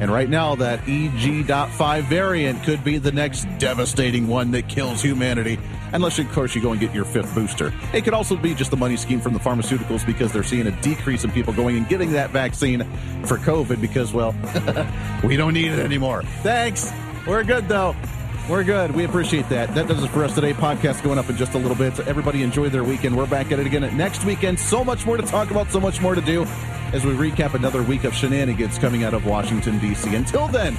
And 0.00 0.10
right 0.10 0.28
now, 0.28 0.54
that 0.56 0.80
EG.5 0.88 2.02
variant 2.04 2.64
could 2.64 2.82
be 2.82 2.98
the 2.98 3.12
next 3.12 3.46
devastating 3.58 4.26
one 4.26 4.50
that 4.52 4.68
kills 4.68 5.02
humanity 5.02 5.58
unless, 5.92 6.18
of 6.18 6.30
course, 6.32 6.54
you 6.54 6.62
go 6.62 6.72
and 6.72 6.80
get 6.80 6.94
your 6.94 7.04
fifth 7.04 7.34
booster. 7.34 7.72
It 7.92 8.02
could 8.02 8.14
also 8.14 8.36
be 8.36 8.54
just 8.54 8.72
a 8.72 8.76
money 8.76 8.96
scheme 8.96 9.20
from 9.20 9.34
the 9.34 9.40
pharmaceuticals 9.40 10.06
because 10.06 10.32
they're 10.32 10.42
seeing 10.42 10.66
a 10.66 10.82
decrease 10.82 11.24
in 11.24 11.30
people 11.32 11.52
going 11.52 11.76
and 11.76 11.88
getting 11.88 12.12
that 12.12 12.30
vaccine 12.30 12.82
for 13.24 13.36
COVID 13.38 13.80
because, 13.80 14.12
well, 14.12 14.34
we 15.24 15.36
don't 15.36 15.52
need 15.52 15.70
it 15.70 15.78
anymore. 15.78 16.22
Thanks. 16.42 16.90
We're 17.26 17.44
good, 17.44 17.68
though. 17.68 17.94
We're 18.50 18.64
good. 18.64 18.90
We 18.90 19.04
appreciate 19.04 19.48
that. 19.50 19.72
That 19.76 19.86
does 19.86 20.02
it 20.02 20.08
for 20.08 20.24
us 20.24 20.34
today. 20.34 20.52
Podcast 20.52 21.04
going 21.04 21.20
up 21.20 21.30
in 21.30 21.36
just 21.36 21.54
a 21.54 21.58
little 21.58 21.76
bit. 21.76 21.94
So 21.94 22.02
everybody 22.02 22.42
enjoy 22.42 22.68
their 22.68 22.82
weekend. 22.82 23.16
We're 23.16 23.28
back 23.28 23.52
at 23.52 23.60
it 23.60 23.66
again 23.66 23.96
next 23.96 24.24
weekend. 24.24 24.58
So 24.58 24.82
much 24.82 25.06
more 25.06 25.16
to 25.16 25.22
talk 25.22 25.52
about, 25.52 25.70
so 25.70 25.78
much 25.78 26.00
more 26.00 26.16
to 26.16 26.20
do 26.20 26.42
as 26.92 27.04
we 27.04 27.12
recap 27.12 27.54
another 27.54 27.84
week 27.84 28.02
of 28.02 28.12
shenanigans 28.12 28.76
coming 28.76 29.04
out 29.04 29.14
of 29.14 29.24
Washington, 29.24 29.78
D.C. 29.78 30.16
Until 30.16 30.48
then, 30.48 30.76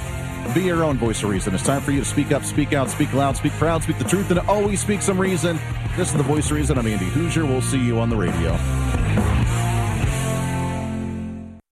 be 0.52 0.64
your 0.64 0.84
own 0.84 0.98
voice 0.98 1.22
of 1.22 1.30
reason. 1.30 1.54
It's 1.54 1.64
time 1.64 1.80
for 1.80 1.92
you 1.92 2.00
to 2.00 2.04
speak 2.04 2.30
up, 2.30 2.44
speak 2.44 2.74
out, 2.74 2.90
speak 2.90 3.14
loud, 3.14 3.38
speak 3.38 3.52
proud, 3.52 3.82
speak 3.82 3.96
the 3.96 4.04
truth, 4.04 4.30
and 4.30 4.40
always 4.40 4.82
speak 4.82 5.00
some 5.00 5.18
reason. 5.18 5.58
This 5.96 6.10
is 6.10 6.14
the 6.14 6.22
voice 6.22 6.50
of 6.50 6.58
reason. 6.58 6.76
I'm 6.76 6.86
Andy 6.86 7.06
Hooser. 7.06 7.48
We'll 7.48 7.62
see 7.62 7.82
you 7.82 7.98
on 8.00 8.10
the 8.10 8.16
radio. 8.16 9.41